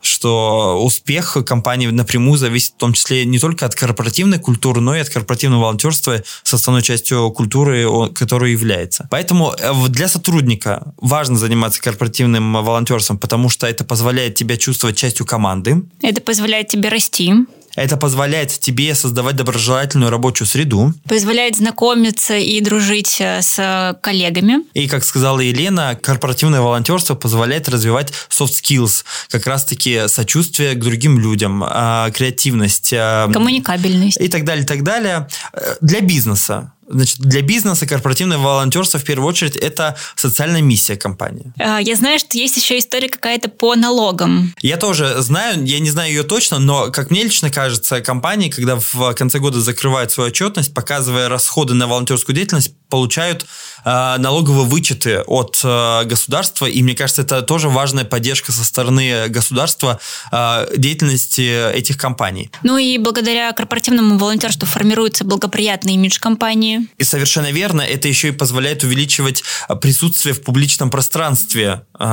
что 0.00 0.82
успех 0.82 1.36
компании 1.46 1.86
напрямую 1.88 2.38
зависит 2.38 2.72
в 2.72 2.76
том 2.76 2.92
числе 2.92 3.24
не 3.24 3.38
только 3.38 3.66
от 3.66 3.74
корпоративной 3.74 4.38
культуры, 4.38 4.80
но 4.80 4.96
и 4.96 5.00
от 5.00 5.08
корпоративного 5.08 5.62
волонтерства 5.62 6.22
с 6.42 6.54
основной 6.54 6.82
частью 6.82 7.30
культуры, 7.30 7.86
которую 8.14 8.52
является. 8.52 9.08
Поэтому 9.10 9.54
э, 9.58 9.72
для 9.88 10.08
сотрудника 10.08 10.92
важно 10.96 11.36
заниматься 11.36 11.80
корпоративным 11.80 12.52
волонтерством, 12.52 13.18
потому 13.18 13.48
что 13.48 13.66
это 13.66 13.84
позволяет 13.84 14.34
тебя 14.34 14.56
чувствовать 14.56 14.96
частью 14.96 15.26
команды. 15.26 15.82
Это 16.02 16.20
позволяет 16.20 16.68
тебе 16.68 16.88
расти. 16.88 17.32
Это 17.78 17.96
позволяет 17.96 18.50
тебе 18.50 18.94
создавать 18.94 19.36
доброжелательную 19.36 20.10
рабочую 20.10 20.48
среду. 20.48 20.92
Позволяет 21.08 21.56
знакомиться 21.56 22.36
и 22.36 22.60
дружить 22.60 23.20
э, 23.20 23.40
с 23.40 23.96
коллегами. 24.02 24.64
И, 24.74 24.88
как 24.88 25.04
сказала 25.04 25.38
Елена, 25.38 25.96
корпоративное 26.00 26.60
волонтерство 26.60 27.14
позволяет 27.14 27.68
развивать 27.68 28.12
soft 28.30 28.54
skills, 28.62 29.04
как 29.30 29.46
раз-таки 29.46 30.08
сочувствие 30.08 30.74
к 30.74 30.80
другим 30.80 31.20
людям, 31.20 31.62
а, 31.64 32.10
креативность. 32.10 32.90
Коммуникабельность. 32.90 34.20
И 34.20 34.28
так 34.28 34.44
далее, 34.44 34.64
и 34.64 34.66
так 34.66 34.82
далее. 34.82 35.28
Э, 35.52 35.76
для 35.80 36.00
бизнеса 36.00 36.72
Значит, 36.88 37.18
для 37.20 37.42
бизнеса 37.42 37.86
корпоративное 37.86 38.38
волонтерство 38.38 38.98
в 38.98 39.04
первую 39.04 39.28
очередь 39.28 39.56
это 39.56 39.96
социальная 40.16 40.62
миссия 40.62 40.96
компании. 40.96 41.52
А, 41.58 41.80
я 41.80 41.96
знаю, 41.96 42.18
что 42.18 42.38
есть 42.38 42.56
еще 42.56 42.78
история 42.78 43.08
какая-то 43.08 43.48
по 43.48 43.74
налогам. 43.74 44.54
Я 44.62 44.76
тоже 44.76 45.20
знаю, 45.20 45.64
я 45.64 45.78
не 45.80 45.90
знаю 45.90 46.10
ее 46.10 46.22
точно, 46.22 46.58
но 46.58 46.90
как 46.90 47.10
мне 47.10 47.22
лично 47.22 47.50
кажется, 47.50 48.00
компании, 48.00 48.48
когда 48.48 48.76
в 48.76 49.14
конце 49.14 49.38
года 49.38 49.60
закрывают 49.60 50.10
свою 50.10 50.30
отчетность, 50.30 50.72
показывая 50.72 51.28
расходы 51.28 51.74
на 51.74 51.86
волонтерскую 51.86 52.34
деятельность, 52.34 52.72
получают 52.88 53.46
э, 53.84 54.16
налоговые 54.18 54.66
вычеты 54.66 55.20
от 55.20 55.60
э, 55.62 56.04
государства, 56.04 56.66
и 56.66 56.82
мне 56.82 56.94
кажется, 56.94 57.22
это 57.22 57.42
тоже 57.42 57.68
важная 57.68 58.04
поддержка 58.04 58.52
со 58.52 58.64
стороны 58.64 59.28
государства 59.28 60.00
э, 60.32 60.76
деятельности 60.76 61.72
этих 61.74 61.98
компаний. 61.98 62.50
Ну 62.62 62.78
и 62.78 62.98
благодаря 62.98 63.52
корпоративному 63.52 64.18
волонтерству 64.18 64.66
формируется 64.66 65.24
благоприятный 65.24 65.94
имидж 65.94 66.18
компании. 66.18 66.77
И 66.98 67.04
совершенно 67.04 67.50
верно, 67.50 67.82
это 67.82 68.08
еще 68.08 68.28
и 68.28 68.32
позволяет 68.32 68.84
увеличивать 68.84 69.42
присутствие 69.80 70.34
в 70.34 70.42
публичном 70.42 70.90
пространстве, 70.90 71.82
э, 71.98 72.04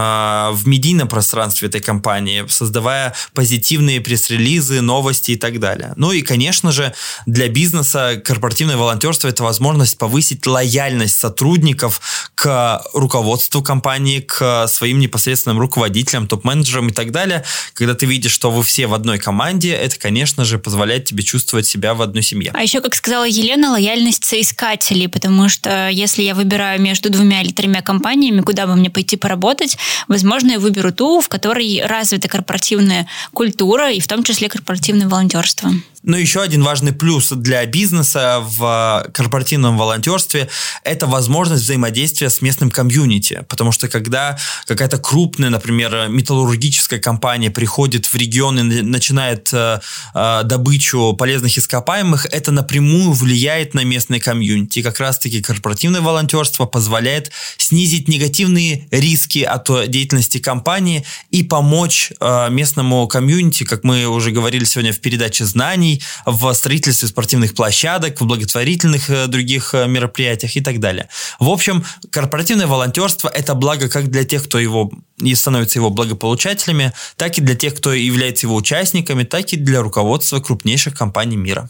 в 0.51 0.67
медийном 0.67 1.07
пространстве 1.07 1.67
этой 1.67 1.81
компании, 1.81 2.45
создавая 2.49 3.13
позитивные 3.33 4.01
пресс-релизы, 4.01 4.81
новости 4.81 5.31
и 5.31 5.35
так 5.35 5.59
далее. 5.59 5.93
Ну 5.95 6.11
и, 6.11 6.21
конечно 6.21 6.71
же, 6.71 6.93
для 7.25 7.47
бизнеса 7.47 8.21
корпоративное 8.23 8.77
волонтерство– 8.77 9.27
это 9.29 9.43
возможность 9.43 9.97
повысить 9.97 10.45
лояльность 10.45 11.17
сотрудников 11.17 12.01
к 12.35 12.81
руководству 12.93 13.61
компании, 13.61 14.19
к 14.19 14.67
своим 14.67 14.99
непосредственным 14.99 15.59
руководителям, 15.59 16.27
топ-менеджерам 16.27 16.89
и 16.89 16.93
так 16.93 17.11
далее. 17.11 17.43
Когда 17.73 17.93
ты 17.93 18.05
видишь, 18.05 18.31
что 18.31 18.51
вы 18.51 18.63
все 18.63 18.87
в 18.87 18.93
одной 18.93 19.19
команде, 19.19 19.71
это, 19.71 19.97
конечно 19.97 20.45
же, 20.45 20.59
позволяет 20.59 21.05
тебе 21.05 21.23
чувствовать 21.23 21.65
себя 21.67 21.93
в 21.93 22.01
одной 22.01 22.23
семье. 22.23 22.51
А 22.53 22.61
еще, 22.61 22.81
как 22.81 22.95
сказала 22.95 23.25
Елена, 23.25 23.71
лояльность 23.71 24.23
соискателей, 24.55 25.07
потому 25.07 25.49
что 25.49 25.89
если 25.89 26.23
я 26.23 26.33
выбираю 26.33 26.81
между 26.81 27.09
двумя 27.09 27.41
или 27.41 27.51
тремя 27.51 27.81
компаниями, 27.81 28.41
куда 28.41 28.67
бы 28.67 28.75
мне 28.75 28.89
пойти 28.89 29.17
поработать, 29.17 29.77
возможно, 30.07 30.51
я 30.51 30.59
выберу 30.59 30.91
ту, 30.91 31.19
в 31.19 31.27
которой 31.27 31.81
развита 31.85 32.27
корпоративная 32.27 33.07
культура 33.33 33.91
и 33.91 33.99
в 33.99 34.07
том 34.07 34.23
числе 34.23 34.49
корпоративное 34.49 35.07
волонтерство. 35.07 35.71
Но 36.05 36.17
еще 36.17 36.41
один 36.41 36.63
важный 36.63 36.93
плюс 36.93 37.31
для 37.31 37.65
бизнеса 37.65 38.39
в 38.41 39.09
корпоративном 39.13 39.77
волонтерстве– 39.77 40.47
это 40.83 41.07
возможность 41.07 41.63
взаимодействия 41.63 42.29
с 42.29 42.41
местным 42.41 42.69
комьюнити. 42.69 43.43
Потому 43.49 43.71
что 43.71 43.87
когда 43.87 44.37
какая-то 44.67 44.99
крупная, 44.99 45.49
например, 45.49 46.07
металлургическая 46.09 46.99
компания 46.99 47.49
приходит 47.49 48.05
в 48.05 48.15
регион 48.15 48.59
и 48.59 48.81
начинает 48.81 49.49
э, 49.51 49.79
э, 50.13 50.41
добычу 50.43 51.13
полезных 51.13 51.57
ископаемых, 51.57 52.27
это 52.31 52.51
напрямую 52.51 53.11
влияет 53.11 53.73
на 53.73 53.83
местный 53.83 54.19
комьюнити. 54.19 54.83
Как 54.83 54.99
раз-таки 54.99 55.41
корпоративное 55.41 56.01
волонтерство 56.01 56.65
позволяет 56.65 57.31
снизить 57.57 58.07
негативные 58.07 58.87
риски 58.91 59.39
от 59.39 59.69
деятельности 59.89 60.37
компании 60.37 61.03
и 61.31 61.41
помочь 61.41 62.11
э, 62.19 62.49
местному 62.51 63.07
комьюнити, 63.07 63.63
как 63.63 63.83
мы 63.83 64.05
уже 64.05 64.29
говорили 64.29 64.65
сегодня 64.65 64.93
в 64.93 64.99
передаче 64.99 65.45
знаний, 65.45 65.94
в 66.25 66.53
строительстве 66.53 67.07
спортивных 67.07 67.53
площадок, 67.53 68.19
в 68.21 68.25
благотворительных 68.25 69.09
э, 69.09 69.27
других 69.27 69.73
э, 69.73 69.87
мероприятиях 69.87 70.55
и 70.55 70.61
так 70.61 70.79
далее. 70.79 71.09
В 71.39 71.49
общем, 71.49 71.83
корпоративное 72.09 72.67
волонтерство– 72.67 73.27
это 73.33 73.53
благо 73.55 73.89
как 73.89 74.09
для 74.09 74.23
тех, 74.23 74.43
кто 74.43 74.59
его 74.59 74.91
и 75.17 75.33
становится 75.35 75.79
его 75.79 75.89
благополучателями, 75.89 76.91
так 77.15 77.37
и 77.37 77.41
для 77.41 77.55
тех, 77.55 77.75
кто 77.75 77.93
является 77.93 78.47
его 78.47 78.55
участниками, 78.55 79.23
так 79.23 79.53
и 79.53 79.57
для 79.57 79.81
руководства 79.81 80.39
крупнейших 80.39 80.97
компаний 80.97 81.37
мира. 81.37 81.69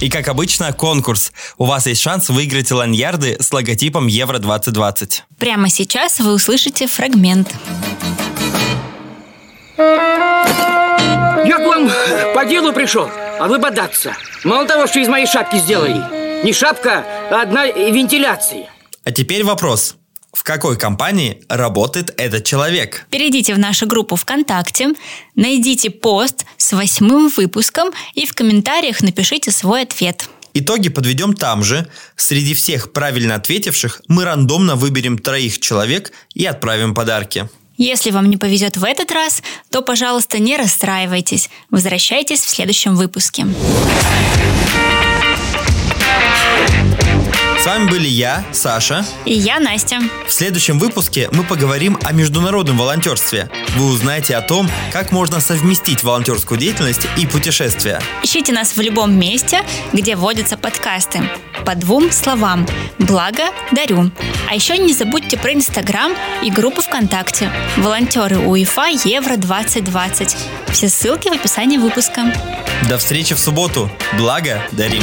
И 0.00 0.08
как 0.08 0.28
обычно, 0.28 0.72
конкурс. 0.72 1.30
У 1.58 1.66
вас 1.66 1.86
есть 1.86 2.00
шанс 2.00 2.30
выиграть 2.30 2.70
ланьярды 2.70 3.36
с 3.38 3.52
логотипом 3.52 4.06
Евро-2020. 4.06 5.20
Прямо 5.38 5.68
сейчас 5.68 6.20
вы 6.20 6.32
услышите 6.32 6.86
фрагмент. 6.86 7.54
Я 9.76 11.58
к 11.58 11.66
вам 11.66 11.90
по 12.34 12.46
делу 12.46 12.72
пришел, 12.72 13.10
а 13.38 13.46
вы 13.46 13.58
бодаться. 13.58 14.16
Мало 14.42 14.66
того, 14.66 14.86
что 14.86 15.00
из 15.00 15.08
моей 15.08 15.26
шапки 15.26 15.56
сделали. 15.56 16.44
Не 16.44 16.54
шапка, 16.54 17.04
а 17.30 17.42
одна 17.42 17.66
вентиляция. 17.66 18.70
А 19.04 19.12
теперь 19.12 19.44
вопрос. 19.44 19.96
В 20.32 20.44
какой 20.44 20.78
компании 20.78 21.42
работает 21.48 22.14
этот 22.16 22.44
человек? 22.44 23.06
Перейдите 23.10 23.54
в 23.54 23.58
нашу 23.58 23.86
группу 23.86 24.16
ВКонтакте, 24.16 24.90
найдите 25.34 25.90
пост 25.90 26.46
с 26.56 26.72
восьмым 26.72 27.28
выпуском 27.28 27.90
и 28.14 28.26
в 28.26 28.34
комментариях 28.34 29.02
напишите 29.02 29.50
свой 29.50 29.82
ответ. 29.82 30.28
Итоги 30.54 30.88
подведем 30.88 31.34
там 31.34 31.62
же. 31.62 31.86
Среди 32.16 32.54
всех 32.54 32.92
правильно 32.92 33.36
ответивших 33.36 34.02
мы 34.08 34.24
рандомно 34.24 34.76
выберем 34.76 35.18
троих 35.18 35.60
человек 35.60 36.12
и 36.34 36.44
отправим 36.44 36.94
подарки. 36.94 37.48
Если 37.76 38.10
вам 38.10 38.28
не 38.28 38.36
повезет 38.36 38.76
в 38.76 38.84
этот 38.84 39.10
раз, 39.10 39.42
то, 39.70 39.80
пожалуйста, 39.80 40.38
не 40.38 40.56
расстраивайтесь. 40.56 41.48
Возвращайтесь 41.70 42.40
в 42.40 42.48
следующем 42.48 42.94
выпуске. 42.94 43.46
С 47.60 47.66
вами 47.66 47.90
были 47.90 48.08
я, 48.08 48.42
Саша. 48.52 49.04
И 49.26 49.34
я, 49.34 49.60
Настя. 49.60 49.98
В 50.26 50.32
следующем 50.32 50.78
выпуске 50.78 51.28
мы 51.30 51.44
поговорим 51.44 51.98
о 52.02 52.12
международном 52.12 52.78
волонтерстве. 52.78 53.50
Вы 53.76 53.84
узнаете 53.84 54.34
о 54.36 54.40
том, 54.40 54.66
как 54.90 55.12
можно 55.12 55.40
совместить 55.40 56.02
волонтерскую 56.02 56.58
деятельность 56.58 57.06
и 57.18 57.26
путешествия. 57.26 58.00
Ищите 58.22 58.54
нас 58.54 58.78
в 58.78 58.80
любом 58.80 59.12
месте, 59.12 59.60
где 59.92 60.16
водятся 60.16 60.56
подкасты. 60.56 61.20
По 61.66 61.74
двум 61.74 62.10
словам. 62.10 62.66
Благо, 62.98 63.50
дарю. 63.72 64.10
А 64.48 64.54
еще 64.54 64.78
не 64.78 64.94
забудьте 64.94 65.36
про 65.36 65.52
Инстаграм 65.52 66.12
и 66.42 66.50
группу 66.50 66.80
ВКонтакте. 66.80 67.52
Волонтеры 67.76 68.38
УЕФА 68.38 68.86
Евро 69.04 69.36
2020. 69.36 70.34
Все 70.68 70.88
ссылки 70.88 71.28
в 71.28 71.32
описании 71.32 71.76
выпуска. 71.76 72.32
До 72.88 72.96
встречи 72.96 73.34
в 73.34 73.38
субботу. 73.38 73.90
Благо, 74.16 74.62
дарим. 74.72 75.02